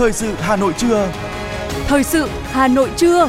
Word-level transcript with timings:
Thời 0.00 0.12
sự 0.12 0.34
Hà 0.38 0.56
Nội 0.56 0.72
trưa. 0.78 1.12
Thời 1.86 2.04
sự 2.04 2.28
Hà 2.42 2.68
Nội 2.68 2.90
trưa. 2.96 3.28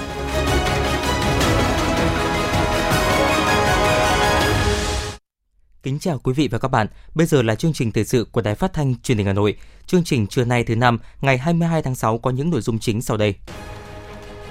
Kính 5.84 6.00
chào 6.00 6.20
quý 6.24 6.34
vị 6.34 6.48
và 6.52 6.60
các 6.60 6.68
bạn. 6.68 6.88
Bây 7.16 7.28
giờ 7.28 7.42
là 7.42 7.56
chương 7.56 7.74
trình 7.74 7.92
thời 7.92 8.06
sự 8.06 8.28
của 8.32 8.42
Đài 8.42 8.56
Phát 8.56 8.74
thanh 8.74 8.96
Truyền 9.04 9.18
hình 9.18 9.28
Hà 9.28 9.34
Nội. 9.34 9.58
Chương 9.86 10.04
trình 10.04 10.28
trưa 10.28 10.46
nay 10.46 10.64
thứ 10.64 10.76
năm, 10.76 11.00
ngày 11.22 11.38
22 11.38 11.82
tháng 11.82 11.96
6 11.96 12.18
có 12.18 12.32
những 12.32 12.50
nội 12.50 12.62
dung 12.62 12.80
chính 12.80 13.02
sau 13.02 13.18
đây. 13.18 13.36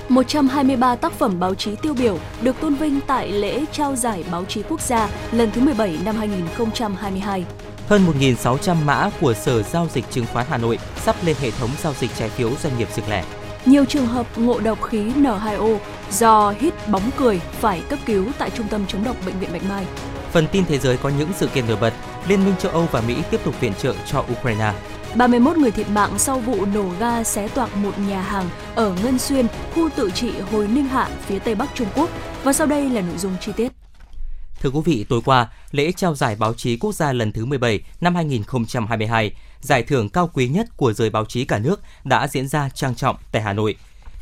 123 0.08 0.96
tác 0.96 1.12
phẩm 1.12 1.40
báo 1.40 1.54
chí 1.54 1.76
tiêu 1.82 1.94
biểu 1.94 2.18
được 2.42 2.60
tôn 2.60 2.74
vinh 2.74 3.00
tại 3.06 3.32
lễ 3.32 3.64
trao 3.72 3.96
giải 3.96 4.24
báo 4.30 4.44
chí 4.44 4.62
quốc 4.62 4.80
gia 4.80 5.08
lần 5.32 5.50
thứ 5.50 5.60
17 5.60 5.98
năm 6.04 6.16
2022. 6.16 7.44
Hơn 7.90 8.06
1.600 8.20 8.84
mã 8.84 9.10
của 9.20 9.34
Sở 9.34 9.62
Giao 9.62 9.88
dịch 9.92 10.04
Chứng 10.10 10.26
khoán 10.32 10.46
Hà 10.50 10.56
Nội 10.58 10.78
sắp 10.96 11.16
lên 11.24 11.36
hệ 11.40 11.50
thống 11.50 11.70
giao 11.82 11.94
dịch 12.00 12.10
trái 12.18 12.28
phiếu 12.28 12.50
doanh 12.62 12.78
nghiệp 12.78 12.88
riêng 12.94 13.08
lẻ. 13.08 13.24
Nhiều 13.66 13.84
trường 13.84 14.06
hợp 14.06 14.26
ngộ 14.36 14.60
độc 14.60 14.82
khí 14.82 15.12
N2O 15.16 15.78
do 16.10 16.54
hít 16.60 16.74
bóng 16.88 17.10
cười 17.16 17.40
phải 17.60 17.82
cấp 17.88 17.98
cứu 18.06 18.26
tại 18.38 18.50
Trung 18.50 18.68
tâm 18.68 18.86
chống 18.88 19.04
độc 19.04 19.16
Bệnh 19.26 19.38
viện 19.38 19.50
Bạch 19.52 19.62
Mai. 19.68 19.84
Phần 20.32 20.46
tin 20.52 20.64
thế 20.64 20.78
giới 20.78 20.96
có 20.96 21.08
những 21.18 21.28
sự 21.36 21.46
kiện 21.46 21.66
nổi 21.66 21.76
bật, 21.80 21.92
Liên 22.28 22.44
minh 22.44 22.54
châu 22.58 22.72
Âu 22.72 22.88
và 22.92 23.00
Mỹ 23.00 23.16
tiếp 23.30 23.40
tục 23.44 23.60
viện 23.60 23.72
trợ 23.82 23.94
cho 24.06 24.24
Ukraine. 24.32 24.72
31 25.14 25.56
người 25.56 25.70
thiệt 25.70 25.90
mạng 25.90 26.18
sau 26.18 26.38
vụ 26.38 26.66
nổ 26.74 26.84
ga 27.00 27.24
xé 27.24 27.48
toạc 27.48 27.76
một 27.76 27.92
nhà 28.08 28.22
hàng 28.22 28.48
ở 28.74 28.94
Ngân 29.02 29.18
Xuyên, 29.18 29.46
khu 29.74 29.88
tự 29.96 30.10
trị 30.10 30.32
Hồi 30.52 30.68
Ninh 30.68 30.84
Hạ, 30.84 31.08
phía 31.26 31.38
Tây 31.38 31.54
Bắc 31.54 31.68
Trung 31.74 31.88
Quốc. 31.94 32.10
Và 32.44 32.52
sau 32.52 32.66
đây 32.66 32.90
là 32.90 33.00
nội 33.00 33.18
dung 33.18 33.32
chi 33.40 33.52
tiết. 33.56 33.79
Thưa 34.60 34.70
quý 34.70 34.80
vị, 34.84 35.04
tối 35.08 35.20
qua, 35.24 35.48
lễ 35.70 35.92
trao 35.92 36.14
giải 36.14 36.36
báo 36.36 36.54
chí 36.54 36.76
quốc 36.76 36.94
gia 36.94 37.12
lần 37.12 37.32
thứ 37.32 37.44
17 37.44 37.80
năm 38.00 38.14
2022, 38.14 39.32
giải 39.60 39.82
thưởng 39.82 40.08
cao 40.08 40.30
quý 40.34 40.48
nhất 40.48 40.76
của 40.76 40.92
giới 40.92 41.10
báo 41.10 41.24
chí 41.24 41.44
cả 41.44 41.58
nước 41.58 41.80
đã 42.04 42.28
diễn 42.28 42.48
ra 42.48 42.68
trang 42.68 42.94
trọng 42.94 43.16
tại 43.32 43.42
Hà 43.42 43.52
Nội. 43.52 43.76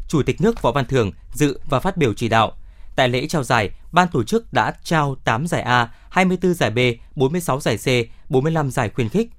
Chủ 0.08 0.22
tịch 0.22 0.40
nước 0.40 0.62
Võ 0.62 0.72
Văn 0.72 0.86
Thưởng 0.86 1.12
dự 1.32 1.60
và 1.68 1.80
phát 1.80 1.96
biểu 1.96 2.14
chỉ 2.14 2.28
đạo. 2.28 2.52
Tại 2.96 3.08
lễ 3.08 3.26
trao 3.26 3.42
giải, 3.42 3.70
ban 3.92 4.08
tổ 4.08 4.24
chức 4.24 4.52
đã 4.52 4.72
trao 4.84 5.16
8 5.24 5.46
giải 5.46 5.62
A, 5.62 5.92
24 6.10 6.54
giải 6.54 6.70
B, 6.70 6.78
46 7.16 7.60
giải 7.60 7.76
C, 7.76 7.86
45 8.30 8.70
giải 8.70 8.90
khuyến 8.90 9.08
khích. 9.08 9.30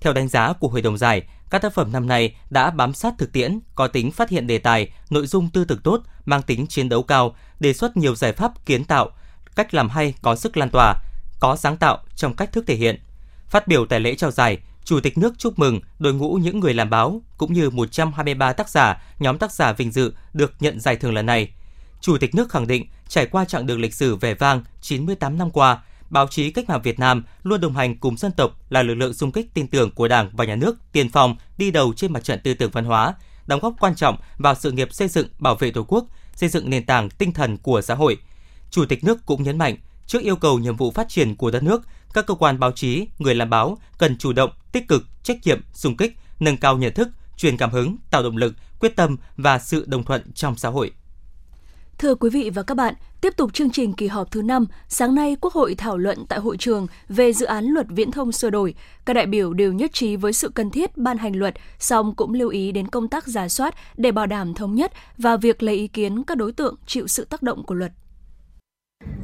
Theo 0.00 0.12
đánh 0.12 0.28
giá 0.28 0.52
của 0.52 0.68
Hội 0.68 0.82
đồng 0.82 0.98
giải, 0.98 1.22
các 1.50 1.62
tác 1.62 1.74
phẩm 1.74 1.92
năm 1.92 2.08
nay 2.08 2.36
đã 2.50 2.70
bám 2.70 2.94
sát 2.94 3.14
thực 3.18 3.32
tiễn, 3.32 3.60
có 3.74 3.86
tính 3.86 4.10
phát 4.10 4.30
hiện 4.30 4.46
đề 4.46 4.58
tài, 4.58 4.90
nội 5.10 5.26
dung 5.26 5.48
tư 5.48 5.64
tưởng 5.64 5.80
tốt, 5.84 6.00
mang 6.24 6.42
tính 6.42 6.66
chiến 6.66 6.88
đấu 6.88 7.02
cao, 7.02 7.36
đề 7.60 7.72
xuất 7.72 7.96
nhiều 7.96 8.14
giải 8.14 8.32
pháp 8.32 8.66
kiến 8.66 8.84
tạo, 8.84 9.10
cách 9.58 9.74
làm 9.74 9.88
hay 9.88 10.14
có 10.22 10.36
sức 10.36 10.56
lan 10.56 10.70
tỏa, 10.70 10.94
có 11.40 11.56
sáng 11.56 11.76
tạo 11.76 11.98
trong 12.16 12.34
cách 12.34 12.52
thức 12.52 12.64
thể 12.66 12.74
hiện. 12.74 13.00
Phát 13.48 13.68
biểu 13.68 13.86
tại 13.86 14.00
lễ 14.00 14.14
trao 14.14 14.30
giải, 14.30 14.58
Chủ 14.84 15.00
tịch 15.00 15.18
nước 15.18 15.34
chúc 15.38 15.58
mừng 15.58 15.80
đội 15.98 16.14
ngũ 16.14 16.34
những 16.34 16.60
người 16.60 16.74
làm 16.74 16.90
báo 16.90 17.22
cũng 17.38 17.52
như 17.52 17.70
123 17.70 18.52
tác 18.52 18.68
giả, 18.68 19.02
nhóm 19.18 19.38
tác 19.38 19.52
giả 19.52 19.72
vinh 19.72 19.92
dự 19.92 20.12
được 20.32 20.52
nhận 20.60 20.80
giải 20.80 20.96
thưởng 20.96 21.14
lần 21.14 21.26
này. 21.26 21.50
Chủ 22.00 22.18
tịch 22.18 22.34
nước 22.34 22.50
khẳng 22.50 22.66
định, 22.66 22.86
trải 23.08 23.26
qua 23.26 23.44
chặng 23.44 23.66
đường 23.66 23.80
lịch 23.80 23.94
sử 23.94 24.16
vẻ 24.16 24.34
vang 24.34 24.64
98 24.80 25.38
năm 25.38 25.50
qua, 25.50 25.82
báo 26.10 26.26
chí 26.28 26.50
cách 26.50 26.68
mạng 26.68 26.82
Việt 26.82 26.98
Nam 26.98 27.24
luôn 27.42 27.60
đồng 27.60 27.74
hành 27.74 27.96
cùng 27.96 28.16
dân 28.16 28.32
tộc 28.32 28.50
là 28.68 28.82
lực 28.82 28.94
lượng 28.94 29.14
xung 29.14 29.32
kích 29.32 29.54
tin 29.54 29.66
tưởng 29.66 29.90
của 29.90 30.08
Đảng 30.08 30.30
và 30.32 30.44
Nhà 30.44 30.56
nước, 30.56 30.76
tiên 30.92 31.08
phong 31.12 31.36
đi 31.58 31.70
đầu 31.70 31.92
trên 31.96 32.12
mặt 32.12 32.24
trận 32.24 32.40
tư 32.44 32.54
tưởng 32.54 32.70
văn 32.70 32.84
hóa, 32.84 33.14
đóng 33.46 33.60
góp 33.60 33.74
quan 33.80 33.94
trọng 33.94 34.16
vào 34.36 34.54
sự 34.54 34.72
nghiệp 34.72 34.88
xây 34.92 35.08
dựng, 35.08 35.28
bảo 35.38 35.54
vệ 35.54 35.70
Tổ 35.70 35.84
quốc, 35.88 36.04
xây 36.34 36.48
dựng 36.48 36.70
nền 36.70 36.86
tảng 36.86 37.10
tinh 37.10 37.32
thần 37.32 37.56
của 37.56 37.80
xã 37.80 37.94
hội. 37.94 38.18
Chủ 38.70 38.84
tịch 38.84 39.04
nước 39.04 39.26
cũng 39.26 39.42
nhấn 39.42 39.58
mạnh, 39.58 39.76
trước 40.06 40.22
yêu 40.22 40.36
cầu 40.36 40.58
nhiệm 40.58 40.76
vụ 40.76 40.90
phát 40.90 41.08
triển 41.08 41.36
của 41.36 41.50
đất 41.50 41.62
nước, 41.62 41.82
các 42.14 42.26
cơ 42.26 42.34
quan 42.34 42.60
báo 42.60 42.72
chí, 42.72 43.06
người 43.18 43.34
làm 43.34 43.50
báo 43.50 43.78
cần 43.98 44.18
chủ 44.18 44.32
động, 44.32 44.50
tích 44.72 44.88
cực, 44.88 45.04
trách 45.22 45.38
nhiệm, 45.44 45.60
xung 45.72 45.96
kích, 45.96 46.16
nâng 46.40 46.56
cao 46.56 46.78
nhận 46.78 46.94
thức, 46.94 47.08
truyền 47.36 47.56
cảm 47.56 47.70
hứng, 47.70 47.96
tạo 48.10 48.22
động 48.22 48.36
lực, 48.36 48.54
quyết 48.80 48.96
tâm 48.96 49.16
và 49.36 49.58
sự 49.58 49.84
đồng 49.88 50.04
thuận 50.04 50.32
trong 50.32 50.56
xã 50.56 50.68
hội. 50.68 50.92
Thưa 51.98 52.14
quý 52.14 52.30
vị 52.30 52.50
và 52.50 52.62
các 52.62 52.74
bạn, 52.74 52.94
tiếp 53.20 53.32
tục 53.36 53.54
chương 53.54 53.70
trình 53.70 53.92
kỳ 53.92 54.06
họp 54.06 54.30
thứ 54.30 54.42
5, 54.42 54.66
sáng 54.88 55.14
nay 55.14 55.36
Quốc 55.40 55.52
hội 55.52 55.74
thảo 55.74 55.98
luận 55.98 56.26
tại 56.28 56.38
hội 56.38 56.56
trường 56.56 56.86
về 57.08 57.32
dự 57.32 57.46
án 57.46 57.64
luật 57.64 57.86
viễn 57.88 58.10
thông 58.10 58.32
sửa 58.32 58.50
đổi. 58.50 58.74
Các 59.04 59.14
đại 59.14 59.26
biểu 59.26 59.52
đều 59.52 59.72
nhất 59.72 59.92
trí 59.92 60.16
với 60.16 60.32
sự 60.32 60.48
cần 60.48 60.70
thiết 60.70 60.96
ban 60.96 61.18
hành 61.18 61.36
luật, 61.36 61.54
song 61.78 62.14
cũng 62.14 62.34
lưu 62.34 62.48
ý 62.48 62.72
đến 62.72 62.88
công 62.88 63.08
tác 63.08 63.26
giả 63.26 63.48
soát 63.48 63.74
để 63.96 64.12
bảo 64.12 64.26
đảm 64.26 64.54
thống 64.54 64.74
nhất 64.74 64.92
và 65.16 65.36
việc 65.36 65.62
lấy 65.62 65.74
ý 65.74 65.88
kiến 65.88 66.24
các 66.24 66.36
đối 66.36 66.52
tượng 66.52 66.74
chịu 66.86 67.08
sự 67.08 67.24
tác 67.24 67.42
động 67.42 67.64
của 67.64 67.74
luật. 67.74 67.92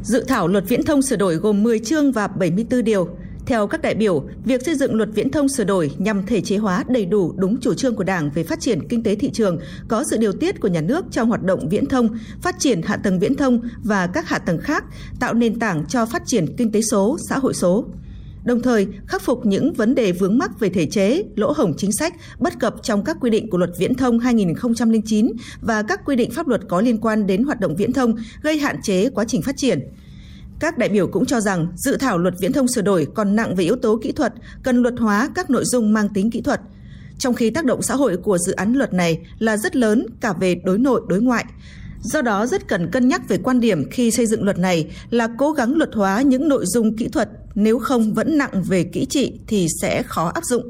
Dự 0.04 0.24
thảo 0.28 0.48
luật 0.48 0.64
viễn 0.68 0.82
thông 0.82 1.02
sửa 1.02 1.16
đổi 1.16 1.36
gồm 1.36 1.62
10 1.62 1.78
chương 1.78 2.12
và 2.12 2.26
74 2.26 2.84
điều. 2.84 3.08
Theo 3.46 3.66
các 3.66 3.82
đại 3.82 3.94
biểu, 3.94 4.24
việc 4.44 4.64
xây 4.64 4.74
dựng 4.74 4.94
luật 4.94 5.08
viễn 5.14 5.30
thông 5.30 5.48
sửa 5.48 5.64
đổi 5.64 5.90
nhằm 5.98 6.26
thể 6.26 6.40
chế 6.40 6.56
hóa 6.56 6.84
đầy 6.88 7.06
đủ 7.06 7.32
đúng 7.36 7.60
chủ 7.60 7.74
trương 7.74 7.96
của 7.96 8.04
Đảng 8.04 8.30
về 8.30 8.44
phát 8.44 8.60
triển 8.60 8.88
kinh 8.88 9.02
tế 9.02 9.14
thị 9.14 9.30
trường, 9.30 9.58
có 9.88 10.04
sự 10.10 10.16
điều 10.16 10.32
tiết 10.32 10.60
của 10.60 10.68
nhà 10.68 10.80
nước 10.80 11.04
trong 11.10 11.28
hoạt 11.28 11.42
động 11.42 11.68
viễn 11.68 11.86
thông, 11.86 12.08
phát 12.42 12.58
triển 12.58 12.82
hạ 12.82 12.96
tầng 12.96 13.18
viễn 13.18 13.34
thông 13.34 13.60
và 13.84 14.06
các 14.06 14.28
hạ 14.28 14.38
tầng 14.38 14.58
khác, 14.58 14.84
tạo 15.20 15.34
nền 15.34 15.58
tảng 15.58 15.86
cho 15.86 16.06
phát 16.06 16.22
triển 16.26 16.56
kinh 16.56 16.72
tế 16.72 16.80
số, 16.82 17.16
xã 17.28 17.38
hội 17.38 17.54
số 17.54 17.84
đồng 18.44 18.62
thời 18.62 18.86
khắc 19.06 19.22
phục 19.22 19.46
những 19.46 19.72
vấn 19.72 19.94
đề 19.94 20.12
vướng 20.12 20.38
mắc 20.38 20.60
về 20.60 20.68
thể 20.68 20.86
chế, 20.86 21.22
lỗ 21.36 21.52
hổng 21.52 21.74
chính 21.76 21.92
sách, 21.92 22.14
bất 22.38 22.60
cập 22.60 22.74
trong 22.82 23.04
các 23.04 23.16
quy 23.20 23.30
định 23.30 23.50
của 23.50 23.58
Luật 23.58 23.70
Viễn 23.78 23.94
thông 23.94 24.18
2009 24.18 25.32
và 25.60 25.82
các 25.82 26.00
quy 26.04 26.16
định 26.16 26.30
pháp 26.30 26.48
luật 26.48 26.60
có 26.68 26.80
liên 26.80 26.98
quan 26.98 27.26
đến 27.26 27.42
hoạt 27.42 27.60
động 27.60 27.76
viễn 27.76 27.92
thông 27.92 28.14
gây 28.42 28.58
hạn 28.58 28.76
chế 28.82 29.10
quá 29.10 29.24
trình 29.28 29.42
phát 29.42 29.56
triển. 29.56 29.80
Các 30.60 30.78
đại 30.78 30.88
biểu 30.88 31.06
cũng 31.06 31.26
cho 31.26 31.40
rằng 31.40 31.66
dự 31.76 31.96
thảo 31.96 32.18
luật 32.18 32.34
viễn 32.40 32.52
thông 32.52 32.68
sửa 32.68 32.82
đổi 32.82 33.06
còn 33.14 33.36
nặng 33.36 33.54
về 33.54 33.64
yếu 33.64 33.76
tố 33.76 34.00
kỹ 34.02 34.12
thuật, 34.12 34.32
cần 34.62 34.82
luật 34.82 34.94
hóa 34.98 35.30
các 35.34 35.50
nội 35.50 35.64
dung 35.64 35.92
mang 35.92 36.08
tính 36.14 36.30
kỹ 36.30 36.40
thuật. 36.40 36.60
Trong 37.18 37.34
khi 37.34 37.50
tác 37.50 37.64
động 37.64 37.82
xã 37.82 37.94
hội 37.94 38.16
của 38.16 38.38
dự 38.38 38.52
án 38.52 38.72
luật 38.72 38.92
này 38.92 39.26
là 39.38 39.56
rất 39.56 39.76
lớn 39.76 40.06
cả 40.20 40.32
về 40.32 40.54
đối 40.64 40.78
nội 40.78 41.00
đối 41.08 41.20
ngoại. 41.20 41.44
Do 42.04 42.22
đó 42.22 42.46
rất 42.46 42.68
cần 42.68 42.90
cân 42.90 43.08
nhắc 43.08 43.28
về 43.28 43.38
quan 43.38 43.60
điểm 43.60 43.90
khi 43.90 44.10
xây 44.10 44.26
dựng 44.26 44.44
luật 44.44 44.58
này 44.58 44.90
là 45.10 45.28
cố 45.38 45.52
gắng 45.52 45.74
luật 45.76 45.94
hóa 45.94 46.22
những 46.22 46.48
nội 46.48 46.66
dung 46.66 46.96
kỹ 46.96 47.08
thuật, 47.08 47.28
nếu 47.54 47.78
không 47.78 48.14
vẫn 48.14 48.38
nặng 48.38 48.62
về 48.62 48.84
kỹ 48.84 49.06
trị 49.10 49.32
thì 49.46 49.66
sẽ 49.80 50.02
khó 50.02 50.30
áp 50.34 50.44
dụng. 50.44 50.62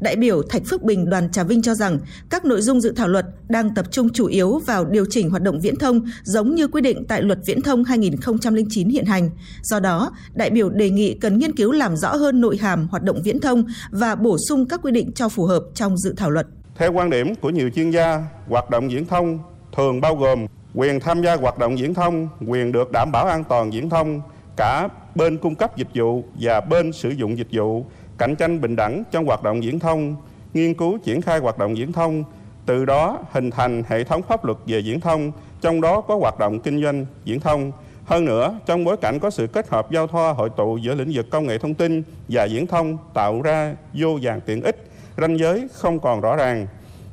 Đại 0.00 0.16
biểu 0.16 0.42
Thạch 0.42 0.62
Phước 0.66 0.82
Bình 0.82 1.10
đoàn 1.10 1.30
Trà 1.32 1.42
Vinh 1.42 1.62
cho 1.62 1.74
rằng 1.74 1.98
các 2.30 2.44
nội 2.44 2.62
dung 2.62 2.80
dự 2.80 2.92
thảo 2.96 3.08
luật 3.08 3.26
đang 3.48 3.74
tập 3.74 3.86
trung 3.90 4.08
chủ 4.10 4.26
yếu 4.26 4.58
vào 4.58 4.84
điều 4.84 5.04
chỉnh 5.10 5.30
hoạt 5.30 5.42
động 5.42 5.60
viễn 5.60 5.76
thông 5.76 6.00
giống 6.22 6.54
như 6.54 6.68
quy 6.68 6.80
định 6.80 7.04
tại 7.08 7.22
luật 7.22 7.38
viễn 7.46 7.60
thông 7.60 7.84
2009 7.84 8.88
hiện 8.88 9.04
hành. 9.04 9.30
Do 9.62 9.80
đó, 9.80 10.10
đại 10.34 10.50
biểu 10.50 10.70
đề 10.70 10.90
nghị 10.90 11.14
cần 11.14 11.38
nghiên 11.38 11.56
cứu 11.56 11.72
làm 11.72 11.96
rõ 11.96 12.16
hơn 12.16 12.40
nội 12.40 12.56
hàm 12.56 12.88
hoạt 12.88 13.02
động 13.02 13.22
viễn 13.22 13.40
thông 13.40 13.64
và 13.90 14.14
bổ 14.14 14.36
sung 14.48 14.68
các 14.68 14.80
quy 14.82 14.92
định 14.92 15.12
cho 15.12 15.28
phù 15.28 15.44
hợp 15.44 15.62
trong 15.74 15.98
dự 15.98 16.14
thảo 16.16 16.30
luật. 16.30 16.46
Theo 16.76 16.92
quan 16.92 17.10
điểm 17.10 17.34
của 17.34 17.50
nhiều 17.50 17.70
chuyên 17.74 17.90
gia, 17.90 18.24
hoạt 18.48 18.70
động 18.70 18.88
viễn 18.88 19.06
thông 19.06 19.38
thường 19.76 20.00
bao 20.00 20.16
gồm 20.16 20.46
quyền 20.74 21.00
tham 21.00 21.22
gia 21.22 21.36
hoạt 21.36 21.58
động 21.58 21.76
viễn 21.76 21.94
thông, 21.94 22.28
quyền 22.46 22.72
được 22.72 22.92
đảm 22.92 23.12
bảo 23.12 23.26
an 23.26 23.44
toàn 23.44 23.70
viễn 23.70 23.90
thông, 23.90 24.20
cả 24.56 24.88
bên 25.14 25.38
cung 25.38 25.54
cấp 25.54 25.76
dịch 25.76 25.88
vụ 25.94 26.24
và 26.40 26.60
bên 26.60 26.92
sử 26.92 27.10
dụng 27.10 27.38
dịch 27.38 27.48
vụ, 27.50 27.84
cạnh 28.18 28.36
tranh 28.36 28.60
bình 28.60 28.76
đẳng 28.76 29.02
trong 29.10 29.24
hoạt 29.24 29.42
động 29.42 29.60
viễn 29.60 29.78
thông, 29.78 30.16
nghiên 30.54 30.74
cứu 30.74 30.98
triển 30.98 31.22
khai 31.22 31.38
hoạt 31.38 31.58
động 31.58 31.74
viễn 31.74 31.92
thông, 31.92 32.24
từ 32.66 32.84
đó 32.84 33.18
hình 33.32 33.50
thành 33.50 33.82
hệ 33.88 34.04
thống 34.04 34.22
pháp 34.22 34.44
luật 34.44 34.58
về 34.66 34.80
viễn 34.80 35.00
thông, 35.00 35.32
trong 35.60 35.80
đó 35.80 36.00
có 36.00 36.16
hoạt 36.16 36.38
động 36.38 36.60
kinh 36.60 36.82
doanh 36.82 37.06
viễn 37.24 37.40
thông. 37.40 37.72
Hơn 38.04 38.24
nữa, 38.24 38.58
trong 38.66 38.84
bối 38.84 38.96
cảnh 38.96 39.18
có 39.18 39.30
sự 39.30 39.46
kết 39.46 39.68
hợp 39.68 39.90
giao 39.90 40.06
thoa 40.06 40.32
hội 40.32 40.50
tụ 40.56 40.76
giữa 40.76 40.94
lĩnh 40.94 41.10
vực 41.14 41.26
công 41.30 41.46
nghệ 41.46 41.58
thông 41.58 41.74
tin 41.74 42.02
và 42.28 42.48
viễn 42.50 42.66
thông 42.66 42.98
tạo 43.14 43.42
ra 43.42 43.74
vô 43.94 44.18
vàng 44.22 44.40
tiện 44.46 44.62
ích, 44.62 44.90
ranh 45.16 45.38
giới 45.38 45.68
không 45.72 46.00
còn 46.00 46.20
rõ 46.20 46.36
ràng, 46.36 46.66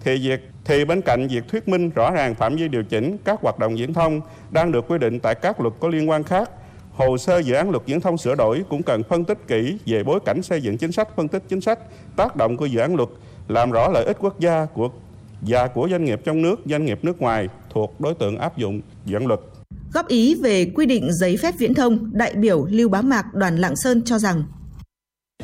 thì 0.04 0.28
việc 0.28 0.50
thì 0.66 0.86
bên 0.86 1.02
cạnh 1.02 1.28
việc 1.28 1.48
thuyết 1.48 1.68
minh 1.68 1.90
rõ 1.90 2.12
ràng 2.12 2.36
phạm 2.36 2.56
vi 2.56 2.68
điều 2.68 2.84
chỉnh 2.84 3.18
các 3.26 3.40
hoạt 3.42 3.60
động 3.60 3.76
viễn 3.76 3.94
thông 3.94 4.22
đang 4.52 4.72
được 4.72 4.86
quy 4.88 4.98
định 4.98 5.20
tại 5.20 5.36
các 5.36 5.62
luật 5.62 5.74
có 5.80 5.88
liên 5.88 6.10
quan 6.10 6.24
khác, 6.24 6.50
hồ 6.92 7.18
sơ 7.18 7.40
dự 7.40 7.54
án 7.54 7.70
luật 7.70 7.84
viễn 7.86 8.02
thông 8.02 8.18
sửa 8.18 8.36
đổi 8.36 8.64
cũng 8.70 8.84
cần 8.84 9.04
phân 9.04 9.26
tích 9.26 9.48
kỹ 9.48 9.78
về 9.86 10.04
bối 10.04 10.20
cảnh 10.26 10.42
xây 10.42 10.62
dựng 10.62 10.78
chính 10.78 10.92
sách, 10.92 11.16
phân 11.16 11.28
tích 11.28 11.44
chính 11.48 11.62
sách, 11.62 11.80
tác 12.16 12.36
động 12.36 12.58
của 12.58 12.66
dự 12.66 12.80
án 12.80 12.96
luật, 12.96 13.10
làm 13.48 13.72
rõ 13.72 13.90
lợi 13.90 14.06
ích 14.06 14.18
quốc 14.20 14.40
gia 14.40 14.66
của 14.66 14.90
và 15.42 15.68
của 15.68 15.88
doanh 15.92 16.06
nghiệp 16.06 16.22
trong 16.26 16.42
nước, 16.42 16.60
doanh 16.66 16.86
nghiệp 16.86 17.00
nước 17.02 17.22
ngoài 17.22 17.48
thuộc 17.70 18.02
đối 18.02 18.14
tượng 18.14 18.38
áp 18.38 18.58
dụng 18.58 18.82
dự 19.06 19.16
án 19.16 19.28
luật. 19.28 19.40
Góp 19.94 20.08
ý 20.08 20.36
về 20.36 20.72
quy 20.76 20.86
định 20.86 21.08
giấy 21.12 21.38
phép 21.38 21.54
viễn 21.58 21.74
thông, 21.74 22.10
đại 22.14 22.34
biểu 22.34 22.66
Lưu 22.66 22.90
Bá 22.90 23.02
Mạc 23.02 23.34
đoàn 23.34 23.58
Lạng 23.58 23.76
Sơn 23.76 24.02
cho 24.06 24.20
rằng 24.20 24.44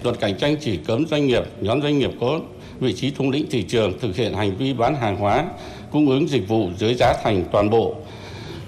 Luật 0.03 0.19
cạnh 0.19 0.37
tranh 0.37 0.55
chỉ 0.59 0.77
cấm 0.77 1.07
doanh 1.07 1.27
nghiệp, 1.27 1.43
nhóm 1.61 1.81
doanh 1.81 1.99
nghiệp 1.99 2.11
có 2.19 2.39
vị 2.81 2.93
trí 2.93 3.11
thống 3.11 3.29
lĩnh 3.29 3.45
thị 3.49 3.63
trường 3.63 3.99
thực 3.99 4.15
hiện 4.15 4.33
hành 4.33 4.57
vi 4.57 4.73
bán 4.73 4.95
hàng 4.95 5.17
hóa, 5.17 5.45
cung 5.91 6.09
ứng 6.09 6.29
dịch 6.29 6.47
vụ 6.47 6.69
dưới 6.77 6.93
giá 6.93 7.13
thành 7.23 7.43
toàn 7.51 7.69
bộ, 7.69 7.95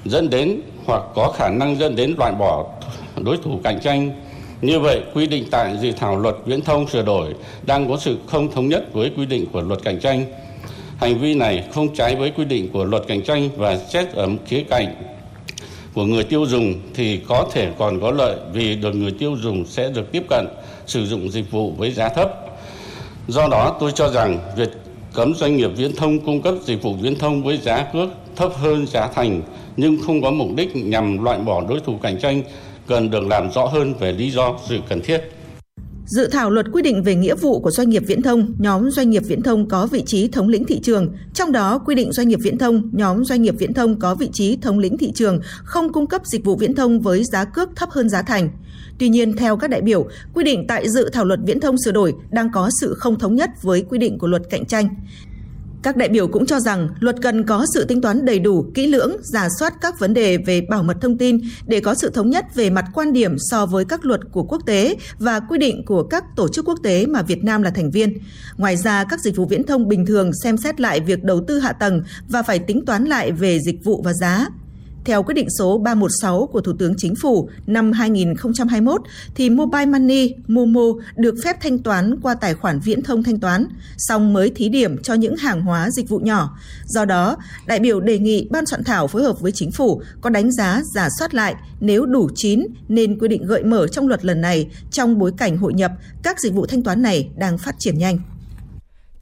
dẫn 0.06 0.30
đến 0.30 0.62
hoặc 0.86 1.04
có 1.16 1.32
khả 1.38 1.50
năng 1.50 1.76
dẫn 1.76 1.96
đến 1.96 2.14
loại 2.18 2.32
bỏ 2.32 2.66
đối 3.18 3.38
thủ 3.38 3.60
cạnh 3.64 3.80
tranh. 3.80 4.12
Như 4.62 4.80
vậy, 4.80 5.02
quy 5.14 5.28
định 5.28 5.46
tại 5.52 5.78
dự 5.82 5.92
thảo 5.92 6.20
luật 6.20 6.36
viễn 6.46 6.62
thông 6.62 6.88
sửa 6.88 7.06
đổi 7.06 7.34
đang 7.66 7.90
có 7.90 7.98
sự 7.98 8.18
không 8.26 8.52
thống 8.52 8.70
nhất 8.70 8.94
với 8.94 9.12
quy 9.18 9.26
định 9.26 9.46
của 9.54 9.62
luật 9.62 9.84
cạnh 9.84 10.00
tranh. 10.00 10.26
Hành 10.98 11.20
vi 11.20 11.34
này 11.34 11.64
không 11.72 11.96
trái 11.96 12.16
với 12.16 12.32
quy 12.32 12.46
định 12.46 12.70
của 12.74 12.84
luật 12.84 13.04
cạnh 13.08 13.22
tranh 13.22 13.50
và 13.58 13.78
xét 13.78 14.12
ở 14.14 14.30
khía 14.46 14.64
cạnh 14.70 14.96
của 15.94 16.06
người 16.06 16.24
tiêu 16.24 16.46
dùng 16.46 16.74
thì 16.94 17.20
có 17.28 17.48
thể 17.52 17.72
còn 17.78 18.02
có 18.02 18.12
lợi 18.12 18.38
vì 18.54 18.76
được 18.76 18.96
người 18.96 19.12
tiêu 19.12 19.36
dùng 19.42 19.66
sẽ 19.66 19.90
được 19.90 20.12
tiếp 20.12 20.24
cận 20.30 20.48
sử 20.86 21.06
dụng 21.06 21.32
dịch 21.32 21.52
vụ 21.52 21.72
với 21.78 21.92
giá 21.92 22.10
thấp. 22.10 22.43
Do 23.28 23.48
đó, 23.48 23.78
tôi 23.80 23.92
cho 23.96 24.10
rằng 24.10 24.40
việc 24.56 24.70
cấm 25.14 25.34
doanh 25.36 25.58
nghiệp 25.58 25.70
viễn 25.76 25.96
thông 25.96 26.20
cung 26.20 26.42
cấp 26.42 26.56
dịch 26.64 26.84
vụ 26.84 26.94
viễn 26.94 27.20
thông 27.20 27.44
với 27.44 27.58
giá 27.58 27.84
cước 27.94 28.10
thấp 28.36 28.54
hơn 28.56 28.88
giá 28.88 29.08
thành 29.08 29.42
nhưng 29.78 29.98
không 30.06 30.22
có 30.22 30.32
mục 30.32 30.48
đích 30.56 30.76
nhằm 30.76 31.24
loại 31.24 31.40
bỏ 31.40 31.62
đối 31.70 31.80
thủ 31.80 31.98
cạnh 32.02 32.20
tranh 32.20 32.44
cần 32.88 33.10
được 33.10 33.28
làm 33.28 33.52
rõ 33.52 33.66
hơn 33.66 33.94
về 33.94 34.12
lý 34.12 34.32
do 34.32 34.56
sự 34.66 34.80
cần 34.90 35.02
thiết. 35.02 35.22
Dự 36.06 36.28
thảo 36.28 36.50
luật 36.50 36.66
quy 36.74 36.82
định 36.82 37.04
về 37.04 37.16
nghĩa 37.16 37.36
vụ 37.36 37.60
của 37.60 37.72
doanh 37.72 37.90
nghiệp 37.90 38.04
viễn 38.08 38.22
thông, 38.22 38.54
nhóm 38.58 38.92
doanh 38.92 39.10
nghiệp 39.10 39.24
viễn 39.28 39.42
thông 39.42 39.68
có 39.68 39.88
vị 39.88 40.04
trí 40.06 40.28
thống 40.28 40.50
lĩnh 40.50 40.66
thị 40.66 40.80
trường, 40.80 41.14
trong 41.34 41.52
đó 41.52 41.80
quy 41.86 41.96
định 41.96 42.12
doanh 42.12 42.28
nghiệp 42.28 42.40
viễn 42.44 42.58
thông, 42.58 42.90
nhóm 42.94 43.26
doanh 43.26 43.42
nghiệp 43.42 43.56
viễn 43.58 43.74
thông 43.74 44.00
có 44.00 44.16
vị 44.16 44.30
trí 44.34 44.58
thống 44.58 44.80
lĩnh 44.80 44.98
thị 44.98 45.12
trường 45.16 45.40
không 45.64 45.94
cung 45.94 46.08
cấp 46.08 46.22
dịch 46.26 46.46
vụ 46.46 46.56
viễn 46.56 46.76
thông 46.76 47.00
với 47.00 47.24
giá 47.24 47.46
cước 47.46 47.70
thấp 47.76 47.90
hơn 47.90 48.10
giá 48.10 48.22
thành. 48.22 48.50
Tuy 49.00 49.10
nhiên, 49.10 49.38
theo 49.38 49.58
các 49.58 49.70
đại 49.70 49.82
biểu, 49.82 50.08
quy 50.34 50.44
định 50.44 50.66
tại 50.68 50.90
dự 50.90 51.10
thảo 51.14 51.26
luật 51.26 51.40
viễn 51.46 51.60
thông 51.60 51.76
sửa 51.86 51.92
đổi 51.92 52.14
đang 52.32 52.52
có 52.52 52.70
sự 52.82 52.94
không 52.94 53.20
thống 53.20 53.36
nhất 53.36 53.50
với 53.62 53.82
quy 53.90 53.98
định 53.98 54.18
của 54.18 54.28
luật 54.28 54.42
cạnh 54.50 54.66
tranh. 54.66 54.90
Các 55.84 55.98
đại 55.98 56.10
biểu 56.10 56.28
cũng 56.28 56.46
cho 56.46 56.60
rằng 56.60 56.90
luật 57.00 57.16
cần 57.22 57.44
có 57.44 57.66
sự 57.74 57.86
tính 57.86 58.02
toán 58.02 58.26
đầy 58.26 58.40
đủ, 58.40 58.66
kỹ 58.74 58.88
lưỡng, 58.88 59.18
giả 59.22 59.48
soát 59.60 59.74
các 59.82 60.00
vấn 60.00 60.14
đề 60.14 60.38
về 60.38 60.62
bảo 60.62 60.84
mật 60.84 60.98
thông 61.02 61.18
tin 61.18 61.40
để 61.68 61.80
có 61.80 61.96
sự 61.96 62.10
thống 62.10 62.30
nhất 62.30 62.46
về 62.56 62.70
mặt 62.70 62.86
quan 62.94 63.14
điểm 63.14 63.36
so 63.40 63.66
với 63.66 63.86
các 63.86 64.06
luật 64.06 64.22
của 64.32 64.44
quốc 64.44 64.62
tế 64.66 64.96
và 65.20 65.40
quy 65.40 65.58
định 65.58 65.86
của 65.86 66.04
các 66.04 66.24
tổ 66.36 66.48
chức 66.48 66.66
quốc 66.66 66.80
tế 66.84 67.06
mà 67.06 67.22
Việt 67.22 67.44
Nam 67.44 67.62
là 67.62 67.70
thành 67.70 67.92
viên. 67.92 68.18
Ngoài 68.58 68.78
ra, 68.78 69.04
các 69.04 69.20
dịch 69.20 69.36
vụ 69.36 69.46
viễn 69.46 69.64
thông 69.64 69.88
bình 69.88 70.06
thường 70.06 70.32
xem 70.44 70.58
xét 70.58 70.80
lại 70.80 71.00
việc 71.00 71.24
đầu 71.24 71.44
tư 71.48 71.60
hạ 71.60 71.72
tầng 71.72 72.04
và 72.28 72.44
phải 72.44 72.60
tính 72.60 72.86
toán 72.86 73.04
lại 73.06 73.32
về 73.32 73.60
dịch 73.60 73.84
vụ 73.84 74.02
và 74.02 74.14
giá. 74.14 74.48
Theo 75.06 75.24
quyết 75.24 75.34
định 75.34 75.48
số 75.60 75.78
316 75.78 76.50
của 76.52 76.62
Thủ 76.62 76.74
tướng 76.80 76.94
Chính 76.98 77.16
phủ 77.16 77.50
năm 77.68 77.92
2021 77.92 79.02
thì 79.36 79.50
Mobile 79.50 79.86
Money 79.86 80.34
Momo 80.48 80.82
được 81.16 81.36
phép 81.44 81.58
thanh 81.62 81.80
toán 81.80 82.20
qua 82.22 82.34
tài 82.34 82.54
khoản 82.54 82.80
viễn 82.80 83.02
thông 83.02 83.24
thanh 83.24 83.40
toán, 83.40 83.66
song 83.98 84.34
mới 84.34 84.50
thí 84.50 84.70
điểm 84.70 84.98
cho 84.98 85.14
những 85.14 85.36
hàng 85.36 85.62
hóa 85.62 85.90
dịch 85.92 86.10
vụ 86.10 86.20
nhỏ. 86.20 86.58
Do 86.86 87.06
đó, 87.06 87.38
đại 87.66 87.80
biểu 87.80 88.00
đề 88.00 88.20
nghị 88.20 88.48
ban 88.52 88.66
soạn 88.66 88.84
thảo 88.84 89.08
phối 89.08 89.24
hợp 89.24 89.40
với 89.40 89.52
chính 89.52 89.72
phủ 89.72 90.02
có 90.22 90.30
đánh 90.30 90.52
giá 90.52 90.82
giả 90.96 91.08
soát 91.20 91.34
lại 91.34 91.56
nếu 91.80 92.06
đủ 92.06 92.30
chín 92.36 92.68
nên 92.88 93.20
quy 93.20 93.28
định 93.28 93.46
gợi 93.46 93.64
mở 93.64 93.88
trong 93.88 94.08
luật 94.08 94.26
lần 94.26 94.42
này 94.42 94.70
trong 94.92 95.20
bối 95.20 95.32
cảnh 95.38 95.58
hội 95.58 95.74
nhập, 95.74 95.92
các 96.24 96.40
dịch 96.40 96.54
vụ 96.54 96.66
thanh 96.66 96.84
toán 96.84 97.02
này 97.02 97.30
đang 97.38 97.58
phát 97.58 97.76
triển 97.80 97.98
nhanh. 97.98 98.20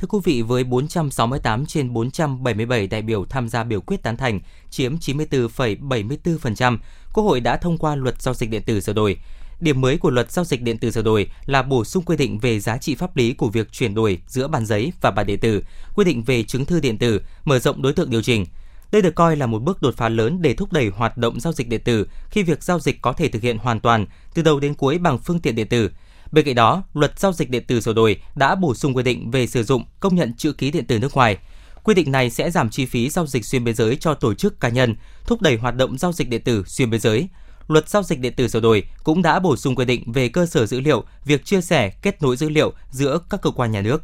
Thưa 0.02 0.08
quý 0.08 0.20
vị, 0.24 0.42
với 0.42 0.64
468 0.64 1.66
trên 1.66 1.94
477 1.94 2.88
đại 2.88 3.02
biểu 3.02 3.26
tham 3.26 3.50
gia 3.50 3.64
biểu 3.64 3.82
quyết 3.82 4.04
tán 4.04 4.18
thành, 4.18 4.40
chiếm 4.70 4.96
94,74%, 4.96 6.78
Quốc 7.14 7.24
hội 7.24 7.40
đã 7.40 7.58
thông 7.58 7.78
qua 7.78 7.96
luật 7.96 8.22
giao 8.22 8.34
dịch 8.34 8.50
điện 8.50 8.62
tử 8.66 8.82
sửa 8.82 8.94
đổi. 8.94 9.18
Điểm 9.60 9.82
mới 9.82 9.98
của 9.98 10.10
luật 10.10 10.32
giao 10.32 10.46
dịch 10.46 10.62
điện 10.62 10.78
tử 10.78 10.92
sửa 10.92 11.02
đổi 11.02 11.28
là 11.46 11.62
bổ 11.64 11.84
sung 11.84 12.04
quy 12.04 12.18
định 12.18 12.40
về 12.40 12.60
giá 12.60 12.78
trị 12.78 12.96
pháp 12.96 13.18
lý 13.18 13.34
của 13.34 13.50
việc 13.50 13.72
chuyển 13.72 13.96
đổi 13.96 14.22
giữa 14.28 14.48
bản 14.48 14.66
giấy 14.66 14.94
và 15.02 15.12
bản 15.12 15.28
điện 15.28 15.40
tử, 15.40 15.64
quy 15.96 16.06
định 16.06 16.24
về 16.24 16.44
chứng 16.44 16.66
thư 16.66 16.80
điện 16.80 16.98
tử, 16.98 17.22
mở 17.44 17.60
rộng 17.60 17.82
đối 17.82 17.94
tượng 17.94 18.10
điều 18.10 18.22
chỉnh. 18.22 18.46
Đây 18.92 19.02
được 19.02 19.16
coi 19.16 19.36
là 19.36 19.46
một 19.46 19.64
bước 19.64 19.82
đột 19.82 19.98
phá 19.98 20.10
lớn 20.10 20.42
để 20.42 20.54
thúc 20.54 20.74
đẩy 20.74 20.88
hoạt 20.88 21.18
động 21.18 21.40
giao 21.40 21.54
dịch 21.54 21.70
điện 21.70 21.82
tử 21.84 22.08
khi 22.30 22.44
việc 22.44 22.64
giao 22.64 22.80
dịch 22.80 23.02
có 23.02 23.14
thể 23.14 23.28
thực 23.28 23.42
hiện 23.42 23.58
hoàn 23.58 23.80
toàn 23.80 24.06
từ 24.34 24.42
đầu 24.42 24.60
đến 24.60 24.74
cuối 24.74 24.98
bằng 24.98 25.18
phương 25.18 25.40
tiện 25.40 25.56
điện 25.56 25.68
tử. 25.68 25.90
Bên 26.32 26.46
cạnh 26.46 26.56
đó, 26.56 26.84
luật 26.94 27.20
giao 27.20 27.34
dịch 27.34 27.50
điện 27.50 27.64
tử 27.68 27.82
sửa 27.82 27.94
đổi 27.94 28.22
đã 28.36 28.56
bổ 28.56 28.76
sung 28.76 28.96
quy 28.96 29.04
định 29.04 29.32
về 29.32 29.48
sử 29.48 29.64
dụng 29.64 29.84
công 30.00 30.16
nhận 30.16 30.34
chữ 30.38 30.54
ký 30.54 30.72
điện 30.72 30.86
tử 30.86 31.00
nước 31.00 31.16
ngoài. 31.16 31.38
Quy 31.84 31.94
định 31.94 32.12
này 32.12 32.30
sẽ 32.30 32.52
giảm 32.52 32.70
chi 32.70 32.86
phí 32.86 33.10
giao 33.10 33.28
dịch 33.28 33.46
xuyên 33.46 33.64
biên 33.64 33.76
giới 33.76 33.96
cho 33.96 34.14
tổ 34.14 34.34
chức 34.34 34.60
cá 34.60 34.70
nhân, 34.70 34.96
thúc 35.26 35.42
đẩy 35.42 35.58
hoạt 35.58 35.76
động 35.76 35.98
giao 35.98 36.12
dịch 36.12 36.30
điện 36.30 36.42
tử 36.42 36.64
xuyên 36.68 36.90
biên 36.90 37.00
giới. 37.00 37.28
Luật 37.68 37.90
giao 37.90 38.04
dịch 38.04 38.20
điện 38.20 38.34
tử 38.36 38.48
sửa 38.48 38.60
đổi 38.60 38.84
cũng 39.04 39.22
đã 39.22 39.40
bổ 39.40 39.56
sung 39.56 39.76
quy 39.76 39.86
định 39.86 40.12
về 40.12 40.30
cơ 40.30 40.46
sở 40.46 40.66
dữ 40.66 40.80
liệu, 40.80 41.04
việc 41.26 41.46
chia 41.46 41.62
sẻ, 41.62 41.90
kết 42.02 42.22
nối 42.22 42.38
dữ 42.38 42.50
liệu 42.50 42.74
giữa 42.92 43.20
các 43.30 43.42
cơ 43.42 43.52
quan 43.52 43.72
nhà 43.72 43.82
nước 43.82 44.04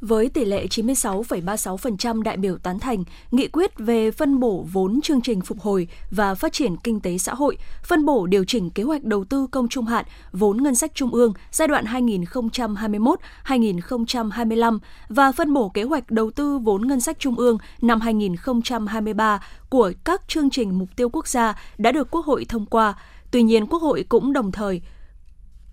với 0.00 0.28
tỷ 0.28 0.44
lệ 0.44 0.66
96,36% 0.66 2.22
đại 2.22 2.36
biểu 2.36 2.58
tán 2.58 2.78
thành 2.78 3.04
nghị 3.30 3.48
quyết 3.48 3.78
về 3.78 4.10
phân 4.10 4.40
bổ 4.40 4.66
vốn 4.72 5.00
chương 5.00 5.20
trình 5.20 5.40
phục 5.40 5.60
hồi 5.60 5.88
và 6.10 6.34
phát 6.34 6.52
triển 6.52 6.76
kinh 6.76 7.00
tế 7.00 7.18
xã 7.18 7.34
hội, 7.34 7.58
phân 7.84 8.04
bổ 8.04 8.26
điều 8.26 8.44
chỉnh 8.44 8.70
kế 8.70 8.82
hoạch 8.82 9.04
đầu 9.04 9.24
tư 9.24 9.46
công 9.50 9.68
trung 9.68 9.84
hạn 9.84 10.04
vốn 10.32 10.62
ngân 10.62 10.74
sách 10.74 10.94
trung 10.94 11.10
ương 11.10 11.32
giai 11.50 11.68
đoạn 11.68 11.84
2021-2025 11.84 14.78
và 15.08 15.32
phân 15.32 15.54
bổ 15.54 15.68
kế 15.68 15.82
hoạch 15.82 16.10
đầu 16.10 16.30
tư 16.30 16.58
vốn 16.58 16.88
ngân 16.88 17.00
sách 17.00 17.18
trung 17.18 17.36
ương 17.36 17.58
năm 17.82 18.00
2023 18.00 19.42
của 19.68 19.92
các 20.04 20.28
chương 20.28 20.50
trình 20.50 20.78
mục 20.78 20.88
tiêu 20.96 21.08
quốc 21.08 21.28
gia 21.28 21.58
đã 21.78 21.92
được 21.92 22.10
Quốc 22.10 22.26
hội 22.26 22.46
thông 22.48 22.66
qua. 22.66 22.94
Tuy 23.30 23.42
nhiên, 23.42 23.66
Quốc 23.66 23.82
hội 23.82 24.04
cũng 24.08 24.32
đồng 24.32 24.52
thời 24.52 24.82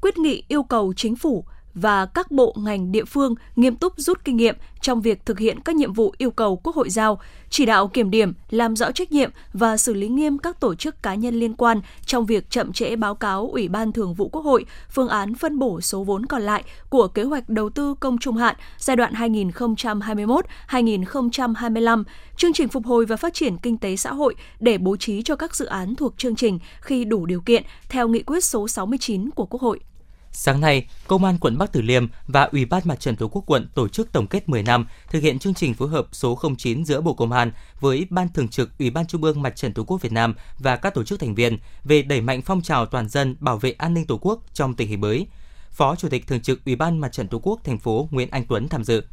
quyết 0.02 0.18
nghị 0.18 0.44
yêu 0.48 0.64
cầu 0.64 0.94
chính 0.94 1.16
phủ 1.16 1.46
và 1.74 2.06
các 2.06 2.32
bộ 2.32 2.56
ngành 2.58 2.92
địa 2.92 3.06
phương 3.06 3.36
nghiêm 3.56 3.76
túc 3.76 3.94
rút 3.98 4.24
kinh 4.24 4.38
nghiệm 4.38 4.56
trong 4.82 5.02
việc 5.02 5.26
thực 5.26 5.40
hiện 5.40 5.60
các 5.60 5.76
nhiệm 5.76 5.94
vụ 5.94 6.14
yêu 6.18 6.32
cầu 6.32 6.56
Quốc 6.56 6.76
hội 6.76 6.90
giao, 6.90 7.20
chỉ 7.50 7.66
đạo 7.66 7.88
kiểm 7.88 8.12
điểm, 8.12 8.34
làm 8.50 8.76
rõ 8.76 8.92
trách 8.92 9.12
nhiệm 9.12 9.32
và 9.54 9.78
xử 9.78 9.94
lý 9.94 10.08
nghiêm 10.08 10.38
các 10.38 10.60
tổ 10.60 10.76
chức 10.76 11.04
cá 11.04 11.16
nhân 11.16 11.40
liên 11.40 11.54
quan 11.54 11.82
trong 12.06 12.26
việc 12.26 12.50
chậm 12.50 12.74
trễ 12.74 12.96
báo 12.96 13.16
cáo 13.16 13.50
Ủy 13.52 13.68
ban 13.68 13.92
Thường 13.92 14.14
vụ 14.14 14.30
Quốc 14.30 14.42
hội 14.42 14.66
phương 14.90 15.10
án 15.10 15.36
phân 15.36 15.60
bổ 15.60 15.82
số 15.82 16.04
vốn 16.04 16.26
còn 16.26 16.42
lại 16.42 16.64
của 16.90 17.08
kế 17.08 17.24
hoạch 17.24 17.50
đầu 17.50 17.70
tư 17.70 17.96
công 18.00 18.18
trung 18.18 18.38
hạn 18.38 18.56
giai 18.78 18.96
đoạn 18.96 19.14
2021-2025, 19.14 22.04
chương 22.38 22.54
trình 22.54 22.68
phục 22.68 22.86
hồi 22.86 23.06
và 23.06 23.16
phát 23.16 23.34
triển 23.34 23.58
kinh 23.58 23.78
tế 23.78 23.96
xã 23.96 24.14
hội 24.14 24.36
để 24.60 24.78
bố 24.78 24.98
trí 24.98 25.22
cho 25.22 25.36
các 25.36 25.56
dự 25.56 25.66
án 25.66 25.96
thuộc 25.96 26.14
chương 26.18 26.36
trình 26.36 26.60
khi 26.82 27.06
đủ 27.06 27.26
điều 27.26 27.42
kiện 27.42 27.64
theo 27.90 28.08
nghị 28.08 28.24
quyết 28.24 28.44
số 28.44 28.68
69 28.68 29.30
của 29.30 29.46
Quốc 29.46 29.62
hội. 29.62 29.80
Sáng 30.36 30.62
nay, 30.62 30.88
Công 31.08 31.24
an 31.26 31.38
quận 31.38 31.58
Bắc 31.58 31.72
Từ 31.72 31.82
Liêm 31.82 32.08
và 32.28 32.44
Ủy 32.44 32.66
ban 32.66 32.82
Mặt 32.86 33.00
trận 33.00 33.16
Tổ 33.16 33.28
quốc 33.28 33.44
quận 33.48 33.68
tổ 33.76 33.88
chức 33.88 34.12
tổng 34.12 34.28
kết 34.28 34.50
10 34.50 34.64
năm 34.64 34.88
thực 35.10 35.24
hiện 35.24 35.40
chương 35.40 35.54
trình 35.54 35.74
phối 35.74 35.90
hợp 35.90 36.08
số 36.12 36.40
09 36.58 36.86
giữa 36.86 37.02
Bộ 37.02 37.14
Công 37.14 37.32
an 37.32 37.52
với 37.80 38.08
Ban 38.10 38.30
Thường 38.30 38.48
trực 38.48 38.78
Ủy 38.80 38.90
ban 38.90 39.08
Trung 39.08 39.24
ương 39.24 39.42
Mặt 39.42 39.56
trận 39.56 39.74
Tổ 39.74 39.84
quốc 39.84 40.02
Việt 40.02 40.12
Nam 40.12 40.36
và 40.60 40.76
các 40.76 40.94
tổ 40.94 41.04
chức 41.04 41.20
thành 41.20 41.36
viên 41.36 41.58
về 41.84 42.02
đẩy 42.02 42.22
mạnh 42.22 42.42
phong 42.42 42.62
trào 42.62 42.86
toàn 42.86 43.10
dân 43.10 43.36
bảo 43.40 43.58
vệ 43.58 43.72
an 43.72 43.94
ninh 43.94 44.08
Tổ 44.08 44.18
quốc 44.22 44.44
trong 44.54 44.74
tình 44.74 44.88
hình 44.88 45.02
mới. 45.02 45.28
Phó 45.72 45.96
Chủ 45.96 46.10
tịch 46.10 46.28
Thường 46.28 46.42
trực 46.42 46.66
Ủy 46.66 46.76
ban 46.76 47.00
Mặt 47.00 47.12
trận 47.12 47.28
Tổ 47.28 47.40
quốc 47.44 47.60
thành 47.64 47.80
phố 47.80 48.08
Nguyễn 48.12 48.30
Anh 48.32 48.46
Tuấn 48.46 48.68
tham 48.68 48.84
dự. 48.84 49.04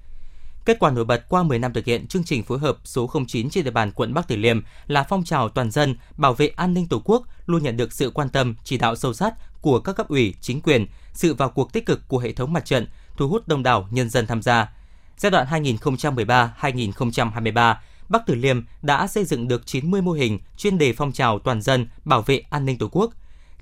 Kết 0.64 0.78
quả 0.78 0.90
nổi 0.90 1.04
bật 1.04 1.28
qua 1.28 1.42
10 1.42 1.58
năm 1.58 1.72
thực 1.72 1.84
hiện 1.84 2.06
chương 2.06 2.24
trình 2.24 2.42
phối 2.42 2.58
hợp 2.58 2.78
số 2.84 3.10
09 3.28 3.50
trên 3.50 3.64
địa 3.64 3.70
bàn 3.70 3.92
quận 3.92 4.14
Bắc 4.14 4.28
Từ 4.28 4.36
Liêm 4.36 4.60
là 4.86 5.02
phong 5.02 5.24
trào 5.24 5.48
toàn 5.48 5.70
dân 5.70 5.96
bảo 6.16 6.34
vệ 6.34 6.48
an 6.48 6.74
ninh 6.74 6.88
Tổ 6.88 7.02
quốc 7.04 7.26
luôn 7.46 7.62
nhận 7.62 7.76
được 7.76 7.92
sự 7.92 8.10
quan 8.10 8.28
tâm, 8.28 8.54
chỉ 8.64 8.78
đạo 8.78 8.96
sâu 8.96 9.12
sát 9.12 9.34
của 9.60 9.80
các 9.80 9.92
cấp 9.92 10.08
ủy, 10.08 10.34
chính 10.40 10.60
quyền, 10.60 10.86
sự 11.12 11.34
vào 11.34 11.48
cuộc 11.48 11.72
tích 11.72 11.86
cực 11.86 12.08
của 12.08 12.18
hệ 12.18 12.32
thống 12.32 12.52
mặt 12.52 12.64
trận, 12.64 12.86
thu 13.16 13.28
hút 13.28 13.48
đông 13.48 13.62
đảo 13.62 13.88
nhân 13.90 14.10
dân 14.10 14.26
tham 14.26 14.42
gia. 14.42 14.72
Giai 15.16 15.30
đoạn 15.30 15.64
2013-2023, 15.64 17.74
Bắc 18.08 18.22
Từ 18.26 18.34
Liêm 18.34 18.62
đã 18.82 19.06
xây 19.06 19.24
dựng 19.24 19.48
được 19.48 19.66
90 19.66 20.02
mô 20.02 20.12
hình 20.12 20.38
chuyên 20.56 20.78
đề 20.78 20.92
phong 20.92 21.12
trào 21.12 21.38
toàn 21.38 21.62
dân 21.62 21.88
bảo 22.04 22.22
vệ 22.22 22.42
an 22.50 22.64
ninh 22.64 22.78
Tổ 22.78 22.88
quốc. 22.92 23.10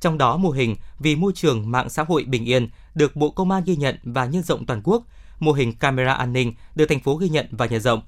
Trong 0.00 0.18
đó 0.18 0.36
mô 0.36 0.50
hình 0.50 0.76
vì 0.98 1.16
môi 1.16 1.32
trường 1.34 1.70
mạng 1.70 1.90
xã 1.90 2.02
hội 2.02 2.24
bình 2.24 2.44
yên 2.44 2.68
được 2.94 3.16
Bộ 3.16 3.30
Công 3.30 3.50
an 3.50 3.62
ghi 3.66 3.76
nhận 3.76 3.98
và 4.02 4.26
nhân 4.26 4.42
rộng 4.42 4.66
toàn 4.66 4.80
quốc, 4.84 5.02
mô 5.40 5.52
hình 5.52 5.72
camera 5.72 6.12
an 6.12 6.32
ninh 6.32 6.54
được 6.74 6.86
thành 6.86 7.00
phố 7.00 7.14
ghi 7.16 7.28
nhận 7.28 7.46
và 7.50 7.66
nhân 7.66 7.80
rộng. 7.80 8.02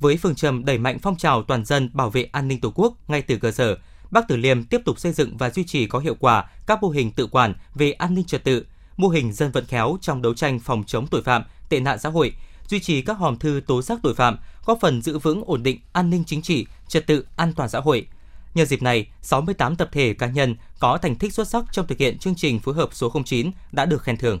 Với 0.00 0.16
phương 0.16 0.34
châm 0.34 0.64
đẩy 0.64 0.78
mạnh 0.78 0.98
phong 0.98 1.16
trào 1.16 1.42
toàn 1.42 1.64
dân 1.64 1.90
bảo 1.92 2.10
vệ 2.10 2.22
an 2.32 2.48
ninh 2.48 2.60
Tổ 2.60 2.72
quốc 2.74 2.94
ngay 3.08 3.22
từ 3.22 3.36
cơ 3.36 3.50
sở, 3.50 3.78
Bắc 4.10 4.24
Từ 4.28 4.36
Liêm 4.36 4.64
tiếp 4.64 4.80
tục 4.84 4.98
xây 4.98 5.12
dựng 5.12 5.36
và 5.36 5.50
duy 5.50 5.64
trì 5.64 5.86
có 5.86 5.98
hiệu 5.98 6.16
quả 6.20 6.50
các 6.66 6.82
mô 6.82 6.88
hình 6.88 7.12
tự 7.12 7.26
quản 7.26 7.54
về 7.74 7.92
an 7.92 8.14
ninh 8.14 8.24
trật 8.24 8.44
tự, 8.44 8.66
mô 8.96 9.08
hình 9.08 9.32
dân 9.32 9.50
vận 9.50 9.66
khéo 9.66 9.98
trong 10.00 10.22
đấu 10.22 10.34
tranh 10.34 10.60
phòng 10.60 10.84
chống 10.86 11.06
tội 11.06 11.22
phạm, 11.22 11.44
tệ 11.68 11.80
nạn 11.80 11.98
xã 11.98 12.08
hội, 12.08 12.32
duy 12.68 12.80
trì 12.80 13.02
các 13.02 13.14
hòm 13.14 13.38
thư 13.38 13.60
tố 13.66 13.82
giác 13.82 13.98
tội 14.02 14.14
phạm, 14.14 14.38
góp 14.64 14.78
phần 14.80 15.02
giữ 15.02 15.18
vững 15.18 15.42
ổn 15.46 15.62
định 15.62 15.80
an 15.92 16.10
ninh 16.10 16.24
chính 16.26 16.42
trị, 16.42 16.66
trật 16.88 17.06
tự 17.06 17.26
an 17.36 17.52
toàn 17.52 17.68
xã 17.68 17.80
hội. 17.80 18.06
Nhân 18.54 18.66
dịp 18.66 18.82
này, 18.82 19.06
68 19.22 19.76
tập 19.76 19.88
thể 19.92 20.14
cá 20.14 20.26
nhân 20.26 20.56
có 20.78 20.98
thành 20.98 21.16
tích 21.16 21.32
xuất 21.32 21.48
sắc 21.48 21.64
trong 21.72 21.86
thực 21.86 21.98
hiện 21.98 22.18
chương 22.18 22.34
trình 22.34 22.60
phối 22.60 22.74
hợp 22.74 22.88
số 22.92 23.12
09 23.24 23.50
đã 23.72 23.84
được 23.86 24.02
khen 24.02 24.16
thưởng. 24.16 24.40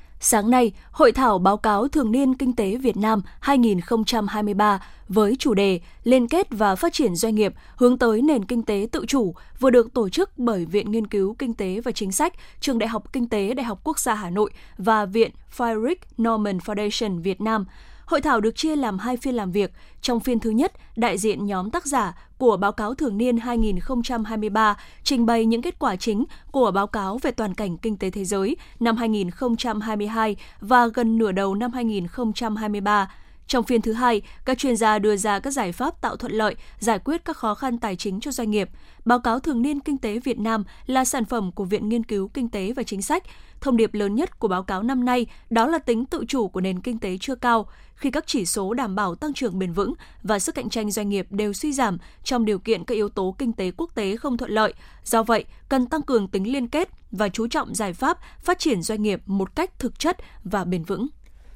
Sáng 0.23 0.49
nay, 0.49 0.71
Hội 0.91 1.11
thảo 1.11 1.39
báo 1.39 1.57
cáo 1.57 1.87
thường 1.87 2.11
niên 2.11 2.35
kinh 2.35 2.55
tế 2.55 2.77
Việt 2.77 2.97
Nam 2.97 3.21
2023 3.39 4.83
với 5.07 5.35
chủ 5.39 5.53
đề 5.53 5.79
Liên 6.03 6.27
kết 6.27 6.47
và 6.49 6.75
phát 6.75 6.93
triển 6.93 7.15
doanh 7.15 7.35
nghiệp 7.35 7.53
hướng 7.75 7.97
tới 7.97 8.21
nền 8.21 8.45
kinh 8.45 8.63
tế 8.63 8.87
tự 8.91 9.05
chủ 9.07 9.33
vừa 9.59 9.69
được 9.69 9.93
tổ 9.93 10.09
chức 10.09 10.31
bởi 10.37 10.65
Viện 10.65 10.91
Nghiên 10.91 11.07
cứu 11.07 11.35
Kinh 11.39 11.53
tế 11.53 11.81
và 11.83 11.91
Chính 11.91 12.11
sách, 12.11 12.33
Trường 12.59 12.79
Đại 12.79 12.87
học 12.87 13.13
Kinh 13.13 13.29
tế 13.29 13.53
Đại 13.53 13.63
học 13.63 13.79
Quốc 13.83 13.99
gia 13.99 14.13
Hà 14.13 14.29
Nội 14.29 14.51
và 14.77 15.05
Viện 15.05 15.31
Friedrich 15.57 15.95
Norman 16.17 16.57
Foundation 16.57 17.21
Việt 17.21 17.41
Nam– 17.41 17.65
Hội 18.11 18.21
thảo 18.21 18.41
được 18.41 18.55
chia 18.55 18.75
làm 18.75 18.99
hai 18.99 19.17
phiên 19.17 19.35
làm 19.35 19.51
việc. 19.51 19.71
Trong 20.01 20.19
phiên 20.19 20.39
thứ 20.39 20.49
nhất, 20.49 20.71
đại 20.95 21.17
diện 21.17 21.45
nhóm 21.45 21.71
tác 21.71 21.85
giả 21.85 22.17
của 22.37 22.57
báo 22.57 22.71
cáo 22.71 22.93
thường 22.93 23.17
niên 23.17 23.37
2023 23.37 24.77
trình 25.03 25.25
bày 25.25 25.45
những 25.45 25.61
kết 25.61 25.79
quả 25.79 25.95
chính 25.95 26.23
của 26.51 26.71
báo 26.71 26.87
cáo 26.87 27.17
về 27.17 27.31
toàn 27.31 27.53
cảnh 27.53 27.77
kinh 27.77 27.97
tế 27.97 28.09
thế 28.09 28.25
giới 28.25 28.55
năm 28.79 28.97
2022 28.97 30.35
và 30.59 30.87
gần 30.87 31.17
nửa 31.17 31.31
đầu 31.31 31.55
năm 31.55 31.73
2023 31.73 33.11
trong 33.47 33.63
phiên 33.63 33.81
thứ 33.81 33.93
hai, 33.93 34.21
các 34.45 34.57
chuyên 34.57 34.77
gia 34.77 34.99
đưa 34.99 35.17
ra 35.17 35.39
các 35.39 35.51
giải 35.51 35.71
pháp 35.71 36.01
tạo 36.01 36.15
thuận 36.15 36.31
lợi, 36.31 36.55
giải 36.79 36.99
quyết 36.99 37.25
các 37.25 37.37
khó 37.37 37.55
khăn 37.55 37.77
tài 37.77 37.95
chính 37.95 38.19
cho 38.19 38.31
doanh 38.31 38.51
nghiệp. 38.51 38.69
Báo 39.05 39.19
cáo 39.19 39.39
thường 39.39 39.61
niên 39.61 39.79
kinh 39.79 39.97
tế 39.97 40.19
Việt 40.19 40.39
Nam 40.39 40.63
là 40.85 41.05
sản 41.05 41.25
phẩm 41.25 41.51
của 41.51 41.65
Viện 41.65 41.89
Nghiên 41.89 42.03
cứu 42.03 42.27
Kinh 42.27 42.49
tế 42.49 42.73
và 42.75 42.83
Chính 42.83 43.01
sách. 43.01 43.23
Thông 43.61 43.77
điệp 43.77 43.93
lớn 43.93 44.15
nhất 44.15 44.39
của 44.39 44.47
báo 44.47 44.63
cáo 44.63 44.83
năm 44.83 45.05
nay 45.05 45.25
đó 45.49 45.67
là 45.67 45.79
tính 45.79 46.05
tự 46.05 46.25
chủ 46.27 46.47
của 46.47 46.61
nền 46.61 46.79
kinh 46.79 46.99
tế 46.99 47.17
chưa 47.21 47.35
cao, 47.35 47.69
khi 47.95 48.11
các 48.11 48.23
chỉ 48.27 48.45
số 48.45 48.73
đảm 48.73 48.95
bảo 48.95 49.15
tăng 49.15 49.33
trưởng 49.33 49.59
bền 49.59 49.73
vững 49.73 49.93
và 50.23 50.39
sức 50.39 50.55
cạnh 50.55 50.69
tranh 50.69 50.91
doanh 50.91 51.09
nghiệp 51.09 51.27
đều 51.29 51.53
suy 51.53 51.73
giảm 51.73 51.97
trong 52.23 52.45
điều 52.45 52.59
kiện 52.59 52.83
các 52.83 52.95
yếu 52.95 53.09
tố 53.09 53.35
kinh 53.37 53.53
tế 53.53 53.71
quốc 53.77 53.95
tế 53.95 54.17
không 54.17 54.37
thuận 54.37 54.51
lợi. 54.51 54.73
Do 55.03 55.23
vậy, 55.23 55.45
cần 55.69 55.85
tăng 55.85 56.01
cường 56.01 56.27
tính 56.27 56.53
liên 56.53 56.67
kết 56.67 56.89
và 57.11 57.29
chú 57.29 57.47
trọng 57.47 57.75
giải 57.75 57.93
pháp 57.93 58.17
phát 58.39 58.59
triển 58.59 58.81
doanh 58.81 59.01
nghiệp 59.01 59.21
một 59.25 59.55
cách 59.55 59.79
thực 59.79 59.99
chất 59.99 60.17
và 60.43 60.63
bền 60.63 60.83
vững. 60.83 61.07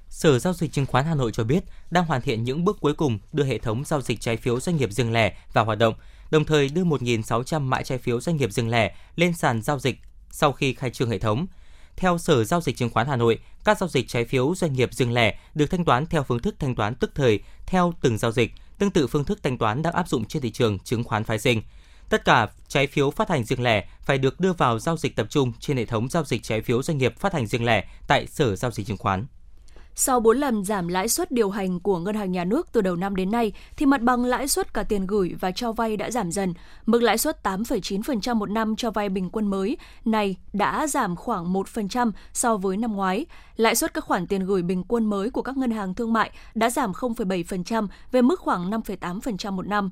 Sở 0.09 0.39
Giao 0.39 0.53
dịch 0.53 0.71
Chứng 0.71 0.85
khoán 0.85 1.05
Hà 1.05 1.15
Nội 1.15 1.31
cho 1.31 1.43
biết 1.43 1.63
đang 1.91 2.05
hoàn 2.05 2.21
thiện 2.21 2.43
những 2.43 2.65
bước 2.65 2.77
cuối 2.81 2.93
cùng 2.93 3.19
đưa 3.33 3.43
hệ 3.43 3.57
thống 3.57 3.83
giao 3.85 4.01
dịch 4.01 4.21
trái 4.21 4.38
phiếu 4.38 4.59
doanh 4.59 4.77
nghiệp 4.77 4.91
riêng 4.91 5.13
lẻ 5.13 5.38
vào 5.53 5.65
hoạt 5.65 5.77
động, 5.77 5.93
đồng 6.31 6.45
thời 6.45 6.69
đưa 6.69 6.83
1.600 6.83 7.62
mã 7.62 7.81
trái 7.81 7.97
phiếu 7.97 8.21
doanh 8.21 8.38
nghiệp 8.38 8.51
riêng 8.51 8.69
lẻ 8.69 8.95
lên 9.15 9.33
sàn 9.33 9.62
giao 9.62 9.79
dịch 9.79 10.00
sau 10.31 10.51
khi 10.51 10.74
khai 10.74 10.89
trương 10.89 11.09
hệ 11.09 11.19
thống. 11.19 11.47
Theo 11.97 12.17
Sở 12.17 12.43
Giao 12.43 12.62
dịch 12.62 12.77
Chứng 12.77 12.89
khoán 12.89 13.07
Hà 13.07 13.15
Nội, 13.15 13.39
các 13.63 13.77
giao 13.77 13.89
dịch 13.89 14.07
trái 14.07 14.25
phiếu 14.25 14.55
doanh 14.55 14.74
nghiệp 14.74 14.93
riêng 14.93 15.13
lẻ 15.13 15.39
được 15.55 15.65
thanh 15.65 15.85
toán 15.85 16.05
theo 16.05 16.24
phương 16.24 16.39
thức 16.39 16.55
thanh 16.59 16.75
toán 16.75 16.95
tức 16.95 17.12
thời 17.15 17.39
theo 17.65 17.93
từng 18.01 18.17
giao 18.17 18.31
dịch, 18.31 18.51
tương 18.79 18.91
tự 18.91 19.07
phương 19.07 19.25
thức 19.25 19.39
thanh 19.43 19.57
toán 19.57 19.81
đang 19.81 19.93
áp 19.93 20.09
dụng 20.09 20.25
trên 20.25 20.41
thị 20.41 20.51
trường 20.51 20.79
chứng 20.79 21.03
khoán 21.03 21.24
phái 21.24 21.39
sinh. 21.39 21.62
Tất 22.09 22.25
cả 22.25 22.47
trái 22.67 22.88
phiếu 22.88 23.12
phát 23.12 23.29
hành 23.29 23.43
riêng 23.43 23.63
lẻ 23.63 23.88
phải 24.01 24.17
được 24.17 24.39
đưa 24.39 24.53
vào 24.53 24.79
giao 24.79 24.97
dịch 24.97 25.15
tập 25.15 25.27
trung 25.29 25.53
trên 25.59 25.77
hệ 25.77 25.85
thống 25.85 26.09
giao 26.09 26.24
dịch 26.24 26.43
trái 26.43 26.62
phiếu 26.62 26.83
doanh 26.83 26.97
nghiệp 26.97 27.19
phát 27.19 27.33
hành 27.33 27.47
riêng 27.47 27.65
lẻ 27.65 27.88
tại 28.07 28.27
Sở 28.27 28.55
Giao 28.55 28.71
dịch 28.71 28.88
Chứng 28.88 28.97
khoán. 28.97 29.25
Sau 29.97 30.19
4 30.19 30.37
lần 30.37 30.63
giảm 30.63 30.87
lãi 30.87 31.07
suất 31.07 31.31
điều 31.31 31.49
hành 31.49 31.79
của 31.79 31.99
ngân 31.99 32.15
hàng 32.15 32.31
nhà 32.31 32.43
nước 32.43 32.67
từ 32.71 32.81
đầu 32.81 32.95
năm 32.95 33.15
đến 33.15 33.31
nay, 33.31 33.51
thì 33.77 33.85
mặt 33.85 34.01
bằng 34.01 34.25
lãi 34.25 34.47
suất 34.47 34.73
cả 34.73 34.83
tiền 34.83 35.07
gửi 35.07 35.35
và 35.39 35.51
cho 35.51 35.71
vay 35.71 35.97
đã 35.97 36.11
giảm 36.11 36.31
dần. 36.31 36.53
Mức 36.85 37.03
lãi 37.03 37.17
suất 37.17 37.43
8,9% 37.43 38.35
một 38.35 38.49
năm 38.49 38.75
cho 38.75 38.91
vay 38.91 39.09
bình 39.09 39.29
quân 39.29 39.47
mới 39.47 39.77
này 40.05 40.35
đã 40.53 40.87
giảm 40.87 41.15
khoảng 41.15 41.53
1% 41.53 42.11
so 42.33 42.57
với 42.57 42.77
năm 42.77 42.95
ngoái. 42.95 43.25
Lãi 43.55 43.75
suất 43.75 43.93
các 43.93 44.03
khoản 44.03 44.27
tiền 44.27 44.45
gửi 44.45 44.61
bình 44.61 44.83
quân 44.83 45.05
mới 45.05 45.29
của 45.29 45.41
các 45.41 45.57
ngân 45.57 45.71
hàng 45.71 45.93
thương 45.93 46.13
mại 46.13 46.31
đã 46.55 46.69
giảm 46.69 46.91
0,7% 46.91 47.87
về 48.11 48.21
mức 48.21 48.39
khoảng 48.39 48.71
5,8% 48.71 49.51
một 49.51 49.67
năm. 49.67 49.89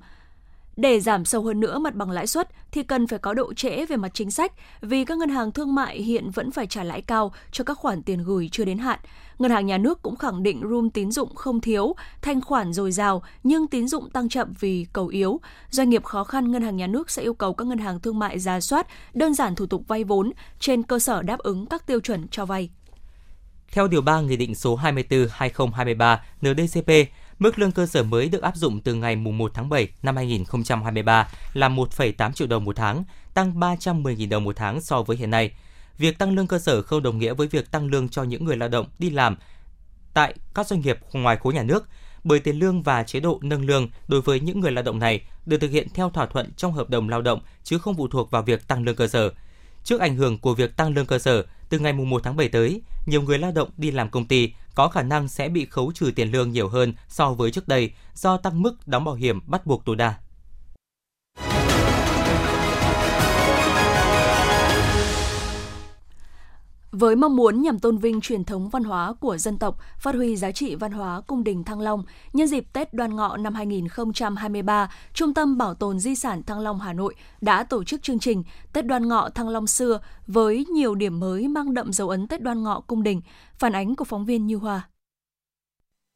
Để 0.78 1.00
giảm 1.00 1.26
sâu 1.26 1.42
hơn 1.42 1.60
nữa 1.60 1.80
mặt 1.80 1.96
bằng 1.96 2.12
lãi 2.12 2.28
suất 2.28 2.50
thì 2.72 2.84
cần 2.84 3.08
phải 3.08 3.20
có 3.20 3.34
độ 3.34 3.54
trễ 3.54 3.86
về 3.86 3.96
mặt 3.96 4.12
chính 4.14 4.32
sách 4.32 4.54
vì 4.82 5.06
các 5.06 5.18
ngân 5.18 5.30
hàng 5.30 5.52
thương 5.52 5.76
mại 5.76 6.02
hiện 6.02 6.30
vẫn 6.30 6.52
phải 6.52 6.68
trả 6.68 6.84
lãi 6.84 7.02
cao 7.02 7.34
cho 7.52 7.64
các 7.64 7.78
khoản 7.78 8.04
tiền 8.04 8.24
gửi 8.24 8.50
chưa 8.52 8.66
đến 8.66 8.78
hạn. 8.78 9.00
Ngân 9.40 9.52
hàng 9.52 9.66
nhà 9.66 9.78
nước 9.78 10.02
cũng 10.02 10.16
khẳng 10.16 10.44
định 10.44 10.62
room 10.70 10.90
tín 10.90 11.12
dụng 11.12 11.36
không 11.36 11.62
thiếu, 11.62 11.96
thanh 12.22 12.42
khoản 12.42 12.74
dồi 12.74 12.92
dào 12.92 13.24
nhưng 13.44 13.68
tín 13.68 13.88
dụng 13.88 14.10
tăng 14.10 14.30
chậm 14.30 14.54
vì 14.60 14.86
cầu 14.94 15.08
yếu. 15.08 15.40
Doanh 15.70 15.90
nghiệp 15.90 16.04
khó 16.04 16.24
khăn, 16.24 16.52
ngân 16.52 16.62
hàng 16.62 16.78
nhà 16.78 16.88
nước 16.88 17.10
sẽ 17.12 17.22
yêu 17.22 17.34
cầu 17.34 17.54
các 17.54 17.68
ngân 17.68 17.78
hàng 17.78 18.00
thương 18.00 18.20
mại 18.20 18.40
ra 18.40 18.60
soát, 18.62 18.88
đơn 19.14 19.34
giản 19.34 19.56
thủ 19.56 19.66
tục 19.66 19.84
vay 19.88 20.04
vốn 20.04 20.32
trên 20.60 20.84
cơ 20.84 21.00
sở 21.00 21.22
đáp 21.22 21.40
ứng 21.40 21.66
các 21.66 21.88
tiêu 21.88 22.00
chuẩn 22.00 22.28
cho 22.28 22.46
vay. 22.46 22.70
Theo 23.72 23.88
điều 23.88 24.02
3 24.02 24.22
Nghị 24.22 24.38
định 24.38 24.56
số 24.56 24.76
24/2023 24.78 26.18
NDCP, 26.42 26.92
Mức 27.44 27.60
lương 27.60 27.72
cơ 27.72 27.86
sở 27.86 28.04
mới 28.04 28.30
được 28.30 28.42
áp 28.42 28.56
dụng 28.56 28.82
từ 28.82 28.94
ngày 28.94 29.16
1 29.16 29.52
tháng 29.54 29.70
7 29.70 29.88
năm 30.04 30.16
2023 30.16 31.28
là 31.54 31.70
1,8 31.70 32.32
triệu 32.32 32.48
đồng 32.48 32.66
một 32.66 32.76
tháng, 32.76 33.04
tăng 33.34 33.60
310.000 33.60 34.30
đồng 34.30 34.44
một 34.44 34.56
tháng 34.56 34.82
so 34.82 35.02
với 35.02 35.18
hiện 35.18 35.30
nay. 35.30 35.52
Việc 35.98 36.18
tăng 36.18 36.36
lương 36.36 36.48
cơ 36.48 36.60
sở 36.60 36.82
không 36.82 37.04
đồng 37.04 37.18
nghĩa 37.18 37.34
với 37.34 37.48
việc 37.48 37.72
tăng 37.72 37.88
lương 37.88 38.10
cho 38.10 38.24
những 38.24 38.46
người 38.46 38.58
lao 38.58 38.70
động 38.70 38.86
đi 39.00 39.10
làm 39.10 39.38
tại 40.14 40.34
các 40.56 40.68
doanh 40.68 40.82
nghiệp 40.82 41.00
ngoài 41.14 41.38
khối 41.38 41.54
nhà 41.54 41.64
nước, 41.64 41.90
bởi 42.24 42.40
tiền 42.40 42.60
lương 42.60 42.84
và 42.84 43.04
chế 43.04 43.20
độ 43.20 43.40
nâng 43.42 43.66
lương 43.66 43.90
đối 44.08 44.22
với 44.22 44.40
những 44.40 44.60
người 44.60 44.72
lao 44.72 44.84
động 44.84 45.00
này 45.00 45.22
được 45.46 45.58
thực 45.58 45.72
hiện 45.72 45.88
theo 45.94 46.10
thỏa 46.10 46.26
thuận 46.26 46.52
trong 46.58 46.74
hợp 46.74 46.90
đồng 46.90 47.10
lao 47.10 47.22
động 47.22 47.42
chứ 47.64 47.78
không 47.78 47.96
phụ 47.96 48.08
thuộc 48.08 48.32
vào 48.32 48.42
việc 48.42 48.68
tăng 48.68 48.84
lương 48.84 48.96
cơ 48.96 49.08
sở. 49.08 49.32
Trước 49.84 50.02
ảnh 50.02 50.16
hưởng 50.16 50.40
của 50.40 50.54
việc 50.54 50.78
tăng 50.78 50.94
lương 50.94 51.06
cơ 51.06 51.20
sở, 51.20 51.46
từ 51.70 51.80
ngày 51.80 51.94
1 51.94 52.24
tháng 52.24 52.36
7 52.36 52.50
tới, 52.50 52.82
nhiều 53.06 53.22
người 53.22 53.40
lao 53.40 53.52
động 53.52 53.70
đi 53.78 53.92
làm 53.92 54.10
công 54.10 54.26
ty 54.26 54.54
có 54.76 54.88
khả 54.88 55.04
năng 55.04 55.28
sẽ 55.28 55.50
bị 55.50 55.66
khấu 55.66 55.92
trừ 55.96 56.12
tiền 56.16 56.32
lương 56.32 56.52
nhiều 56.52 56.68
hơn 56.68 56.94
so 57.08 57.34
với 57.34 57.52
trước 57.52 57.68
đây 57.68 57.92
do 58.14 58.38
tăng 58.38 58.62
mức 58.62 58.88
đóng 58.88 59.04
bảo 59.04 59.16
hiểm 59.16 59.40
bắt 59.48 59.66
buộc 59.66 59.86
tối 59.86 59.96
đa. 59.96 60.16
Với 66.96 67.16
mong 67.16 67.36
muốn 67.36 67.62
nhằm 67.62 67.80
tôn 67.80 67.98
vinh 67.98 68.22
truyền 68.22 68.44
thống 68.44 68.70
văn 68.70 68.84
hóa 68.84 69.14
của 69.20 69.38
dân 69.38 69.58
tộc, 69.58 69.78
phát 70.00 70.16
huy 70.16 70.36
giá 70.36 70.52
trị 70.52 70.76
văn 70.76 70.92
hóa 70.92 71.22
cung 71.28 71.44
đình 71.44 71.64
Thăng 71.64 71.80
Long, 71.82 72.04
nhân 72.34 72.48
dịp 72.48 72.66
Tết 72.74 72.94
Đoan 72.94 73.16
Ngọ 73.16 73.38
năm 73.38 73.54
2023, 73.54 74.92
Trung 75.14 75.34
tâm 75.34 75.58
Bảo 75.58 75.74
tồn 75.74 76.00
Di 76.00 76.16
sản 76.16 76.44
Thăng 76.44 76.60
Long 76.60 76.80
Hà 76.80 76.94
Nội 76.94 77.16
đã 77.42 77.64
tổ 77.64 77.84
chức 77.84 78.04
chương 78.04 78.20
trình 78.20 78.44
Tết 78.74 78.86
Đoan 78.86 79.08
Ngọ 79.08 79.30
Thăng 79.30 79.50
Long 79.50 79.68
xưa 79.68 80.00
với 80.28 80.66
nhiều 80.66 80.96
điểm 80.96 81.20
mới 81.20 81.48
mang 81.48 81.74
đậm 81.74 81.94
dấu 81.94 82.10
ấn 82.10 82.28
Tết 82.28 82.42
Đoan 82.42 82.64
Ngọ 82.64 82.80
cung 82.88 83.04
đình. 83.04 83.22
Phản 83.58 83.74
ánh 83.74 83.96
của 83.96 84.06
phóng 84.06 84.26
viên 84.26 84.48
Như 84.48 84.56
Hoa. 84.56 84.90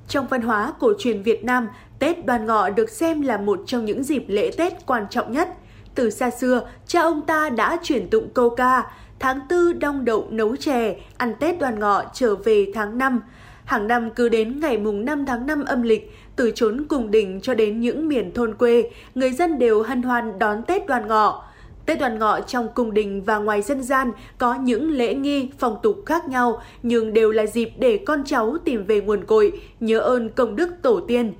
Trong 0.08 0.28
văn 0.28 0.42
hóa 0.42 0.74
cổ 0.80 0.94
truyền 1.00 1.24
Việt 1.24 1.44
Nam, 1.44 1.68
Tết 2.00 2.26
Đoan 2.26 2.46
Ngọ 2.46 2.70
được 2.70 2.90
xem 2.90 3.22
là 3.22 3.38
một 3.38 3.60
trong 3.66 3.86
những 3.86 4.04
dịp 4.04 4.24
lễ 4.28 4.52
Tết 4.58 4.86
quan 4.86 5.06
trọng 5.10 5.32
nhất. 5.32 5.50
Từ 5.96 6.10
xa 6.10 6.30
xưa, 6.30 6.70
cha 6.88 7.02
ông 7.02 7.22
ta 7.22 7.50
đã 7.50 7.78
truyền 7.84 8.10
tụng 8.10 8.30
câu 8.34 8.50
ca 8.50 8.92
tháng 9.20 9.40
tư 9.50 9.74
đong 9.74 10.06
đậu 10.06 10.28
nấu 10.30 10.56
chè, 10.56 10.96
ăn 11.18 11.34
Tết 11.40 11.60
đoàn 11.60 11.80
ngọ 11.80 12.04
trở 12.14 12.36
về 12.36 12.72
tháng 12.74 12.98
5. 12.98 13.22
Hàng 13.66 13.88
năm 13.88 14.10
cứ 14.10 14.30
đến 14.30 14.60
ngày 14.60 14.78
mùng 14.78 15.06
5 15.06 15.26
tháng 15.26 15.48
5 15.48 15.64
âm 15.66 15.82
lịch, 15.82 16.12
từ 16.36 16.52
chốn 16.56 16.86
cùng 16.90 17.12
đỉnh 17.12 17.42
cho 17.42 17.54
đến 17.54 17.80
những 17.80 18.08
miền 18.08 18.32
thôn 18.34 18.54
quê, 18.54 18.90
người 19.16 19.32
dân 19.32 19.60
đều 19.60 19.84
hân 19.84 20.02
hoan 20.02 20.40
đón 20.40 20.64
Tết 20.64 20.88
đoàn 20.88 21.08
ngọ. 21.08 21.44
Tết 21.86 22.00
đoàn 22.00 22.20
ngọ 22.20 22.40
trong 22.40 22.68
cung 22.76 22.94
đình 22.94 23.24
và 23.24 23.38
ngoài 23.38 23.62
dân 23.62 23.84
gian 23.84 24.12
có 24.38 24.56
những 24.56 24.92
lễ 24.92 25.14
nghi, 25.14 25.50
phong 25.60 25.80
tục 25.84 26.04
khác 26.06 26.28
nhau 26.28 26.62
nhưng 26.84 27.14
đều 27.14 27.32
là 27.32 27.46
dịp 27.46 27.70
để 27.80 28.00
con 28.06 28.24
cháu 28.26 28.58
tìm 28.66 28.86
về 28.86 29.02
nguồn 29.02 29.26
cội, 29.26 29.62
nhớ 29.80 30.00
ơn 30.00 30.30
công 30.30 30.56
đức 30.56 30.70
tổ 30.82 31.00
tiên. 31.00 31.34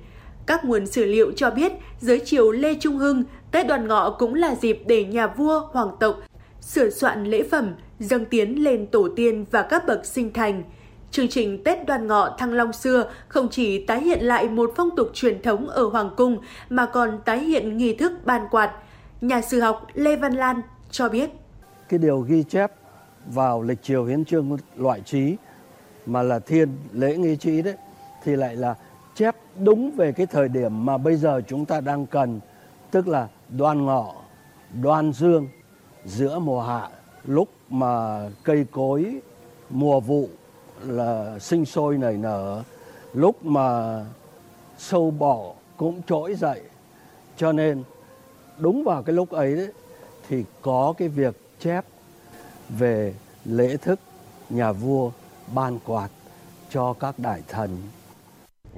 Các 0.46 0.64
nguồn 0.64 0.86
sử 0.86 1.04
liệu 1.04 1.32
cho 1.36 1.50
biết, 1.50 1.72
dưới 2.00 2.18
triều 2.18 2.50
Lê 2.50 2.74
Trung 2.74 2.96
Hưng, 2.96 3.24
Tết 3.52 3.66
đoàn 3.66 3.88
ngọ 3.88 4.10
cũng 4.18 4.34
là 4.34 4.54
dịp 4.54 4.82
để 4.86 5.04
nhà 5.04 5.26
vua, 5.26 5.60
hoàng 5.72 5.90
tộc 6.00 6.20
sửa 6.68 6.90
soạn 6.90 7.24
lễ 7.24 7.42
phẩm, 7.50 7.74
dâng 8.00 8.24
tiến 8.24 8.64
lên 8.64 8.86
tổ 8.86 9.08
tiên 9.16 9.44
và 9.50 9.62
các 9.62 9.86
bậc 9.86 10.06
sinh 10.06 10.32
thành. 10.32 10.62
Chương 11.10 11.28
trình 11.28 11.64
Tết 11.64 11.86
Đoan 11.86 12.06
Ngọ 12.06 12.34
Thăng 12.38 12.52
Long 12.52 12.72
xưa 12.72 13.10
không 13.28 13.48
chỉ 13.48 13.86
tái 13.86 14.00
hiện 14.00 14.20
lại 14.20 14.48
một 14.48 14.72
phong 14.76 14.88
tục 14.96 15.10
truyền 15.14 15.42
thống 15.42 15.68
ở 15.68 15.88
Hoàng 15.88 16.10
Cung 16.16 16.38
mà 16.70 16.86
còn 16.86 17.18
tái 17.24 17.38
hiện 17.38 17.76
nghi 17.76 17.94
thức 17.94 18.12
ban 18.24 18.48
quạt. 18.50 18.72
Nhà 19.20 19.40
sử 19.40 19.60
học 19.60 19.86
Lê 19.94 20.16
Văn 20.16 20.32
Lan 20.32 20.62
cho 20.90 21.08
biết. 21.08 21.30
Cái 21.88 21.98
điều 21.98 22.20
ghi 22.20 22.42
chép 22.42 22.72
vào 23.26 23.62
lịch 23.62 23.82
triều 23.82 24.04
hiến 24.04 24.24
trương 24.24 24.56
loại 24.76 25.00
trí 25.00 25.36
mà 26.06 26.22
là 26.22 26.38
thiên 26.38 26.68
lễ 26.92 27.16
nghi 27.16 27.36
trí 27.36 27.62
đấy 27.62 27.74
thì 28.24 28.36
lại 28.36 28.56
là 28.56 28.74
chép 29.14 29.36
đúng 29.58 29.90
về 29.90 30.12
cái 30.12 30.26
thời 30.26 30.48
điểm 30.48 30.86
mà 30.86 30.98
bây 30.98 31.16
giờ 31.16 31.40
chúng 31.48 31.64
ta 31.64 31.80
đang 31.80 32.06
cần 32.06 32.40
tức 32.90 33.08
là 33.08 33.28
đoan 33.48 33.84
ngọ 33.84 34.14
đoan 34.82 35.12
dương 35.12 35.48
giữa 36.08 36.38
mùa 36.38 36.62
hạ 36.62 36.88
lúc 37.24 37.48
mà 37.70 38.22
cây 38.42 38.66
cối 38.72 39.20
mùa 39.70 40.00
vụ 40.00 40.28
là 40.86 41.38
sinh 41.38 41.64
sôi 41.64 41.98
nảy 41.98 42.16
nở 42.16 42.62
lúc 43.14 43.44
mà 43.44 44.00
sâu 44.78 45.10
bọ 45.10 45.52
cũng 45.76 46.02
trỗi 46.08 46.34
dậy 46.34 46.60
cho 47.36 47.52
nên 47.52 47.82
đúng 48.58 48.84
vào 48.84 49.02
cái 49.02 49.14
lúc 49.14 49.30
ấy 49.30 49.56
đấy, 49.56 49.72
thì 50.28 50.44
có 50.62 50.94
cái 50.98 51.08
việc 51.08 51.34
chép 51.60 51.84
về 52.68 53.14
lễ 53.44 53.76
thức 53.76 54.00
nhà 54.50 54.72
vua 54.72 55.10
ban 55.54 55.78
quạt 55.86 56.08
cho 56.70 56.92
các 56.92 57.18
đại 57.18 57.42
thần. 57.48 57.78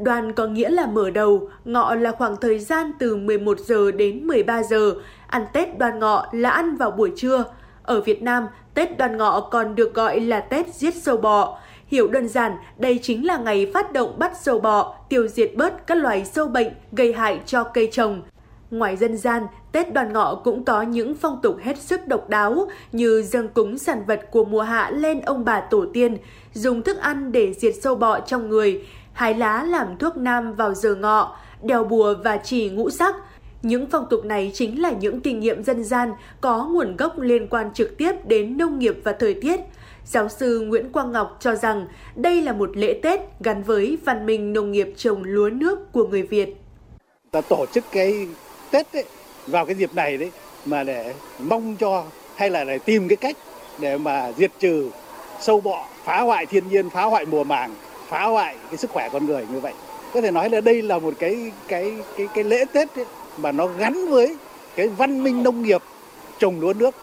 Đoàn 0.03 0.33
có 0.33 0.47
nghĩa 0.47 0.69
là 0.69 0.87
mở 0.87 1.11
đầu, 1.11 1.49
ngọ 1.65 1.95
là 1.95 2.13
khoảng 2.13 2.37
thời 2.37 2.59
gian 2.59 2.93
từ 2.99 3.17
11 3.17 3.59
giờ 3.61 3.91
đến 3.93 4.27
13 4.27 4.63
giờ, 4.63 4.95
Ăn 5.27 5.47
Tết 5.53 5.79
đoan 5.79 5.99
ngọ 5.99 6.27
là 6.33 6.51
ăn 6.51 6.77
vào 6.77 6.91
buổi 6.91 7.13
trưa. 7.17 7.45
Ở 7.83 8.01
Việt 8.01 8.23
Nam, 8.23 8.47
Tết 8.75 8.99
đoan 8.99 9.17
ngọ 9.17 9.41
còn 9.41 9.75
được 9.75 9.95
gọi 9.95 10.21
là 10.21 10.41
Tết 10.41 10.75
giết 10.75 10.95
sâu 10.95 11.17
bọ. 11.17 11.59
Hiểu 11.87 12.09
đơn 12.09 12.29
giản, 12.29 12.53
đây 12.79 12.99
chính 13.03 13.27
là 13.27 13.39
ngày 13.39 13.71
phát 13.75 13.93
động 13.93 14.19
bắt 14.19 14.33
sâu 14.43 14.61
bọ, 14.61 14.95
tiêu 15.09 15.29
diệt 15.29 15.51
bớt 15.57 15.87
các 15.87 15.95
loài 15.95 16.25
sâu 16.25 16.49
bệnh 16.49 16.69
gây 16.93 17.13
hại 17.13 17.41
cho 17.47 17.65
cây 17.65 17.89
trồng. 17.93 18.23
Ngoài 18.71 18.97
dân 18.97 19.17
gian, 19.17 19.47
Tết 19.73 19.93
đoàn 19.93 20.13
ngọ 20.13 20.41
cũng 20.45 20.65
có 20.65 20.83
những 20.83 21.15
phong 21.15 21.39
tục 21.43 21.57
hết 21.63 21.79
sức 21.79 22.07
độc 22.07 22.29
đáo 22.29 22.69
như 22.93 23.23
dâng 23.23 23.49
cúng 23.49 23.79
sản 23.79 24.03
vật 24.07 24.21
của 24.31 24.45
mùa 24.45 24.63
hạ 24.63 24.91
lên 24.91 25.21
ông 25.21 25.45
bà 25.45 25.61
tổ 25.61 25.87
tiên, 25.93 26.17
dùng 26.53 26.83
thức 26.83 26.99
ăn 26.99 27.33
để 27.33 27.53
diệt 27.53 27.75
sâu 27.83 27.95
bọ 27.95 28.21
trong 28.21 28.49
người, 28.49 28.85
hái 29.13 29.35
lá 29.35 29.65
làm 29.65 29.97
thuốc 29.99 30.17
nam 30.17 30.55
vào 30.55 30.75
giờ 30.75 30.95
ngọ, 30.95 31.37
đeo 31.63 31.85
bùa 31.85 32.15
và 32.25 32.37
chỉ 32.37 32.71
ngũ 32.71 32.91
sắc. 32.91 33.15
Những 33.63 33.87
phong 33.91 34.07
tục 34.11 34.25
này 34.25 34.51
chính 34.55 34.83
là 34.83 34.91
những 34.91 35.21
kinh 35.21 35.41
nghiệm 35.41 35.65
dân 35.65 35.85
gian 35.85 36.13
có 36.41 36.65
nguồn 36.65 36.97
gốc 36.97 37.19
liên 37.19 37.49
quan 37.49 37.73
trực 37.75 37.99
tiếp 37.99 38.13
đến 38.25 38.59
nông 38.59 38.79
nghiệp 38.79 38.95
và 39.05 39.13
thời 39.13 39.35
tiết. 39.35 39.61
Giáo 40.05 40.29
sư 40.29 40.61
Nguyễn 40.61 40.93
Quang 40.93 41.13
Ngọc 41.13 41.37
cho 41.41 41.55
rằng 41.55 41.87
đây 42.15 42.43
là 42.43 42.53
một 42.53 42.77
lễ 42.77 43.01
Tết 43.03 43.21
gắn 43.41 43.63
với 43.63 43.99
văn 44.05 44.27
minh 44.27 44.53
nông 44.53 44.73
nghiệp 44.73 44.95
trồng 44.97 45.23
lúa 45.25 45.51
nước 45.51 45.93
của 45.93 46.07
người 46.07 46.23
Việt. 46.23 46.57
Ta 47.31 47.41
tổ 47.41 47.67
chức 47.73 47.85
cái 47.93 48.29
Tết 48.71 48.93
ấy, 48.93 49.05
vào 49.47 49.67
cái 49.67 49.75
dịp 49.75 49.95
này 49.95 50.17
đấy 50.17 50.31
mà 50.65 50.85
để 50.85 51.15
mong 51.39 51.77
cho 51.77 52.05
hay 52.37 52.51
là 52.51 52.65
để 52.65 52.79
tìm 52.79 53.09
cái 53.09 53.17
cách 53.17 53.37
để 53.81 53.99
mà 53.99 54.33
diệt 54.37 54.51
trừ 54.59 54.91
sâu 55.41 55.61
bọ, 55.61 55.87
phá 56.05 56.21
hoại 56.21 56.47
thiên 56.47 56.69
nhiên, 56.69 56.91
phá 56.91 57.05
hoại 57.05 57.27
mùa 57.27 57.45
màng, 57.45 57.75
phá 58.11 58.25
hoại 58.25 58.57
cái 58.69 58.77
sức 58.77 58.91
khỏe 58.91 59.09
con 59.13 59.27
người 59.27 59.47
như 59.53 59.61
vậy. 59.61 59.73
Có 60.15 60.21
thể 60.21 60.31
nói 60.31 60.51
là 60.51 60.61
đây 60.61 60.83
là 60.83 60.99
một 60.99 61.15
cái 61.19 61.53
cái 61.69 61.93
cái 62.17 62.29
cái 62.35 62.45
lễ 62.45 62.65
Tết 62.73 62.97
ấy, 62.97 63.05
mà 63.39 63.53
nó 63.53 63.67
gắn 63.67 64.07
với 64.11 64.37
cái 64.77 64.89
văn 64.89 65.25
minh 65.25 65.43
nông 65.43 65.63
nghiệp 65.63 65.83
trồng 66.39 66.61
lúa 66.61 66.73
nước 66.73 66.95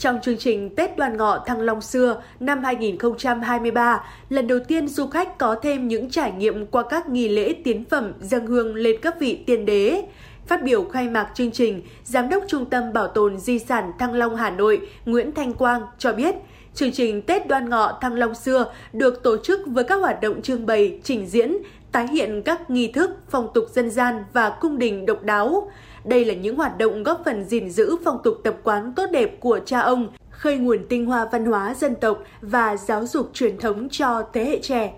trong 0.00 0.20
chương 0.22 0.38
trình 0.38 0.76
Tết 0.76 0.96
Đoàn 0.96 1.16
Ngọ 1.16 1.44
Thăng 1.46 1.60
Long 1.60 1.80
xưa 1.80 2.22
năm 2.40 2.64
2023, 2.64 4.04
lần 4.28 4.46
đầu 4.46 4.58
tiên 4.68 4.88
du 4.88 5.06
khách 5.06 5.38
có 5.38 5.56
thêm 5.62 5.88
những 5.88 6.10
trải 6.10 6.32
nghiệm 6.32 6.66
qua 6.66 6.82
các 6.90 7.08
nghi 7.08 7.28
lễ 7.28 7.54
tiến 7.64 7.84
phẩm 7.84 8.12
dâng 8.20 8.46
hương 8.46 8.74
lên 8.74 8.96
các 9.02 9.20
vị 9.20 9.38
tiên 9.46 9.66
đế. 9.66 10.02
Phát 10.46 10.62
biểu 10.62 10.84
khai 10.84 11.08
mạc 11.08 11.30
chương 11.34 11.50
trình, 11.50 11.82
Giám 12.04 12.28
đốc 12.28 12.44
Trung 12.48 12.64
tâm 12.64 12.92
Bảo 12.92 13.08
tồn 13.08 13.38
Di 13.38 13.58
sản 13.58 13.92
Thăng 13.98 14.12
Long 14.12 14.36
Hà 14.36 14.50
Nội 14.50 14.80
Nguyễn 15.04 15.32
Thanh 15.32 15.52
Quang 15.52 15.82
cho 15.98 16.12
biết, 16.12 16.34
chương 16.74 16.92
trình 16.92 17.22
Tết 17.22 17.46
Đoan 17.48 17.70
Ngọ 17.70 17.98
Thăng 18.00 18.14
Long 18.14 18.34
xưa 18.34 18.72
được 18.92 19.22
tổ 19.22 19.36
chức 19.44 19.60
với 19.66 19.84
các 19.84 19.94
hoạt 19.94 20.20
động 20.20 20.42
trưng 20.42 20.66
bày, 20.66 20.98
trình 21.04 21.26
diễn, 21.26 21.56
tái 21.92 22.08
hiện 22.08 22.42
các 22.42 22.70
nghi 22.70 22.88
thức, 22.88 23.10
phong 23.30 23.48
tục 23.54 23.64
dân 23.72 23.90
gian 23.90 24.24
và 24.32 24.50
cung 24.60 24.78
đình 24.78 25.06
độc 25.06 25.22
đáo. 25.22 25.70
Đây 26.04 26.24
là 26.24 26.34
những 26.34 26.56
hoạt 26.56 26.78
động 26.78 27.02
góp 27.02 27.22
phần 27.24 27.44
gìn 27.44 27.70
giữ 27.70 27.96
phong 28.04 28.18
tục 28.24 28.40
tập 28.44 28.56
quán 28.62 28.92
tốt 28.96 29.06
đẹp 29.12 29.36
của 29.40 29.60
cha 29.66 29.80
ông, 29.80 30.08
khơi 30.30 30.56
nguồn 30.56 30.86
tinh 30.88 31.06
hoa 31.06 31.28
văn 31.32 31.46
hóa 31.46 31.74
dân 31.74 31.94
tộc 31.94 32.22
và 32.40 32.76
giáo 32.76 33.06
dục 33.06 33.30
truyền 33.34 33.58
thống 33.58 33.88
cho 33.88 34.22
thế 34.32 34.44
hệ 34.44 34.58
trẻ. 34.62 34.92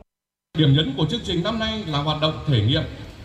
Điểm 0.58 0.74
nhấn 0.76 0.94
của 0.96 1.06
chương 1.10 1.20
trình 1.24 1.42
năm 1.42 1.58
nay 1.58 1.84
là 1.86 1.98
hoạt 1.98 2.18
động 2.22 2.34
thể 2.46 2.60
nghiệm 2.66 2.82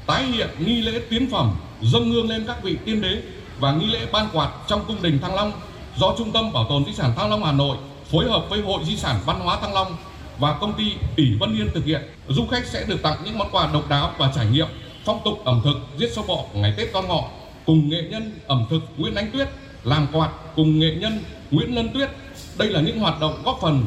tái 0.07 0.23
hiện 0.23 0.47
nghi 0.65 0.81
lễ 0.81 1.01
tiến 1.09 1.29
phẩm 1.31 1.51
dâng 1.81 2.11
hương 2.11 2.29
lên 2.29 2.43
các 2.47 2.63
vị 2.63 2.77
tiên 2.85 3.01
đế 3.01 3.21
và 3.59 3.71
nghi 3.71 3.85
lễ 3.85 3.99
ban 4.13 4.27
quạt 4.33 4.51
trong 4.67 4.81
cung 4.87 4.97
đình 5.01 5.19
Thăng 5.21 5.35
Long 5.35 5.51
do 5.97 6.15
Trung 6.17 6.31
tâm 6.33 6.53
Bảo 6.53 6.65
tồn 6.69 6.85
Di 6.85 6.93
sản 6.93 7.11
Thăng 7.17 7.29
Long 7.29 7.43
Hà 7.43 7.51
Nội 7.51 7.77
phối 8.11 8.29
hợp 8.29 8.45
với 8.49 8.61
Hội 8.61 8.83
Di 8.85 8.97
sản 8.97 9.19
Văn 9.25 9.39
hóa 9.39 9.57
Thăng 9.61 9.73
Long 9.73 9.95
và 10.39 10.57
công 10.61 10.73
ty 10.73 10.83
tỷ 11.15 11.33
Vân 11.39 11.55
Yên 11.55 11.69
thực 11.73 11.85
hiện. 11.85 12.01
Du 12.27 12.47
khách 12.51 12.65
sẽ 12.65 12.85
được 12.87 13.01
tặng 13.03 13.17
những 13.25 13.37
món 13.37 13.49
quà 13.51 13.69
độc 13.73 13.89
đáo 13.89 14.11
và 14.17 14.31
trải 14.35 14.45
nghiệm 14.45 14.67
phong 15.05 15.21
tục 15.25 15.41
ẩm 15.45 15.61
thực 15.63 15.77
giết 15.97 16.11
sâu 16.13 16.25
bọ 16.27 16.43
ngày 16.53 16.73
Tết 16.77 16.93
Con 16.93 17.07
Ngọ 17.07 17.23
cùng 17.65 17.89
nghệ 17.89 18.01
nhân 18.01 18.39
ẩm 18.47 18.65
thực 18.69 18.81
Nguyễn 18.97 19.15
Ánh 19.15 19.31
Tuyết 19.31 19.47
làm 19.83 20.07
quạt 20.13 20.29
cùng 20.55 20.79
nghệ 20.79 20.95
nhân 20.99 21.23
Nguyễn 21.51 21.75
Lân 21.75 21.89
Tuyết. 21.93 22.09
Đây 22.57 22.69
là 22.69 22.81
những 22.81 22.99
hoạt 22.99 23.19
động 23.19 23.41
góp 23.45 23.57
phần 23.61 23.85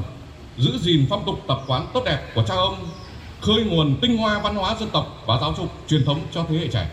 giữ 0.58 0.78
gìn 0.78 1.06
phong 1.10 1.22
tục 1.26 1.40
tập 1.48 1.60
quán 1.66 1.86
tốt 1.94 2.02
đẹp 2.04 2.18
của 2.34 2.42
cha 2.48 2.54
ông, 2.54 2.76
khơi 3.40 3.64
nguồn 3.64 3.96
tinh 4.00 4.16
hoa 4.16 4.38
văn 4.38 4.54
hóa 4.54 4.76
dân 4.80 4.88
tộc 4.90 5.22
và 5.26 5.38
giáo 5.40 5.54
dục 5.58 5.72
truyền 5.88 6.04
thống 6.04 6.20
cho 6.34 6.44
thế 6.48 6.56
hệ 6.56 6.68
trẻ. 6.68 6.88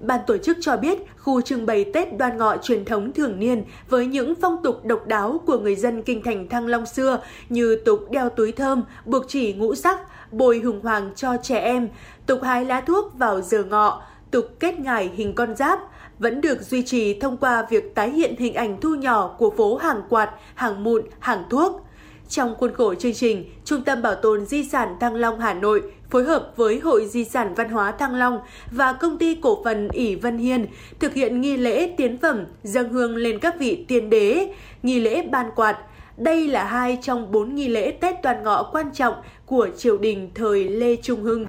Ban 0.00 0.20
tổ 0.26 0.38
chức 0.38 0.56
cho 0.60 0.76
biết 0.76 0.98
khu 1.18 1.40
trưng 1.40 1.66
bày 1.66 1.84
Tết 1.94 2.16
đoan 2.18 2.38
ngọ 2.38 2.56
truyền 2.56 2.84
thống 2.84 3.12
thường 3.12 3.38
niên 3.38 3.64
với 3.88 4.06
những 4.06 4.34
phong 4.40 4.62
tục 4.62 4.84
độc 4.84 5.06
đáo 5.06 5.40
của 5.46 5.58
người 5.58 5.76
dân 5.76 6.02
kinh 6.02 6.22
thành 6.22 6.48
Thăng 6.48 6.66
Long 6.66 6.86
xưa 6.86 7.20
như 7.48 7.82
tục 7.84 8.00
đeo 8.10 8.28
túi 8.28 8.52
thơm, 8.52 8.82
buộc 9.04 9.24
chỉ 9.28 9.52
ngũ 9.52 9.74
sắc, 9.74 9.98
bồi 10.32 10.58
hùng 10.58 10.80
hoàng 10.80 11.10
cho 11.16 11.36
trẻ 11.42 11.58
em, 11.58 11.88
tục 12.26 12.42
hái 12.42 12.64
lá 12.64 12.80
thuốc 12.80 13.18
vào 13.18 13.40
giờ 13.40 13.64
ngọ, 13.64 14.02
tục 14.30 14.44
kết 14.60 14.78
ngải 14.78 15.10
hình 15.14 15.34
con 15.34 15.56
giáp, 15.56 15.80
vẫn 16.18 16.40
được 16.40 16.62
duy 16.62 16.82
trì 16.82 17.20
thông 17.20 17.36
qua 17.36 17.66
việc 17.70 17.94
tái 17.94 18.10
hiện 18.10 18.34
hình 18.38 18.54
ảnh 18.54 18.80
thu 18.80 18.94
nhỏ 18.94 19.34
của 19.38 19.50
phố 19.50 19.76
hàng 19.76 20.02
quạt, 20.08 20.30
hàng 20.54 20.84
mụn, 20.84 21.02
hàng 21.18 21.44
thuốc. 21.50 21.84
Trong 22.28 22.54
khuôn 22.58 22.74
khổ 22.74 22.94
chương 22.94 23.14
trình, 23.14 23.44
Trung 23.64 23.84
tâm 23.84 24.02
Bảo 24.02 24.14
tồn 24.14 24.46
Di 24.46 24.64
sản 24.64 24.96
Thăng 25.00 25.14
Long 25.14 25.40
Hà 25.40 25.54
Nội 25.54 25.82
phối 26.10 26.24
hợp 26.24 26.52
với 26.56 26.78
Hội 26.78 27.06
Di 27.06 27.24
sản 27.24 27.54
Văn 27.54 27.68
hóa 27.68 27.92
Thăng 27.92 28.14
Long 28.14 28.40
và 28.70 28.92
công 28.92 29.18
ty 29.18 29.34
cổ 29.34 29.62
phần 29.64 29.88
ỷ 29.88 30.14
Vân 30.14 30.38
Hiên 30.38 30.66
thực 31.00 31.14
hiện 31.14 31.40
nghi 31.40 31.56
lễ 31.56 31.94
tiến 31.96 32.18
phẩm 32.18 32.44
dâng 32.62 32.92
hương 32.92 33.16
lên 33.16 33.38
các 33.38 33.54
vị 33.58 33.84
tiên 33.88 34.10
đế, 34.10 34.48
nghi 34.82 35.00
lễ 35.00 35.22
ban 35.22 35.50
quạt. 35.56 35.78
Đây 36.16 36.48
là 36.48 36.64
hai 36.64 36.98
trong 37.02 37.32
bốn 37.32 37.54
nghi 37.54 37.68
lễ 37.68 37.90
Tết 37.90 38.14
toàn 38.22 38.44
ngọ 38.44 38.70
quan 38.72 38.90
trọng 38.94 39.14
của 39.46 39.68
triều 39.76 39.98
đình 39.98 40.30
thời 40.34 40.64
Lê 40.64 40.96
Trung 40.96 41.22
Hưng. 41.22 41.46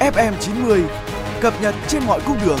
FM90 0.00 0.82
cập 1.40 1.54
nhật 1.62 1.74
trên 1.88 2.02
mọi 2.06 2.20
cung 2.26 2.36
đường. 2.46 2.58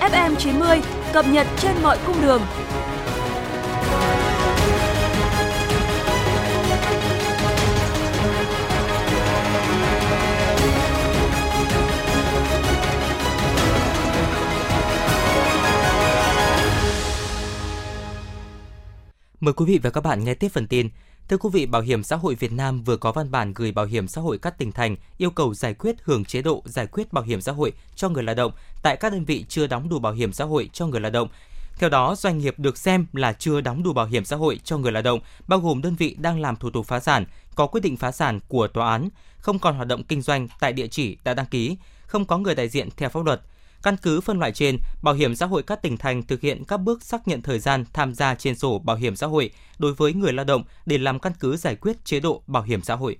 FM90 0.00 0.80
cập 1.12 1.24
nhật 1.32 1.46
trên 1.58 1.72
mọi 1.82 1.98
cung 2.06 2.16
đường. 2.22 2.40
Mời 19.40 19.54
quý 19.54 19.64
vị 19.64 19.78
và 19.82 19.90
các 19.90 20.00
bạn 20.00 20.24
nghe 20.24 20.34
tiếp 20.34 20.48
phần 20.48 20.66
tin. 20.66 20.88
Thưa 21.28 21.36
quý 21.36 21.50
vị, 21.52 21.66
Bảo 21.66 21.82
hiểm 21.82 22.02
xã 22.02 22.16
hội 22.16 22.34
Việt 22.34 22.52
Nam 22.52 22.82
vừa 22.82 22.96
có 22.96 23.12
văn 23.12 23.30
bản 23.30 23.52
gửi 23.54 23.72
Bảo 23.72 23.86
hiểm 23.86 24.08
xã 24.08 24.20
hội 24.20 24.38
các 24.38 24.58
tỉnh 24.58 24.72
thành 24.72 24.96
yêu 25.18 25.30
cầu 25.30 25.54
giải 25.54 25.74
quyết 25.74 25.96
hưởng 26.02 26.24
chế 26.24 26.42
độ 26.42 26.62
giải 26.64 26.86
quyết 26.86 27.12
bảo 27.12 27.24
hiểm 27.24 27.40
xã 27.40 27.52
hội 27.52 27.72
cho 27.96 28.08
người 28.08 28.22
lao 28.22 28.34
động 28.34 28.52
tại 28.82 28.96
các 28.96 29.12
đơn 29.12 29.24
vị 29.24 29.44
chưa 29.48 29.66
đóng 29.66 29.88
đủ 29.88 29.98
bảo 29.98 30.12
hiểm 30.12 30.32
xã 30.32 30.44
hội 30.44 30.70
cho 30.72 30.86
người 30.86 31.00
lao 31.00 31.10
động. 31.10 31.28
Theo 31.78 31.90
đó, 31.90 32.14
doanh 32.18 32.38
nghiệp 32.38 32.54
được 32.58 32.78
xem 32.78 33.06
là 33.12 33.32
chưa 33.32 33.60
đóng 33.60 33.82
đủ 33.82 33.92
bảo 33.92 34.06
hiểm 34.06 34.24
xã 34.24 34.36
hội 34.36 34.60
cho 34.64 34.78
người 34.78 34.92
lao 34.92 35.02
động, 35.02 35.20
bao 35.48 35.58
gồm 35.58 35.82
đơn 35.82 35.94
vị 35.94 36.16
đang 36.18 36.40
làm 36.40 36.56
thủ 36.56 36.70
tục 36.70 36.86
phá 36.86 37.00
sản, 37.00 37.24
có 37.54 37.66
quyết 37.66 37.80
định 37.80 37.96
phá 37.96 38.12
sản 38.12 38.40
của 38.48 38.68
tòa 38.68 38.90
án, 38.90 39.08
không 39.38 39.58
còn 39.58 39.76
hoạt 39.76 39.88
động 39.88 40.04
kinh 40.04 40.22
doanh 40.22 40.48
tại 40.60 40.72
địa 40.72 40.86
chỉ 40.86 41.16
đã 41.24 41.34
đăng 41.34 41.46
ký, 41.46 41.76
không 42.06 42.24
có 42.24 42.38
người 42.38 42.54
đại 42.54 42.68
diện 42.68 42.88
theo 42.96 43.08
pháp 43.08 43.24
luật– 43.24 43.40
Căn 43.86 43.96
cứ 43.96 44.20
phân 44.20 44.38
loại 44.38 44.52
trên, 44.52 44.78
Bảo 45.02 45.14
hiểm 45.14 45.34
xã 45.34 45.46
hội 45.46 45.62
các 45.62 45.82
tỉnh 45.82 45.96
thành 45.96 46.22
thực 46.22 46.40
hiện 46.40 46.64
các 46.64 46.76
bước 46.76 47.02
xác 47.02 47.28
nhận 47.28 47.42
thời 47.42 47.58
gian 47.58 47.84
tham 47.92 48.14
gia 48.14 48.34
trên 48.34 48.54
sổ 48.54 48.78
bảo 48.78 48.96
hiểm 48.96 49.16
xã 49.16 49.26
hội 49.26 49.50
đối 49.78 49.94
với 49.94 50.14
người 50.14 50.32
lao 50.32 50.44
động 50.44 50.64
để 50.86 50.98
làm 50.98 51.18
căn 51.18 51.32
cứ 51.40 51.56
giải 51.56 51.76
quyết 51.76 52.04
chế 52.04 52.20
độ 52.20 52.42
bảo 52.46 52.62
hiểm 52.62 52.82
xã 52.82 52.94
hội. 52.94 53.16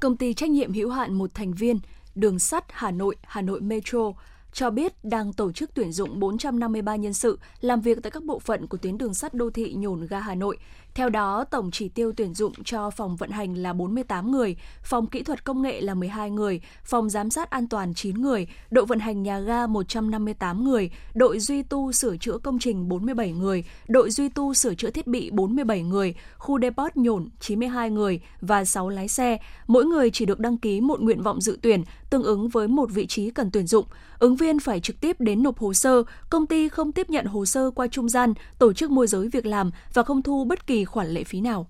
Công 0.00 0.16
ty 0.16 0.34
trách 0.34 0.50
nhiệm 0.50 0.72
hữu 0.72 0.90
hạn 0.90 1.14
một 1.14 1.30
thành 1.34 1.52
viên 1.52 1.78
Đường 2.14 2.38
sắt 2.38 2.64
Hà 2.68 2.90
Nội, 2.90 3.16
Hà 3.22 3.42
Nội 3.42 3.60
Metro 3.60 4.12
cho 4.52 4.70
biết 4.70 5.04
đang 5.04 5.32
tổ 5.32 5.52
chức 5.52 5.70
tuyển 5.74 5.92
dụng 5.92 6.20
453 6.20 6.96
nhân 6.96 7.14
sự 7.14 7.38
làm 7.60 7.80
việc 7.80 7.98
tại 8.02 8.10
các 8.10 8.24
bộ 8.24 8.38
phận 8.38 8.66
của 8.66 8.76
tuyến 8.76 8.98
đường 8.98 9.14
sắt 9.14 9.34
đô 9.34 9.50
thị 9.50 9.74
nhổn 9.76 10.06
ga 10.06 10.20
Hà 10.20 10.34
Nội 10.34 10.58
theo 10.96 11.08
đó, 11.08 11.44
tổng 11.50 11.70
chỉ 11.70 11.88
tiêu 11.88 12.12
tuyển 12.16 12.34
dụng 12.34 12.52
cho 12.64 12.90
phòng 12.90 13.16
vận 13.16 13.30
hành 13.30 13.54
là 13.54 13.72
48 13.72 14.30
người, 14.30 14.56
phòng 14.82 15.06
kỹ 15.06 15.22
thuật 15.22 15.44
công 15.44 15.62
nghệ 15.62 15.80
là 15.80 15.94
12 15.94 16.30
người, 16.30 16.60
phòng 16.84 17.10
giám 17.10 17.30
sát 17.30 17.50
an 17.50 17.68
toàn 17.68 17.94
9 17.94 18.22
người, 18.22 18.46
đội 18.70 18.86
vận 18.86 18.98
hành 18.98 19.22
nhà 19.22 19.40
ga 19.40 19.66
158 19.66 20.64
người, 20.64 20.90
đội 21.14 21.40
duy 21.40 21.62
tu 21.62 21.92
sửa 21.92 22.16
chữa 22.16 22.38
công 22.38 22.58
trình 22.58 22.88
47 22.88 23.32
người, 23.32 23.64
đội 23.88 24.10
duy 24.10 24.28
tu 24.28 24.54
sửa 24.54 24.74
chữa 24.74 24.90
thiết 24.90 25.06
bị 25.06 25.30
47 25.30 25.82
người, 25.82 26.14
khu 26.38 26.60
depot 26.60 26.96
nhổn 26.96 27.28
92 27.40 27.90
người 27.90 28.20
và 28.40 28.64
6 28.64 28.88
lái 28.88 29.08
xe. 29.08 29.38
Mỗi 29.66 29.84
người 29.84 30.10
chỉ 30.10 30.24
được 30.24 30.40
đăng 30.40 30.58
ký 30.58 30.80
một 30.80 31.00
nguyện 31.00 31.22
vọng 31.22 31.40
dự 31.40 31.58
tuyển, 31.62 31.84
tương 32.10 32.22
ứng 32.22 32.48
với 32.48 32.68
một 32.68 32.90
vị 32.90 33.06
trí 33.06 33.30
cần 33.30 33.50
tuyển 33.50 33.66
dụng. 33.66 33.86
Ứng 34.18 34.36
viên 34.36 34.60
phải 34.60 34.80
trực 34.80 35.00
tiếp 35.00 35.16
đến 35.20 35.42
nộp 35.42 35.58
hồ 35.58 35.74
sơ, 35.74 36.02
công 36.30 36.46
ty 36.46 36.68
không 36.68 36.92
tiếp 36.92 37.10
nhận 37.10 37.26
hồ 37.26 37.44
sơ 37.44 37.70
qua 37.70 37.86
trung 37.86 38.08
gian, 38.08 38.34
tổ 38.58 38.72
chức 38.72 38.90
môi 38.90 39.06
giới 39.06 39.28
việc 39.28 39.46
làm 39.46 39.70
và 39.94 40.02
không 40.02 40.22
thu 40.22 40.44
bất 40.44 40.66
kỳ 40.66 40.84
khoản 40.86 41.08
lệ 41.08 41.24
phí 41.24 41.40
nào. 41.40 41.68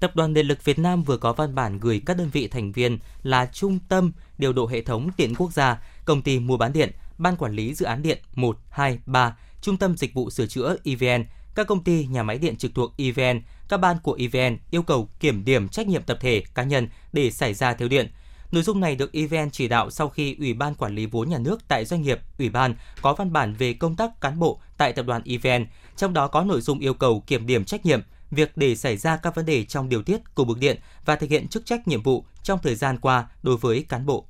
Tập 0.00 0.16
đoàn 0.16 0.34
Điện 0.34 0.46
lực 0.46 0.64
Việt 0.64 0.78
Nam 0.78 1.02
vừa 1.02 1.16
có 1.16 1.32
văn 1.32 1.54
bản 1.54 1.78
gửi 1.78 2.02
các 2.06 2.16
đơn 2.16 2.30
vị 2.32 2.48
thành 2.48 2.72
viên 2.72 2.98
là 3.22 3.46
Trung 3.46 3.78
tâm 3.88 4.12
Điều 4.38 4.52
độ 4.52 4.66
Hệ 4.66 4.82
thống 4.82 5.10
Điện 5.16 5.34
Quốc 5.34 5.52
gia, 5.52 5.82
Công 6.04 6.22
ty 6.22 6.38
Mua 6.38 6.56
bán 6.56 6.72
điện, 6.72 6.90
Ban 7.18 7.36
Quản 7.36 7.52
lý 7.52 7.74
Dự 7.74 7.86
án 7.86 8.02
Điện 8.02 8.18
1, 8.34 8.58
2, 8.70 8.98
3, 9.06 9.36
Trung 9.62 9.76
tâm 9.76 9.96
Dịch 9.96 10.14
vụ 10.14 10.30
Sửa 10.30 10.46
chữa 10.46 10.76
EVN, 10.84 11.24
các 11.54 11.66
công 11.66 11.84
ty 11.84 12.06
nhà 12.06 12.22
máy 12.22 12.38
điện 12.38 12.56
trực 12.56 12.74
thuộc 12.74 12.94
EVN, 12.96 13.40
các 13.68 13.76
ban 13.76 13.96
của 14.02 14.18
EVN 14.20 14.58
yêu 14.70 14.82
cầu 14.82 15.08
kiểm 15.20 15.44
điểm 15.44 15.68
trách 15.68 15.86
nhiệm 15.86 16.02
tập 16.02 16.18
thể 16.20 16.42
cá 16.54 16.62
nhân 16.62 16.88
để 17.12 17.30
xảy 17.30 17.54
ra 17.54 17.74
thiếu 17.74 17.88
điện. 17.88 18.10
Nội 18.52 18.62
dung 18.62 18.80
này 18.80 18.96
được 18.96 19.12
EVN 19.12 19.50
chỉ 19.50 19.68
đạo 19.68 19.90
sau 19.90 20.08
khi 20.08 20.36
Ủy 20.38 20.54
ban 20.54 20.74
Quản 20.74 20.94
lý 20.94 21.06
vốn 21.06 21.28
nhà 21.28 21.38
nước 21.38 21.68
tại 21.68 21.84
doanh 21.84 22.02
nghiệp, 22.02 22.20
Ủy 22.38 22.48
ban 22.48 22.74
có 23.02 23.14
văn 23.14 23.32
bản 23.32 23.54
về 23.54 23.72
công 23.72 23.96
tác 23.96 24.20
cán 24.20 24.38
bộ 24.38 24.60
tại 24.76 24.92
tập 24.92 25.06
đoàn 25.06 25.22
EVN, 25.24 25.66
trong 25.96 26.12
đó 26.12 26.28
có 26.28 26.44
nội 26.44 26.60
dung 26.60 26.78
yêu 26.78 26.94
cầu 26.94 27.24
kiểm 27.26 27.46
điểm 27.46 27.64
trách 27.64 27.86
nhiệm, 27.86 28.00
việc 28.32 28.56
để 28.56 28.74
xảy 28.74 28.96
ra 28.96 29.16
các 29.16 29.34
vấn 29.34 29.46
đề 29.46 29.64
trong 29.64 29.88
điều 29.88 30.02
tiết 30.02 30.34
của 30.34 30.44
bực 30.44 30.58
điện 30.58 30.78
và 31.04 31.16
thực 31.16 31.30
hiện 31.30 31.48
chức 31.48 31.66
trách 31.66 31.88
nhiệm 31.88 32.02
vụ 32.02 32.24
trong 32.42 32.58
thời 32.62 32.74
gian 32.74 32.98
qua 32.98 33.26
đối 33.42 33.56
với 33.56 33.84
cán 33.88 34.06
bộ. 34.06 34.26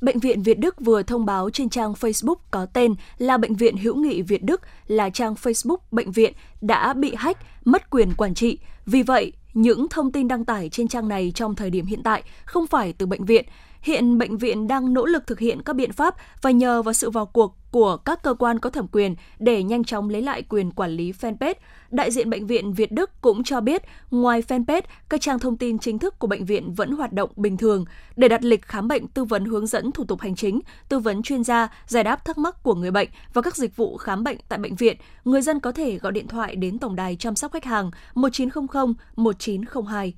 Bệnh 0.00 0.18
viện 0.18 0.42
Việt 0.42 0.58
Đức 0.58 0.80
vừa 0.80 1.02
thông 1.02 1.26
báo 1.26 1.50
trên 1.50 1.68
trang 1.68 1.92
Facebook 1.92 2.36
có 2.50 2.66
tên 2.66 2.94
là 3.18 3.36
Bệnh 3.36 3.54
viện 3.54 3.76
Hữu 3.76 3.96
nghị 3.96 4.22
Việt 4.22 4.42
Đức 4.42 4.60
là 4.86 5.10
trang 5.10 5.34
Facebook 5.34 5.76
bệnh 5.90 6.12
viện 6.12 6.32
đã 6.60 6.92
bị 6.92 7.14
hack, 7.16 7.40
mất 7.64 7.90
quyền 7.90 8.12
quản 8.16 8.34
trị. 8.34 8.58
Vì 8.86 9.02
vậy, 9.02 9.32
những 9.54 9.86
thông 9.90 10.12
tin 10.12 10.28
đăng 10.28 10.44
tải 10.44 10.68
trên 10.68 10.88
trang 10.88 11.08
này 11.08 11.32
trong 11.34 11.54
thời 11.54 11.70
điểm 11.70 11.86
hiện 11.86 12.02
tại 12.02 12.22
không 12.44 12.66
phải 12.66 12.92
từ 12.92 13.06
bệnh 13.06 13.24
viện. 13.24 13.44
Hiện 13.82 14.18
bệnh 14.18 14.36
viện 14.36 14.68
đang 14.68 14.94
nỗ 14.94 15.06
lực 15.06 15.26
thực 15.26 15.38
hiện 15.38 15.62
các 15.62 15.76
biện 15.76 15.92
pháp 15.92 16.14
và 16.42 16.50
nhờ 16.50 16.82
vào 16.82 16.92
sự 16.92 17.10
vào 17.10 17.26
cuộc 17.26 17.56
của 17.70 17.96
các 17.96 18.22
cơ 18.22 18.34
quan 18.34 18.58
có 18.58 18.70
thẩm 18.70 18.86
quyền 18.92 19.14
để 19.38 19.62
nhanh 19.62 19.84
chóng 19.84 20.08
lấy 20.08 20.22
lại 20.22 20.42
quyền 20.42 20.70
quản 20.70 20.90
lý 20.90 21.12
fanpage. 21.12 21.54
Đại 21.90 22.10
diện 22.10 22.30
bệnh 22.30 22.46
viện 22.46 22.72
Việt 22.72 22.92
Đức 22.92 23.10
cũng 23.20 23.44
cho 23.44 23.60
biết, 23.60 23.82
ngoài 24.10 24.42
fanpage, 24.48 24.82
các 25.08 25.20
trang 25.20 25.38
thông 25.38 25.56
tin 25.56 25.78
chính 25.78 25.98
thức 25.98 26.18
của 26.18 26.26
bệnh 26.26 26.44
viện 26.44 26.74
vẫn 26.74 26.92
hoạt 26.92 27.12
động 27.12 27.30
bình 27.36 27.56
thường. 27.56 27.84
Để 28.16 28.28
đặt 28.28 28.44
lịch 28.44 28.62
khám 28.62 28.88
bệnh, 28.88 29.08
tư 29.08 29.24
vấn 29.24 29.44
hướng 29.44 29.66
dẫn 29.66 29.92
thủ 29.92 30.04
tục 30.04 30.20
hành 30.20 30.34
chính, 30.34 30.60
tư 30.88 30.98
vấn 30.98 31.22
chuyên 31.22 31.44
gia, 31.44 31.68
giải 31.86 32.04
đáp 32.04 32.24
thắc 32.24 32.38
mắc 32.38 32.62
của 32.62 32.74
người 32.74 32.90
bệnh 32.90 33.08
và 33.32 33.42
các 33.42 33.56
dịch 33.56 33.76
vụ 33.76 33.96
khám 33.96 34.24
bệnh 34.24 34.38
tại 34.48 34.58
bệnh 34.58 34.74
viện, 34.74 34.96
người 35.24 35.42
dân 35.42 35.60
có 35.60 35.72
thể 35.72 35.98
gọi 35.98 36.12
điện 36.12 36.28
thoại 36.28 36.56
đến 36.56 36.78
tổng 36.78 36.96
đài 36.96 37.16
chăm 37.16 37.36
sóc 37.36 37.52
khách 37.52 37.64
hàng 37.64 37.90
1900 38.14 38.94
1902. 39.16 40.14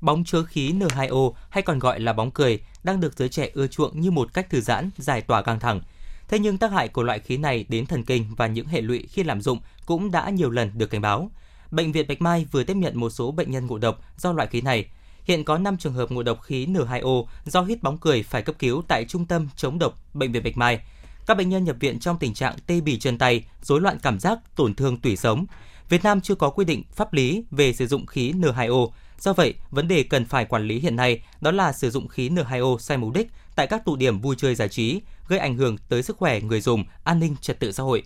Bóng 0.00 0.24
chứa 0.24 0.42
khí 0.42 0.72
N2O 0.72 1.32
hay 1.50 1.62
còn 1.62 1.78
gọi 1.78 2.00
là 2.00 2.12
bóng 2.12 2.30
cười 2.30 2.60
đang 2.84 3.00
được 3.00 3.18
giới 3.18 3.28
trẻ 3.28 3.50
ưa 3.54 3.66
chuộng 3.66 4.00
như 4.00 4.10
một 4.10 4.34
cách 4.34 4.50
thư 4.50 4.60
giãn, 4.60 4.90
giải 4.96 5.20
tỏa 5.20 5.42
căng 5.42 5.60
thẳng. 5.60 5.80
Thế 6.28 6.38
nhưng 6.38 6.58
tác 6.58 6.72
hại 6.72 6.88
của 6.88 7.02
loại 7.02 7.18
khí 7.18 7.36
này 7.36 7.64
đến 7.68 7.86
thần 7.86 8.04
kinh 8.04 8.34
và 8.36 8.46
những 8.46 8.66
hệ 8.66 8.80
lụy 8.80 9.06
khi 9.10 9.22
lạm 9.22 9.40
dụng 9.40 9.58
cũng 9.86 10.10
đã 10.10 10.30
nhiều 10.30 10.50
lần 10.50 10.70
được 10.74 10.86
cảnh 10.86 11.00
báo. 11.00 11.30
Bệnh 11.70 11.92
viện 11.92 12.06
Bạch 12.08 12.20
Mai 12.20 12.46
vừa 12.50 12.64
tiếp 12.64 12.76
nhận 12.76 13.00
một 13.00 13.10
số 13.10 13.32
bệnh 13.32 13.50
nhân 13.50 13.66
ngộ 13.66 13.78
độc 13.78 14.00
do 14.16 14.32
loại 14.32 14.48
khí 14.48 14.60
này. 14.60 14.86
Hiện 15.24 15.44
có 15.44 15.58
5 15.58 15.76
trường 15.76 15.92
hợp 15.92 16.12
ngộ 16.12 16.22
độc 16.22 16.42
khí 16.42 16.66
N2O 16.66 17.24
do 17.44 17.62
hít 17.62 17.82
bóng 17.82 17.98
cười 17.98 18.22
phải 18.22 18.42
cấp 18.42 18.54
cứu 18.58 18.82
tại 18.88 19.04
Trung 19.04 19.26
tâm 19.26 19.48
chống 19.56 19.78
độc 19.78 19.98
Bệnh 20.14 20.32
viện 20.32 20.44
Bạch 20.44 20.56
Mai. 20.56 20.80
Các 21.26 21.36
bệnh 21.36 21.48
nhân 21.48 21.64
nhập 21.64 21.76
viện 21.80 21.98
trong 21.98 22.18
tình 22.18 22.34
trạng 22.34 22.56
tê 22.66 22.80
bì 22.80 22.98
chân 22.98 23.18
tay, 23.18 23.44
rối 23.62 23.80
loạn 23.80 23.98
cảm 24.02 24.20
giác, 24.20 24.38
tổn 24.56 24.74
thương 24.74 24.96
tủy 24.96 25.16
sống. 25.16 25.46
Việt 25.88 26.04
Nam 26.04 26.20
chưa 26.20 26.34
có 26.34 26.50
quy 26.50 26.64
định 26.64 26.82
pháp 26.92 27.12
lý 27.12 27.44
về 27.50 27.72
sử 27.72 27.86
dụng 27.86 28.06
khí 28.06 28.32
N2O. 28.32 28.88
Do 29.18 29.32
vậy, 29.32 29.54
vấn 29.70 29.88
đề 29.88 30.02
cần 30.02 30.24
phải 30.24 30.44
quản 30.44 30.62
lý 30.66 30.78
hiện 30.78 30.96
nay 30.96 31.22
đó 31.40 31.50
là 31.50 31.72
sử 31.72 31.90
dụng 31.90 32.08
khí 32.08 32.28
N2O 32.28 32.78
sai 32.78 32.96
mục 32.96 33.14
đích 33.14 33.30
tại 33.56 33.66
các 33.66 33.84
tụ 33.84 33.96
điểm 33.96 34.20
vui 34.20 34.36
chơi 34.38 34.54
giải 34.54 34.68
trí, 34.68 35.00
gây 35.28 35.38
ảnh 35.38 35.56
hưởng 35.56 35.76
tới 35.88 36.02
sức 36.02 36.16
khỏe 36.16 36.40
người 36.40 36.60
dùng, 36.60 36.84
an 37.04 37.20
ninh 37.20 37.36
trật 37.40 37.60
tự 37.60 37.72
xã 37.72 37.82
hội. 37.82 38.02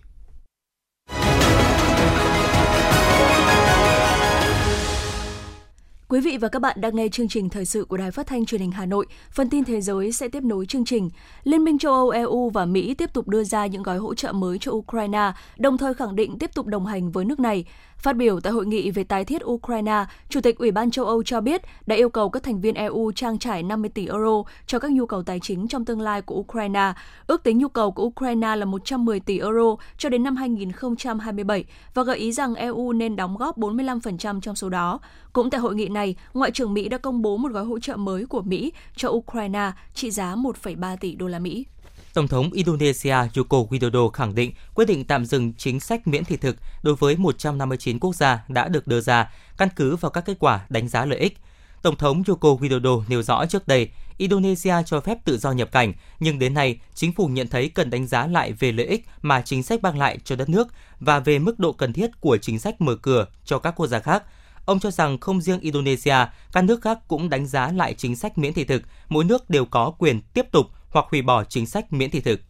Quý 6.08 6.20
vị 6.20 6.36
và 6.36 6.48
các 6.48 6.62
bạn 6.62 6.80
đang 6.80 6.96
nghe 6.96 7.08
chương 7.08 7.28
trình 7.28 7.48
thời 7.48 7.64
sự 7.64 7.84
của 7.84 7.96
Đài 7.96 8.10
Phát 8.10 8.26
thanh 8.26 8.46
Truyền 8.46 8.60
hình 8.60 8.70
Hà 8.70 8.86
Nội. 8.86 9.06
Phần 9.30 9.50
tin 9.50 9.64
thế 9.64 9.80
giới 9.80 10.12
sẽ 10.12 10.28
tiếp 10.28 10.42
nối 10.42 10.66
chương 10.66 10.84
trình. 10.84 11.10
Liên 11.44 11.64
minh 11.64 11.78
châu 11.78 11.92
Âu 11.92 12.10
EU 12.10 12.50
và 12.50 12.64
Mỹ 12.64 12.94
tiếp 12.94 13.10
tục 13.12 13.28
đưa 13.28 13.44
ra 13.44 13.66
những 13.66 13.82
gói 13.82 13.98
hỗ 13.98 14.14
trợ 14.14 14.32
mới 14.32 14.58
cho 14.60 14.72
Ukraine, 14.72 15.32
đồng 15.58 15.78
thời 15.78 15.94
khẳng 15.94 16.16
định 16.16 16.38
tiếp 16.38 16.50
tục 16.54 16.66
đồng 16.66 16.86
hành 16.86 17.10
với 17.10 17.24
nước 17.24 17.40
này. 17.40 17.64
Phát 17.98 18.16
biểu 18.16 18.40
tại 18.40 18.52
hội 18.52 18.66
nghị 18.66 18.90
về 18.90 19.04
tái 19.04 19.24
thiết 19.24 19.44
Ukraine, 19.44 20.04
Chủ 20.28 20.40
tịch 20.40 20.58
Ủy 20.58 20.70
ban 20.70 20.90
châu 20.90 21.04
Âu 21.04 21.22
cho 21.22 21.40
biết 21.40 21.62
đã 21.86 21.96
yêu 21.96 22.08
cầu 22.08 22.30
các 22.30 22.42
thành 22.42 22.60
viên 22.60 22.74
EU 22.74 23.12
trang 23.12 23.38
trải 23.38 23.62
50 23.62 23.90
tỷ 23.94 24.06
euro 24.06 24.42
cho 24.66 24.78
các 24.78 24.92
nhu 24.92 25.06
cầu 25.06 25.22
tài 25.22 25.40
chính 25.40 25.68
trong 25.68 25.84
tương 25.84 26.00
lai 26.00 26.22
của 26.22 26.34
Ukraine. 26.34 26.92
Ước 27.26 27.42
tính 27.42 27.58
nhu 27.58 27.68
cầu 27.68 27.90
của 27.90 28.02
Ukraine 28.02 28.56
là 28.56 28.64
110 28.64 29.20
tỷ 29.20 29.38
euro 29.38 29.76
cho 29.98 30.08
đến 30.08 30.22
năm 30.22 30.36
2027 30.36 31.64
và 31.94 32.02
gợi 32.02 32.18
ý 32.18 32.32
rằng 32.32 32.54
EU 32.54 32.92
nên 32.92 33.16
đóng 33.16 33.36
góp 33.36 33.58
45% 33.58 34.40
trong 34.40 34.56
số 34.56 34.68
đó. 34.68 35.00
Cũng 35.32 35.50
tại 35.50 35.60
hội 35.60 35.74
nghị 35.74 35.88
này, 35.88 36.16
Ngoại 36.34 36.50
trưởng 36.50 36.74
Mỹ 36.74 36.88
đã 36.88 36.98
công 36.98 37.22
bố 37.22 37.36
một 37.36 37.52
gói 37.52 37.64
hỗ 37.64 37.78
trợ 37.78 37.96
mới 37.96 38.26
của 38.26 38.42
Mỹ 38.42 38.72
cho 38.96 39.08
Ukraine 39.08 39.72
trị 39.94 40.10
giá 40.10 40.34
1,3 40.34 40.96
tỷ 41.00 41.14
đô 41.14 41.28
la 41.28 41.38
Mỹ. 41.38 41.66
Tổng 42.14 42.28
thống 42.28 42.52
Indonesia 42.52 43.14
Joko 43.14 43.68
Widodo 43.68 44.08
khẳng 44.08 44.34
định 44.34 44.52
quyết 44.74 44.84
định 44.84 45.04
tạm 45.04 45.24
dừng 45.24 45.52
chính 45.52 45.80
sách 45.80 46.06
miễn 46.06 46.24
thị 46.24 46.36
thực 46.36 46.56
đối 46.82 46.94
với 46.94 47.16
159 47.16 47.98
quốc 47.98 48.14
gia 48.14 48.44
đã 48.48 48.68
được 48.68 48.86
đưa 48.86 49.00
ra 49.00 49.30
căn 49.58 49.68
cứ 49.76 49.96
vào 49.96 50.10
các 50.10 50.20
kết 50.20 50.36
quả 50.38 50.60
đánh 50.68 50.88
giá 50.88 51.04
lợi 51.04 51.18
ích. 51.18 51.38
Tổng 51.82 51.96
thống 51.96 52.22
Joko 52.22 52.58
Widodo 52.58 53.02
nêu 53.08 53.22
rõ 53.22 53.46
trước 53.46 53.68
đây, 53.68 53.88
Indonesia 54.16 54.74
cho 54.86 55.00
phép 55.00 55.18
tự 55.24 55.38
do 55.38 55.52
nhập 55.52 55.72
cảnh, 55.72 55.92
nhưng 56.20 56.38
đến 56.38 56.54
nay, 56.54 56.80
chính 56.94 57.12
phủ 57.12 57.26
nhận 57.26 57.48
thấy 57.48 57.68
cần 57.68 57.90
đánh 57.90 58.06
giá 58.06 58.26
lại 58.26 58.52
về 58.52 58.72
lợi 58.72 58.86
ích 58.86 59.06
mà 59.22 59.42
chính 59.42 59.62
sách 59.62 59.82
mang 59.82 59.98
lại 59.98 60.18
cho 60.24 60.36
đất 60.36 60.48
nước 60.48 60.68
và 61.00 61.18
về 61.20 61.38
mức 61.38 61.58
độ 61.58 61.72
cần 61.72 61.92
thiết 61.92 62.10
của 62.20 62.36
chính 62.36 62.58
sách 62.58 62.80
mở 62.80 62.96
cửa 62.96 63.26
cho 63.44 63.58
các 63.58 63.70
quốc 63.76 63.86
gia 63.86 63.98
khác. 64.00 64.22
Ông 64.64 64.80
cho 64.80 64.90
rằng 64.90 65.18
không 65.18 65.40
riêng 65.40 65.60
Indonesia, 65.60 66.16
các 66.52 66.64
nước 66.64 66.82
khác 66.82 66.98
cũng 67.08 67.30
đánh 67.30 67.46
giá 67.46 67.72
lại 67.72 67.94
chính 67.94 68.16
sách 68.16 68.38
miễn 68.38 68.52
thị 68.52 68.64
thực, 68.64 68.82
mỗi 69.08 69.24
nước 69.24 69.50
đều 69.50 69.64
có 69.64 69.92
quyền 69.98 70.20
tiếp 70.20 70.46
tục 70.52 70.66
hoặc 70.90 71.06
hủy 71.10 71.22
bỏ 71.22 71.44
chính 71.44 71.66
sách 71.66 71.92
miễn 71.92 72.10
thị 72.10 72.20
thực. 72.20 72.40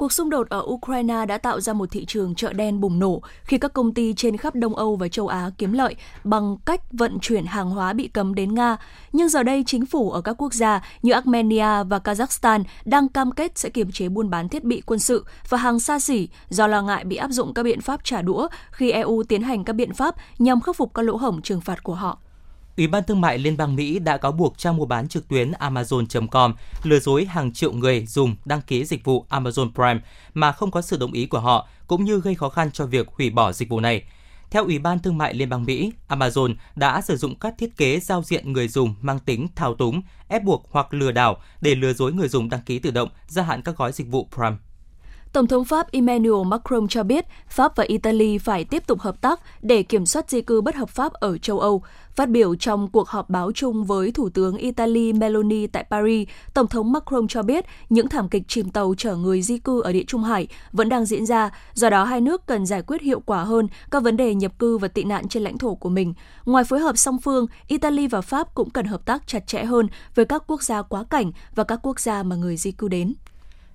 Cuộc 0.00 0.12
xung 0.12 0.30
đột 0.30 0.48
ở 0.48 0.62
Ukraine 0.66 1.26
đã 1.26 1.38
tạo 1.38 1.60
ra 1.60 1.72
một 1.72 1.90
thị 1.90 2.04
trường 2.04 2.34
chợ 2.34 2.52
đen 2.52 2.80
bùng 2.80 2.98
nổ 2.98 3.22
khi 3.44 3.58
các 3.58 3.72
công 3.72 3.94
ty 3.94 4.14
trên 4.16 4.36
khắp 4.36 4.54
Đông 4.54 4.76
Âu 4.76 4.96
và 4.96 5.08
châu 5.08 5.28
Á 5.28 5.50
kiếm 5.58 5.72
lợi 5.72 5.94
bằng 6.24 6.56
cách 6.64 6.80
vận 6.92 7.18
chuyển 7.20 7.46
hàng 7.46 7.70
hóa 7.70 7.92
bị 7.92 8.08
cấm 8.08 8.34
đến 8.34 8.54
Nga. 8.54 8.76
Nhưng 9.12 9.28
giờ 9.28 9.42
đây, 9.42 9.64
chính 9.66 9.86
phủ 9.86 10.10
ở 10.10 10.20
các 10.20 10.42
quốc 10.42 10.54
gia 10.54 10.80
như 11.02 11.12
Armenia 11.12 11.84
và 11.84 11.98
Kazakhstan 11.98 12.64
đang 12.84 13.08
cam 13.08 13.32
kết 13.32 13.58
sẽ 13.58 13.70
kiềm 13.70 13.92
chế 13.92 14.08
buôn 14.08 14.30
bán 14.30 14.48
thiết 14.48 14.64
bị 14.64 14.82
quân 14.86 14.98
sự 14.98 15.24
và 15.48 15.58
hàng 15.58 15.80
xa 15.80 15.98
xỉ 15.98 16.28
do 16.48 16.66
lo 16.66 16.82
ngại 16.82 17.04
bị 17.04 17.16
áp 17.16 17.28
dụng 17.30 17.54
các 17.54 17.62
biện 17.62 17.80
pháp 17.80 18.04
trả 18.04 18.22
đũa 18.22 18.48
khi 18.70 18.90
EU 18.90 19.22
tiến 19.28 19.42
hành 19.42 19.64
các 19.64 19.72
biện 19.72 19.94
pháp 19.94 20.14
nhằm 20.38 20.60
khắc 20.60 20.76
phục 20.76 20.94
các 20.94 21.02
lỗ 21.02 21.16
hổng 21.16 21.42
trừng 21.42 21.60
phạt 21.60 21.82
của 21.82 21.94
họ. 21.94 22.18
Ủy 22.76 22.86
ban 22.86 23.04
Thương 23.04 23.20
mại 23.20 23.38
Liên 23.38 23.56
bang 23.56 23.76
Mỹ 23.76 23.98
đã 23.98 24.16
cáo 24.16 24.32
buộc 24.32 24.58
trang 24.58 24.76
mua 24.76 24.84
bán 24.84 25.08
trực 25.08 25.28
tuyến 25.28 25.52
Amazon.com 25.52 26.54
lừa 26.82 26.98
dối 26.98 27.24
hàng 27.24 27.52
triệu 27.52 27.72
người 27.72 28.06
dùng 28.06 28.36
đăng 28.44 28.60
ký 28.62 28.84
dịch 28.84 29.04
vụ 29.04 29.24
Amazon 29.30 29.72
Prime 29.72 30.00
mà 30.34 30.52
không 30.52 30.70
có 30.70 30.82
sự 30.82 30.96
đồng 30.96 31.12
ý 31.12 31.26
của 31.26 31.40
họ, 31.40 31.68
cũng 31.86 32.04
như 32.04 32.20
gây 32.20 32.34
khó 32.34 32.48
khăn 32.48 32.70
cho 32.72 32.86
việc 32.86 33.08
hủy 33.08 33.30
bỏ 33.30 33.52
dịch 33.52 33.68
vụ 33.68 33.80
này. 33.80 34.02
Theo 34.50 34.64
Ủy 34.64 34.78
ban 34.78 34.98
Thương 34.98 35.18
mại 35.18 35.34
Liên 35.34 35.48
bang 35.48 35.64
Mỹ, 35.64 35.92
Amazon 36.08 36.54
đã 36.76 37.00
sử 37.00 37.16
dụng 37.16 37.38
các 37.38 37.54
thiết 37.58 37.76
kế 37.76 38.00
giao 38.00 38.22
diện 38.22 38.52
người 38.52 38.68
dùng 38.68 38.94
mang 39.00 39.18
tính 39.18 39.46
thao 39.56 39.74
túng, 39.74 40.02
ép 40.28 40.44
buộc 40.44 40.68
hoặc 40.70 40.94
lừa 40.94 41.12
đảo 41.12 41.36
để 41.60 41.74
lừa 41.74 41.92
dối 41.92 42.12
người 42.12 42.28
dùng 42.28 42.48
đăng 42.48 42.62
ký 42.66 42.78
tự 42.78 42.90
động 42.90 43.08
gia 43.26 43.42
hạn 43.42 43.62
các 43.62 43.76
gói 43.76 43.92
dịch 43.92 44.06
vụ 44.06 44.28
Prime. 44.34 44.56
Tổng 45.32 45.46
thống 45.46 45.64
Pháp 45.64 45.92
Emmanuel 45.92 46.46
Macron 46.46 46.88
cho 46.88 47.02
biết 47.02 47.24
Pháp 47.48 47.76
và 47.76 47.84
Italy 47.84 48.38
phải 48.38 48.64
tiếp 48.64 48.86
tục 48.86 49.00
hợp 49.00 49.20
tác 49.20 49.40
để 49.62 49.82
kiểm 49.82 50.06
soát 50.06 50.30
di 50.30 50.40
cư 50.40 50.60
bất 50.60 50.74
hợp 50.74 50.88
pháp 50.88 51.12
ở 51.12 51.38
châu 51.38 51.60
Âu. 51.60 51.82
Phát 52.14 52.28
biểu 52.28 52.54
trong 52.54 52.88
cuộc 52.88 53.08
họp 53.08 53.30
báo 53.30 53.52
chung 53.52 53.84
với 53.84 54.12
Thủ 54.12 54.28
tướng 54.28 54.56
Italy 54.56 55.12
Meloni 55.12 55.66
tại 55.66 55.84
Paris, 55.90 56.28
Tổng 56.54 56.66
thống 56.66 56.92
Macron 56.92 57.28
cho 57.28 57.42
biết 57.42 57.64
những 57.88 58.08
thảm 58.08 58.28
kịch 58.28 58.42
chìm 58.48 58.70
tàu 58.70 58.94
chở 58.98 59.16
người 59.16 59.42
di 59.42 59.58
cư 59.58 59.80
ở 59.80 59.92
Địa 59.92 60.04
Trung 60.06 60.24
Hải 60.24 60.48
vẫn 60.72 60.88
đang 60.88 61.04
diễn 61.04 61.26
ra, 61.26 61.50
do 61.74 61.90
đó 61.90 62.04
hai 62.04 62.20
nước 62.20 62.46
cần 62.46 62.66
giải 62.66 62.82
quyết 62.82 63.02
hiệu 63.02 63.20
quả 63.26 63.44
hơn 63.44 63.68
các 63.90 64.02
vấn 64.02 64.16
đề 64.16 64.34
nhập 64.34 64.52
cư 64.58 64.78
và 64.78 64.88
tị 64.88 65.04
nạn 65.04 65.28
trên 65.28 65.42
lãnh 65.42 65.58
thổ 65.58 65.74
của 65.74 65.88
mình. 65.88 66.14
Ngoài 66.44 66.64
phối 66.64 66.80
hợp 66.80 66.98
song 66.98 67.18
phương, 67.18 67.46
Italy 67.68 68.06
và 68.06 68.20
Pháp 68.20 68.54
cũng 68.54 68.70
cần 68.70 68.86
hợp 68.86 69.06
tác 69.06 69.26
chặt 69.26 69.46
chẽ 69.46 69.64
hơn 69.64 69.88
với 70.14 70.24
các 70.24 70.42
quốc 70.46 70.62
gia 70.62 70.82
quá 70.82 71.04
cảnh 71.10 71.32
và 71.54 71.64
các 71.64 71.80
quốc 71.82 72.00
gia 72.00 72.22
mà 72.22 72.36
người 72.36 72.56
di 72.56 72.72
cư 72.72 72.88
đến 72.88 73.14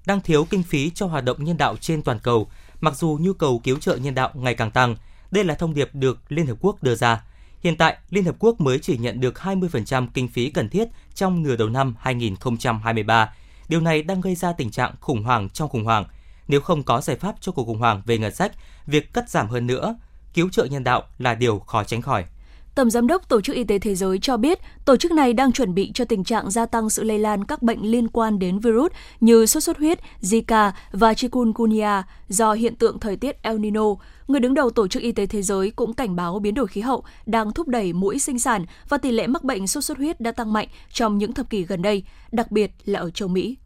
đang 0.07 0.21
thiếu 0.21 0.47
kinh 0.49 0.63
phí 0.63 0.89
cho 0.89 1.05
hoạt 1.05 1.23
động 1.23 1.43
nhân 1.43 1.57
đạo 1.57 1.75
trên 1.77 2.01
toàn 2.01 2.19
cầu, 2.19 2.47
mặc 2.81 2.97
dù 2.97 3.17
nhu 3.21 3.33
cầu 3.33 3.59
cứu 3.63 3.79
trợ 3.79 3.95
nhân 3.95 4.15
đạo 4.15 4.31
ngày 4.33 4.53
càng 4.53 4.71
tăng. 4.71 4.95
Đây 5.31 5.43
là 5.43 5.55
thông 5.55 5.73
điệp 5.73 5.89
được 5.93 6.19
Liên 6.29 6.47
Hợp 6.47 6.57
Quốc 6.59 6.83
đưa 6.83 6.95
ra. 6.95 7.23
Hiện 7.59 7.77
tại, 7.77 7.97
Liên 8.09 8.23
Hợp 8.25 8.35
Quốc 8.39 8.61
mới 8.61 8.79
chỉ 8.79 8.97
nhận 8.97 9.19
được 9.19 9.35
20% 9.35 10.07
kinh 10.13 10.27
phí 10.27 10.49
cần 10.49 10.69
thiết 10.69 10.87
trong 11.15 11.43
nửa 11.43 11.55
đầu 11.55 11.69
năm 11.69 11.95
2023. 11.99 13.33
Điều 13.67 13.81
này 13.81 14.03
đang 14.03 14.21
gây 14.21 14.35
ra 14.35 14.53
tình 14.53 14.71
trạng 14.71 14.95
khủng 14.99 15.23
hoảng 15.23 15.49
trong 15.49 15.69
khủng 15.69 15.83
hoảng. 15.83 16.05
Nếu 16.47 16.61
không 16.61 16.83
có 16.83 17.01
giải 17.01 17.17
pháp 17.17 17.35
cho 17.41 17.51
cuộc 17.51 17.65
khủng 17.65 17.79
hoảng 17.79 18.01
về 18.05 18.17
ngân 18.17 18.35
sách, 18.35 18.51
việc 18.87 19.13
cắt 19.13 19.29
giảm 19.29 19.49
hơn 19.49 19.67
nữa, 19.67 19.95
cứu 20.33 20.49
trợ 20.49 20.65
nhân 20.65 20.83
đạo 20.83 21.03
là 21.17 21.35
điều 21.35 21.59
khó 21.59 21.83
tránh 21.83 22.01
khỏi. 22.01 22.25
Tổng 22.75 22.89
giám 22.89 23.07
đốc 23.07 23.29
Tổ 23.29 23.41
chức 23.41 23.55
Y 23.55 23.63
tế 23.63 23.79
Thế 23.79 23.95
giới 23.95 24.19
cho 24.19 24.37
biết, 24.37 24.59
tổ 24.85 24.97
chức 24.97 25.11
này 25.11 25.33
đang 25.33 25.51
chuẩn 25.51 25.73
bị 25.73 25.91
cho 25.93 26.05
tình 26.05 26.23
trạng 26.23 26.51
gia 26.51 26.65
tăng 26.65 26.89
sự 26.89 27.03
lây 27.03 27.19
lan 27.19 27.43
các 27.43 27.61
bệnh 27.61 27.81
liên 27.81 28.07
quan 28.07 28.39
đến 28.39 28.59
virus 28.59 28.91
như 29.19 29.45
sốt 29.45 29.63
xuất 29.63 29.77
huyết, 29.77 29.99
Zika 30.21 30.71
và 30.91 31.13
chikungunya 31.13 32.03
do 32.27 32.53
hiện 32.53 32.75
tượng 32.75 32.99
thời 32.99 33.15
tiết 33.15 33.41
El 33.41 33.57
Nino. 33.57 33.83
Người 34.27 34.39
đứng 34.39 34.53
đầu 34.53 34.69
Tổ 34.69 34.87
chức 34.87 35.03
Y 35.03 35.11
tế 35.11 35.25
Thế 35.25 35.41
giới 35.41 35.71
cũng 35.71 35.93
cảnh 35.93 36.15
báo 36.15 36.39
biến 36.39 36.53
đổi 36.53 36.67
khí 36.67 36.81
hậu 36.81 37.03
đang 37.25 37.51
thúc 37.51 37.67
đẩy 37.67 37.93
mũi 37.93 38.19
sinh 38.19 38.39
sản 38.39 38.65
và 38.89 38.97
tỷ 38.97 39.11
lệ 39.11 39.27
mắc 39.27 39.43
bệnh 39.43 39.67
sốt 39.67 39.83
xuất 39.83 39.97
huyết 39.97 40.21
đã 40.21 40.31
tăng 40.31 40.53
mạnh 40.53 40.67
trong 40.93 41.17
những 41.17 41.33
thập 41.33 41.49
kỷ 41.49 41.63
gần 41.63 41.81
đây, 41.81 42.03
đặc 42.31 42.51
biệt 42.51 42.71
là 42.85 42.99
ở 42.99 43.09
châu 43.09 43.27
Mỹ. 43.27 43.57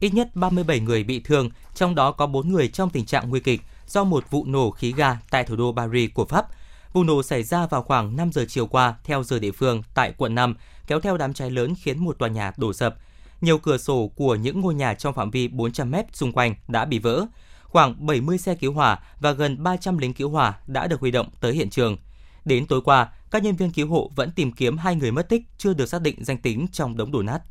Ít 0.00 0.14
nhất 0.14 0.28
37 0.34 0.80
người 0.80 1.04
bị 1.04 1.20
thương, 1.20 1.50
trong 1.74 1.94
đó 1.94 2.12
có 2.12 2.26
4 2.26 2.52
người 2.52 2.68
trong 2.68 2.90
tình 2.90 3.06
trạng 3.06 3.30
nguy 3.30 3.40
kịch 3.40 3.60
do 3.86 4.04
một 4.04 4.30
vụ 4.30 4.44
nổ 4.44 4.70
khí 4.70 4.92
ga 4.96 5.16
tại 5.30 5.44
thủ 5.44 5.56
đô 5.56 5.72
Paris 5.76 6.10
của 6.14 6.24
Pháp– 6.24 6.46
Vụ 6.92 7.04
nổ 7.04 7.22
xảy 7.22 7.42
ra 7.42 7.66
vào 7.66 7.82
khoảng 7.82 8.16
5 8.16 8.32
giờ 8.32 8.44
chiều 8.48 8.66
qua 8.66 8.94
theo 9.04 9.22
giờ 9.22 9.38
địa 9.38 9.50
phương 9.50 9.82
tại 9.94 10.14
quận 10.16 10.34
5, 10.34 10.54
kéo 10.86 11.00
theo 11.00 11.16
đám 11.16 11.34
cháy 11.34 11.50
lớn 11.50 11.74
khiến 11.82 11.98
một 11.98 12.18
tòa 12.18 12.28
nhà 12.28 12.52
đổ 12.56 12.72
sập. 12.72 12.96
Nhiều 13.40 13.58
cửa 13.58 13.78
sổ 13.78 14.10
của 14.16 14.34
những 14.34 14.60
ngôi 14.60 14.74
nhà 14.74 14.94
trong 14.94 15.14
phạm 15.14 15.30
vi 15.30 15.48
400 15.48 15.90
mét 15.90 16.16
xung 16.16 16.32
quanh 16.32 16.54
đã 16.68 16.84
bị 16.84 16.98
vỡ. 16.98 17.26
Khoảng 17.64 18.06
70 18.06 18.38
xe 18.38 18.54
cứu 18.54 18.72
hỏa 18.72 18.98
và 19.20 19.32
gần 19.32 19.62
300 19.62 19.98
lính 19.98 20.14
cứu 20.14 20.30
hỏa 20.30 20.58
đã 20.66 20.86
được 20.86 21.00
huy 21.00 21.10
động 21.10 21.28
tới 21.40 21.52
hiện 21.52 21.70
trường. 21.70 21.96
Đến 22.44 22.66
tối 22.66 22.80
qua, 22.84 23.12
các 23.30 23.42
nhân 23.42 23.56
viên 23.56 23.70
cứu 23.70 23.88
hộ 23.88 24.10
vẫn 24.16 24.30
tìm 24.30 24.52
kiếm 24.52 24.78
hai 24.78 24.96
người 24.96 25.12
mất 25.12 25.28
tích 25.28 25.42
chưa 25.58 25.74
được 25.74 25.86
xác 25.86 26.02
định 26.02 26.24
danh 26.24 26.38
tính 26.38 26.66
trong 26.72 26.96
đống 26.96 27.12
đổ 27.12 27.22
nát. 27.22 27.42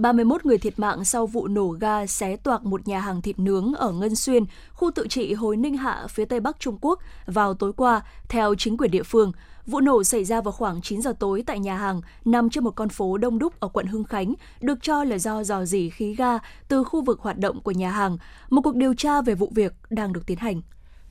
31 0.00 0.46
người 0.46 0.58
thiệt 0.58 0.78
mạng 0.78 1.04
sau 1.04 1.26
vụ 1.26 1.48
nổ 1.48 1.68
ga 1.68 2.06
xé 2.06 2.36
toạc 2.36 2.64
một 2.64 2.88
nhà 2.88 3.00
hàng 3.00 3.22
thịt 3.22 3.38
nướng 3.38 3.74
ở 3.74 3.92
Ngân 3.92 4.16
Xuyên, 4.16 4.44
khu 4.72 4.90
tự 4.90 5.06
trị 5.08 5.34
Hối 5.34 5.56
Ninh 5.56 5.76
Hạ, 5.76 6.06
phía 6.10 6.24
tây 6.24 6.40
bắc 6.40 6.60
Trung 6.60 6.78
Quốc 6.80 6.98
vào 7.26 7.54
tối 7.54 7.72
qua, 7.72 8.00
theo 8.28 8.54
chính 8.54 8.76
quyền 8.76 8.90
địa 8.90 9.02
phương. 9.02 9.32
Vụ 9.66 9.80
nổ 9.80 10.04
xảy 10.04 10.24
ra 10.24 10.40
vào 10.40 10.52
khoảng 10.52 10.82
9 10.82 11.02
giờ 11.02 11.12
tối 11.18 11.42
tại 11.46 11.58
nhà 11.58 11.76
hàng 11.76 12.00
nằm 12.24 12.50
trên 12.50 12.64
một 12.64 12.70
con 12.70 12.88
phố 12.88 13.18
đông 13.18 13.38
đúc 13.38 13.60
ở 13.60 13.68
quận 13.68 13.86
Hưng 13.86 14.04
Khánh, 14.04 14.34
được 14.60 14.78
cho 14.82 15.04
là 15.04 15.18
do 15.18 15.44
dò 15.44 15.64
dỉ 15.64 15.90
khí 15.90 16.14
ga 16.14 16.38
từ 16.68 16.84
khu 16.84 17.02
vực 17.02 17.20
hoạt 17.20 17.38
động 17.38 17.60
của 17.60 17.70
nhà 17.70 17.90
hàng. 17.90 18.18
Một 18.50 18.60
cuộc 18.64 18.74
điều 18.74 18.94
tra 18.94 19.22
về 19.22 19.34
vụ 19.34 19.52
việc 19.54 19.72
đang 19.90 20.12
được 20.12 20.26
tiến 20.26 20.38
hành. 20.38 20.60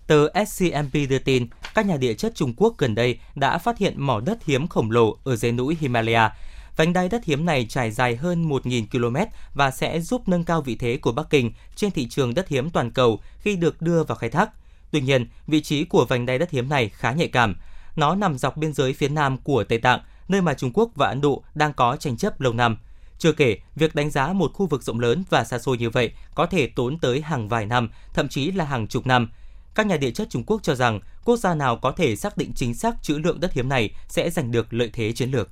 Từ 0.07 0.29
SCMP 0.47 0.93
đưa 1.09 1.19
tin, 1.19 1.47
các 1.75 1.85
nhà 1.85 1.97
địa 1.97 2.13
chất 2.13 2.35
Trung 2.35 2.53
Quốc 2.57 2.77
gần 2.77 2.95
đây 2.95 3.19
đã 3.35 3.57
phát 3.57 3.77
hiện 3.77 4.01
mỏ 4.01 4.19
đất 4.19 4.45
hiếm 4.45 4.67
khổng 4.67 4.91
lồ 4.91 5.17
ở 5.23 5.35
dãy 5.35 5.51
núi 5.51 5.77
Himalaya. 5.79 6.31
Vành 6.79 6.93
đai 6.93 7.09
đất 7.09 7.25
hiếm 7.25 7.45
này 7.45 7.65
trải 7.69 7.91
dài 7.91 8.15
hơn 8.15 8.49
1.000 8.49 8.85
km 8.91 9.17
và 9.53 9.71
sẽ 9.71 10.01
giúp 10.01 10.29
nâng 10.29 10.43
cao 10.43 10.61
vị 10.61 10.75
thế 10.75 10.97
của 10.97 11.11
Bắc 11.11 11.29
Kinh 11.29 11.51
trên 11.75 11.91
thị 11.91 12.07
trường 12.09 12.33
đất 12.33 12.47
hiếm 12.47 12.69
toàn 12.69 12.91
cầu 12.91 13.19
khi 13.39 13.55
được 13.55 13.81
đưa 13.81 14.03
vào 14.03 14.15
khai 14.15 14.29
thác. 14.29 14.49
Tuy 14.91 15.01
nhiên, 15.01 15.27
vị 15.47 15.61
trí 15.61 15.83
của 15.83 16.05
vành 16.05 16.25
đai 16.25 16.39
đất 16.39 16.51
hiếm 16.51 16.69
này 16.69 16.89
khá 16.89 17.11
nhạy 17.11 17.27
cảm. 17.27 17.55
Nó 17.95 18.15
nằm 18.15 18.37
dọc 18.37 18.57
biên 18.57 18.73
giới 18.73 18.93
phía 18.93 19.09
nam 19.09 19.37
của 19.37 19.63
Tây 19.63 19.77
Tạng, 19.77 19.99
nơi 20.27 20.41
mà 20.41 20.53
Trung 20.53 20.71
Quốc 20.73 20.89
và 20.95 21.07
Ấn 21.07 21.21
Độ 21.21 21.43
đang 21.55 21.73
có 21.73 21.95
tranh 21.95 22.17
chấp 22.17 22.41
lâu 22.41 22.53
năm. 22.53 22.77
Chưa 23.17 23.31
kể, 23.31 23.57
việc 23.75 23.95
đánh 23.95 24.09
giá 24.09 24.33
một 24.33 24.51
khu 24.53 24.67
vực 24.67 24.83
rộng 24.83 24.99
lớn 24.99 25.23
và 25.29 25.43
xa 25.43 25.59
xôi 25.59 25.77
như 25.77 25.89
vậy 25.89 26.11
có 26.35 26.45
thể 26.45 26.67
tốn 26.67 26.99
tới 26.99 27.21
hàng 27.21 27.49
vài 27.49 27.65
năm, 27.65 27.89
thậm 28.13 28.29
chí 28.29 28.51
là 28.51 28.65
hàng 28.65 28.87
chục 28.87 29.07
năm. 29.07 29.31
Các 29.75 29.87
nhà 29.87 29.97
địa 29.97 30.11
chất 30.11 30.29
Trung 30.29 30.43
Quốc 30.43 30.63
cho 30.63 30.75
rằng 30.75 30.99
quốc 31.25 31.37
gia 31.37 31.55
nào 31.55 31.77
có 31.77 31.91
thể 31.91 32.15
xác 32.15 32.37
định 32.37 32.51
chính 32.55 32.73
xác 32.73 33.03
trữ 33.03 33.17
lượng 33.17 33.39
đất 33.39 33.53
hiếm 33.53 33.69
này 33.69 33.89
sẽ 34.07 34.29
giành 34.29 34.51
được 34.51 34.73
lợi 34.73 34.89
thế 34.93 35.11
chiến 35.11 35.31
lược. 35.31 35.49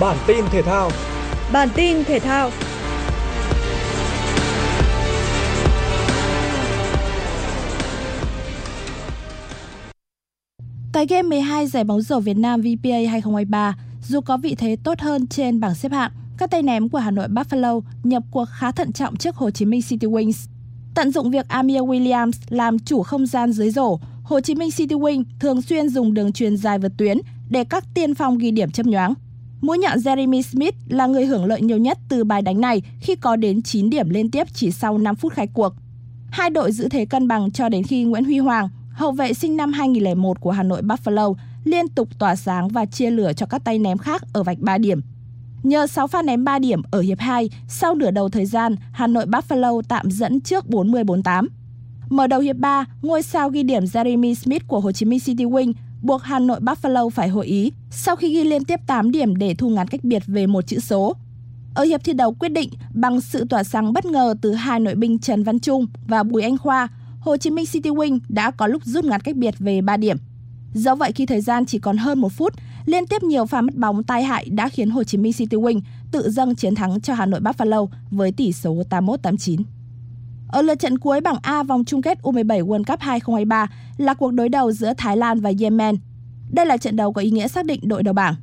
Bản 0.00 0.16
tin 0.26 0.44
thể 0.50 0.62
thao. 0.62 0.90
Bản 1.52 1.68
tin 1.74 2.04
thể 2.04 2.18
thao. 2.18 2.50
Tại 10.92 11.06
game 11.06 11.22
12 11.22 11.66
giải 11.66 11.84
bóng 11.84 12.00
rổ 12.00 12.20
Việt 12.20 12.36
Nam 12.36 12.60
VPA 12.60 12.90
2023, 13.10 13.74
dù 14.02 14.20
có 14.20 14.36
vị 14.36 14.54
thế 14.54 14.76
tốt 14.84 15.00
hơn 15.00 15.26
trên 15.26 15.60
bảng 15.60 15.74
xếp 15.74 15.92
hạng, 15.92 16.10
các 16.38 16.50
tay 16.50 16.62
ném 16.62 16.88
của 16.88 16.98
Hà 16.98 17.10
Nội 17.10 17.28
Buffalo 17.28 17.80
nhập 18.02 18.22
cuộc 18.30 18.44
khá 18.52 18.72
thận 18.72 18.92
trọng 18.92 19.16
trước 19.16 19.36
Hồ 19.36 19.50
Chí 19.50 19.64
Minh 19.64 19.82
City 19.82 20.06
Wings. 20.06 20.48
Tận 20.94 21.10
dụng 21.10 21.30
việc 21.30 21.48
Amir 21.48 21.80
Williams 21.80 22.32
làm 22.48 22.78
chủ 22.78 23.02
không 23.02 23.26
gian 23.26 23.52
dưới 23.52 23.70
rổ, 23.70 23.98
Hồ 24.22 24.40
Chí 24.40 24.54
Minh 24.54 24.70
City 24.70 24.94
Wing 24.94 25.24
thường 25.40 25.62
xuyên 25.62 25.88
dùng 25.88 26.14
đường 26.14 26.32
truyền 26.32 26.56
dài 26.56 26.78
vượt 26.78 26.92
tuyến 26.96 27.18
để 27.50 27.64
các 27.64 27.84
tiên 27.94 28.14
phong 28.14 28.38
ghi 28.38 28.50
điểm 28.50 28.70
chấp 28.70 28.86
nhoáng. 28.86 29.14
Mũi 29.60 29.78
nhọn 29.78 29.98
Jeremy 29.98 30.42
Smith 30.42 30.74
là 30.88 31.06
người 31.06 31.26
hưởng 31.26 31.44
lợi 31.44 31.62
nhiều 31.62 31.78
nhất 31.78 31.98
từ 32.08 32.24
bài 32.24 32.42
đánh 32.42 32.60
này 32.60 32.82
khi 33.00 33.16
có 33.16 33.36
đến 33.36 33.62
9 33.62 33.90
điểm 33.90 34.10
liên 34.10 34.30
tiếp 34.30 34.46
chỉ 34.54 34.70
sau 34.70 34.98
5 34.98 35.16
phút 35.16 35.32
khai 35.32 35.46
cuộc. 35.46 35.72
Hai 36.30 36.50
đội 36.50 36.72
giữ 36.72 36.88
thế 36.88 37.04
cân 37.04 37.28
bằng 37.28 37.50
cho 37.50 37.68
đến 37.68 37.82
khi 37.82 38.04
Nguyễn 38.04 38.24
Huy 38.24 38.38
Hoàng, 38.38 38.68
hậu 38.90 39.12
vệ 39.12 39.32
sinh 39.32 39.56
năm 39.56 39.72
2001 39.72 40.40
của 40.40 40.50
Hà 40.50 40.62
Nội 40.62 40.82
Buffalo, 40.82 41.34
liên 41.64 41.88
tục 41.88 42.08
tỏa 42.18 42.36
sáng 42.36 42.68
và 42.68 42.86
chia 42.86 43.10
lửa 43.10 43.32
cho 43.32 43.46
các 43.46 43.64
tay 43.64 43.78
ném 43.78 43.98
khác 43.98 44.22
ở 44.32 44.42
vạch 44.42 44.58
3 44.58 44.78
điểm. 44.78 45.00
Nhờ 45.62 45.86
6 45.86 46.06
pha 46.06 46.22
ném 46.22 46.44
3 46.44 46.58
điểm 46.58 46.82
ở 46.90 47.00
hiệp 47.00 47.18
2, 47.18 47.50
sau 47.68 47.94
nửa 47.94 48.10
đầu 48.10 48.28
thời 48.28 48.46
gian, 48.46 48.74
Hà 48.92 49.06
Nội 49.06 49.26
Buffalo 49.26 49.82
tạm 49.88 50.10
dẫn 50.10 50.40
trước 50.40 50.64
40-48. 50.68 51.46
Mở 52.08 52.26
đầu 52.26 52.40
hiệp 52.40 52.56
3, 52.56 52.84
ngôi 53.02 53.22
sao 53.22 53.50
ghi 53.50 53.62
điểm 53.62 53.84
Jeremy 53.84 54.34
Smith 54.34 54.62
của 54.66 54.80
Hồ 54.80 54.92
Chí 54.92 55.06
Minh 55.06 55.20
City 55.20 55.44
Wing 55.44 55.72
buộc 56.06 56.22
Hà 56.22 56.38
Nội 56.38 56.60
Buffalo 56.60 57.08
phải 57.08 57.28
hội 57.28 57.46
ý 57.46 57.72
sau 57.90 58.16
khi 58.16 58.34
ghi 58.34 58.44
liên 58.44 58.64
tiếp 58.64 58.80
8 58.86 59.10
điểm 59.10 59.36
để 59.36 59.54
thu 59.54 59.68
ngắn 59.68 59.86
cách 59.86 60.04
biệt 60.04 60.22
về 60.26 60.46
một 60.46 60.66
chữ 60.66 60.78
số. 60.78 61.16
Ở 61.74 61.84
hiệp 61.84 62.04
thi 62.04 62.12
đấu 62.12 62.34
quyết 62.34 62.48
định, 62.48 62.70
bằng 62.94 63.20
sự 63.20 63.44
tỏa 63.44 63.64
sáng 63.64 63.92
bất 63.92 64.04
ngờ 64.04 64.34
từ 64.40 64.52
hai 64.52 64.80
nội 64.80 64.94
binh 64.94 65.18
Trần 65.18 65.42
Văn 65.42 65.58
Trung 65.58 65.86
và 66.06 66.22
Bùi 66.22 66.42
Anh 66.42 66.58
Khoa, 66.58 66.88
Hồ 67.20 67.36
Chí 67.36 67.50
Minh 67.50 67.66
City 67.66 67.90
Wing 67.90 68.18
đã 68.28 68.50
có 68.50 68.66
lúc 68.66 68.84
rút 68.84 69.04
ngắn 69.04 69.20
cách 69.20 69.36
biệt 69.36 69.54
về 69.58 69.80
3 69.80 69.96
điểm. 69.96 70.16
Do 70.74 70.94
vậy 70.94 71.12
khi 71.12 71.26
thời 71.26 71.40
gian 71.40 71.66
chỉ 71.66 71.78
còn 71.78 71.96
hơn 71.96 72.18
một 72.18 72.32
phút, 72.32 72.54
liên 72.86 73.06
tiếp 73.06 73.22
nhiều 73.22 73.46
pha 73.46 73.60
mất 73.60 73.74
bóng 73.74 74.02
tai 74.02 74.22
hại 74.22 74.48
đã 74.50 74.68
khiến 74.68 74.90
Hồ 74.90 75.04
Chí 75.04 75.18
Minh 75.18 75.32
City 75.32 75.56
Wing 75.56 75.80
tự 76.10 76.30
dâng 76.30 76.54
chiến 76.54 76.74
thắng 76.74 77.00
cho 77.00 77.14
Hà 77.14 77.26
Nội 77.26 77.40
Buffalo 77.40 77.86
với 78.10 78.32
tỷ 78.32 78.52
số 78.52 78.82
81-89. 78.90 79.62
Ở 80.48 80.62
lượt 80.62 80.78
trận 80.78 80.98
cuối 80.98 81.20
bảng 81.20 81.38
A 81.42 81.62
vòng 81.62 81.84
chung 81.84 82.02
kết 82.02 82.18
U17 82.22 82.66
World 82.66 82.84
Cup 82.84 83.00
2023 83.00 83.66
là 83.96 84.14
cuộc 84.14 84.30
đối 84.30 84.48
đầu 84.48 84.72
giữa 84.72 84.92
Thái 84.96 85.16
Lan 85.16 85.40
và 85.40 85.52
Yemen. 85.60 85.96
Đây 86.50 86.66
là 86.66 86.76
trận 86.76 86.96
đấu 86.96 87.12
có 87.12 87.22
ý 87.22 87.30
nghĩa 87.30 87.48
xác 87.48 87.66
định 87.66 87.80
đội 87.82 88.02
đầu 88.02 88.14
bảng. 88.14 88.34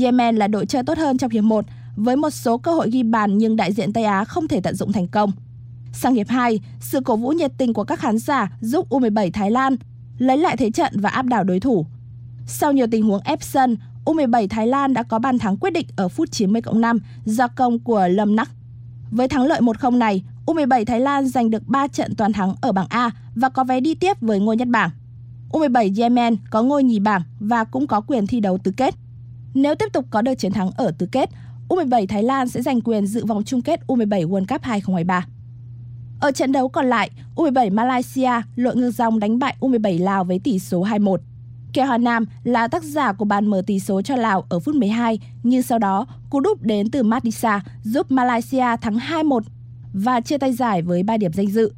Yemen 0.00 0.36
là 0.36 0.48
đội 0.48 0.66
chơi 0.66 0.82
tốt 0.82 0.98
hơn 0.98 1.18
trong 1.18 1.30
hiệp 1.30 1.44
1 1.44 1.64
với 1.96 2.16
một 2.16 2.30
số 2.30 2.58
cơ 2.58 2.72
hội 2.74 2.90
ghi 2.90 3.02
bàn 3.02 3.38
nhưng 3.38 3.56
đại 3.56 3.72
diện 3.72 3.92
Tây 3.92 4.04
Á 4.04 4.24
không 4.24 4.48
thể 4.48 4.60
tận 4.60 4.74
dụng 4.74 4.92
thành 4.92 5.06
công. 5.06 5.32
Sang 5.92 6.14
hiệp 6.14 6.28
2, 6.28 6.60
sự 6.80 7.00
cổ 7.00 7.16
vũ 7.16 7.30
nhiệt 7.30 7.52
tình 7.58 7.74
của 7.74 7.84
các 7.84 8.00
khán 8.00 8.18
giả 8.18 8.52
giúp 8.60 8.88
U17 8.90 9.30
Thái 9.32 9.50
Lan 9.50 9.76
lấy 10.18 10.38
lại 10.38 10.56
thế 10.56 10.70
trận 10.70 10.92
và 11.00 11.10
áp 11.10 11.26
đảo 11.26 11.44
đối 11.44 11.60
thủ. 11.60 11.86
Sau 12.46 12.72
nhiều 12.72 12.86
tình 12.90 13.04
huống 13.04 13.22
ép 13.24 13.42
sân, 13.42 13.76
U17 14.04 14.48
Thái 14.48 14.66
Lan 14.66 14.94
đã 14.94 15.02
có 15.02 15.18
bàn 15.18 15.38
thắng 15.38 15.56
quyết 15.56 15.72
định 15.72 15.86
ở 15.96 16.08
phút 16.08 16.30
90 16.30 16.62
cộng 16.62 16.80
5 16.80 16.98
do 17.24 17.48
công 17.48 17.78
của 17.78 18.08
Lâm 18.08 18.36
Nắc. 18.36 18.50
Với 19.10 19.28
thắng 19.28 19.46
lợi 19.46 19.60
1-0 19.60 19.98
này, 19.98 20.22
U17 20.48 20.84
Thái 20.84 21.00
Lan 21.00 21.26
giành 21.26 21.50
được 21.50 21.68
3 21.68 21.88
trận 21.88 22.14
toàn 22.14 22.32
thắng 22.32 22.54
ở 22.60 22.72
bảng 22.72 22.86
A 22.88 23.10
và 23.34 23.48
có 23.48 23.64
vé 23.64 23.80
đi 23.80 23.94
tiếp 23.94 24.20
với 24.20 24.40
ngôi 24.40 24.56
nhất 24.56 24.68
bảng. 24.68 24.90
U17 25.52 26.02
Yemen 26.02 26.36
có 26.50 26.62
ngôi 26.62 26.84
nhì 26.84 27.00
bảng 27.00 27.22
và 27.40 27.64
cũng 27.64 27.86
có 27.86 28.00
quyền 28.00 28.26
thi 28.26 28.40
đấu 28.40 28.58
tứ 28.58 28.70
kết. 28.76 28.94
Nếu 29.54 29.74
tiếp 29.74 29.86
tục 29.92 30.04
có 30.10 30.22
được 30.22 30.34
chiến 30.34 30.52
thắng 30.52 30.70
ở 30.70 30.90
tứ 30.98 31.06
kết, 31.06 31.30
U17 31.68 32.06
Thái 32.06 32.22
Lan 32.22 32.48
sẽ 32.48 32.62
giành 32.62 32.80
quyền 32.80 33.06
dự 33.06 33.24
vòng 33.24 33.44
chung 33.44 33.62
kết 33.62 33.80
U17 33.86 34.28
World 34.28 34.46
Cup 34.46 34.62
2023. 34.62 35.26
Ở 36.20 36.32
trận 36.32 36.52
đấu 36.52 36.68
còn 36.68 36.86
lại, 36.86 37.10
U17 37.36 37.74
Malaysia 37.74 38.32
lội 38.56 38.76
ngược 38.76 38.90
dòng 38.90 39.18
đánh 39.18 39.38
bại 39.38 39.56
U17 39.60 40.04
Lào 40.04 40.24
với 40.24 40.38
tỷ 40.38 40.58
số 40.58 40.84
2-1. 40.84 41.16
Keo 41.72 41.86
Hà 41.86 41.98
Nam 41.98 42.24
là 42.44 42.68
tác 42.68 42.82
giả 42.82 43.12
của 43.12 43.24
bàn 43.24 43.46
mở 43.46 43.62
tỷ 43.66 43.80
số 43.80 44.02
cho 44.02 44.16
Lào 44.16 44.44
ở 44.48 44.58
phút 44.58 44.74
12, 44.74 45.18
nhưng 45.42 45.62
sau 45.62 45.78
đó 45.78 46.06
cú 46.30 46.40
đúp 46.40 46.62
đến 46.62 46.90
từ 46.90 47.02
Madisa 47.02 47.60
giúp 47.82 48.10
Malaysia 48.10 48.76
thắng 48.80 48.98
2-1 48.98 49.40
và 49.92 50.20
chia 50.20 50.38
tay 50.38 50.52
giải 50.52 50.82
với 50.82 51.02
3 51.02 51.16
điểm 51.16 51.32
danh 51.32 51.46
dự. 51.46 51.72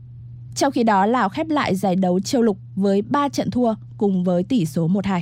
Trong 0.54 0.72
khi 0.72 0.82
đó, 0.82 1.06
Lào 1.06 1.28
khép 1.28 1.48
lại 1.48 1.74
giải 1.74 1.96
đấu 1.96 2.20
châu 2.20 2.42
lục 2.42 2.58
với 2.76 3.02
3 3.02 3.28
trận 3.28 3.50
thua 3.50 3.74
cùng 3.98 4.24
với 4.24 4.42
tỷ 4.42 4.66
số 4.66 4.88
1-2. 4.88 5.20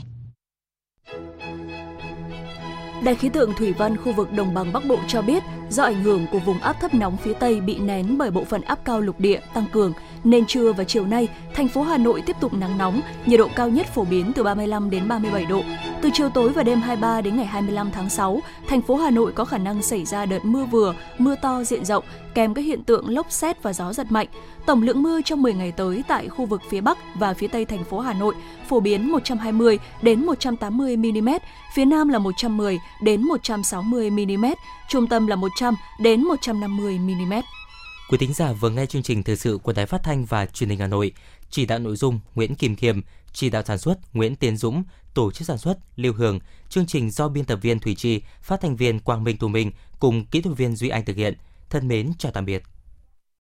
Đài 3.05 3.15
khí 3.15 3.29
tượng 3.29 3.53
thủy 3.59 3.73
văn 3.73 3.97
khu 3.97 4.13
vực 4.13 4.33
đồng 4.33 4.55
bằng 4.55 4.73
Bắc 4.73 4.87
Bộ 4.89 4.99
cho 5.09 5.23
biết, 5.23 5.43
do 5.71 5.83
ảnh 5.83 6.03
hưởng 6.03 6.27
của 6.33 6.39
vùng 6.39 6.59
áp 6.59 6.77
thấp 6.81 6.95
nóng 6.95 7.17
phía 7.17 7.33
Tây 7.33 7.61
bị 7.61 7.79
nén 7.79 8.19
bởi 8.19 8.31
bộ 8.31 8.45
phận 8.45 8.63
áp 8.63 8.85
cao 8.85 9.01
lục 9.01 9.21
địa 9.21 9.41
tăng 9.55 9.67
cường, 9.73 9.93
nên 10.25 10.47
trưa 10.47 10.73
và 10.73 10.85
chiều 10.85 11.07
nay, 11.07 11.29
thành 11.55 11.69
phố 11.69 11.83
Hà 11.83 11.99
Nội 11.99 12.23
tiếp 12.27 12.37
tục 12.41 12.55
nắng 12.55 12.79
nóng, 12.79 13.01
nhiệt 13.27 13.39
độ 13.39 13.49
cao 13.57 13.69
nhất 13.69 13.87
phổ 13.95 14.05
biến 14.05 14.33
từ 14.35 14.43
35 14.43 14.91
đến 14.91 15.09
37 15.09 15.45
độ. 15.47 15.63
Từ 16.03 16.11
chiều 16.13 16.29
tối 16.29 16.49
và 16.49 16.63
đêm 16.63 16.81
23 16.81 17.21
đến 17.21 17.37
ngày 17.37 17.47
25 17.47 17.91
tháng 17.91 18.11
6, 18.11 18.41
thành 18.67 18.83
phố 18.83 18.97
Hà 18.97 19.11
Nội 19.11 19.33
có 19.33 19.45
khả 19.45 19.59
năng 19.59 19.83
xảy 19.83 20.05
ra 20.05 20.27
đợt 20.27 20.45
mưa 20.45 20.65
vừa, 20.65 20.95
mưa 21.19 21.35
to 21.43 21.65
diện 21.65 21.85
rộng, 21.85 22.05
kèm 22.35 22.55
các 22.55 22.63
hiện 22.63 22.85
tượng 22.85 23.09
lốc 23.09 23.33
xét 23.33 23.63
và 23.63 23.73
gió 23.73 23.93
giật 23.93 24.13
mạnh. 24.13 24.27
Tổng 24.67 24.83
lượng 24.83 25.03
mưa 25.03 25.21
trong 25.23 25.43
10 25.43 25.55
ngày 25.55 25.73
tới 25.73 26.05
tại 26.09 26.29
khu 26.29 26.47
vực 26.47 26.63
phía 26.71 26.81
Bắc 26.81 26.99
và 27.15 27.35
phía 27.35 27.49
Tây 27.49 27.65
thành 27.65 27.85
phố 27.85 28.01
Hà 28.01 28.13
Nội 28.13 28.35
phổ 28.69 28.81
biến 28.81 29.13
120 29.13 29.79
đến 30.03 30.27
180 30.27 30.97
mm, 30.97 31.29
phía 31.75 31.85
Nam 31.85 32.09
là 32.09 32.19
110 32.19 32.79
đến 33.03 33.23
160 33.23 34.11
mm, 34.11 34.45
trung 34.89 35.07
tâm 35.07 35.27
là 35.27 35.37
100 35.37 35.75
đến 36.01 36.25
150 36.25 36.99
mm. 36.99 37.33
Quý 38.09 38.19
thính 38.19 38.33
giả 38.33 38.53
vừa 38.53 38.71
nghe 38.71 38.87
chương 38.87 39.03
trình 39.03 39.23
thời 39.23 39.37
sự 39.37 39.59
của 39.63 39.73
Đài 39.73 39.87
Phát 39.87 40.03
thanh 40.03 40.25
và 40.25 40.47
Truyền 40.47 40.71
hình 40.71 40.79
Hà 40.79 40.87
Nội. 40.87 41.13
Chỉ 41.51 41.67
đạo 41.67 41.79
nội 41.79 41.97
dung 41.97 42.21
Nguyễn 42.35 42.55
Kim 42.55 42.77
Khiêm, 42.77 43.01
chỉ 43.33 43.51
đạo 43.51 43.63
sản 43.67 43.79
xuất 43.79 44.15
Nguyễn 44.15 44.37
Tiến 44.37 44.57
Dũng, 44.57 44.83
tổ 45.15 45.31
chức 45.31 45.49
sản 45.49 45.59
xuất 45.59 45.79
Lưu 45.97 46.13
Hường, 46.13 46.39
chương 46.69 46.87
trình 46.87 47.11
do 47.11 47.29
biên 47.29 47.45
tập 47.45 47.59
viên 47.63 47.79
Thủy 47.79 47.95
Trì, 47.95 48.23
phát 48.43 48.61
thanh 48.61 48.77
viên 48.77 49.01
Quang 49.01 49.25
Minh 49.25 49.37
Tù 49.37 49.49
Minh 49.49 49.73
cùng 49.99 50.27
kỹ 50.27 50.41
thuật 50.41 50.57
viên 50.57 50.77
Duy 50.77 50.89
Anh 50.89 51.05
thực 51.05 51.17
hiện. 51.17 51.35
Thân 51.71 51.89
mến 51.89 52.13
chào 52.19 52.33
tạm 52.33 52.45
biệt. 52.45 52.63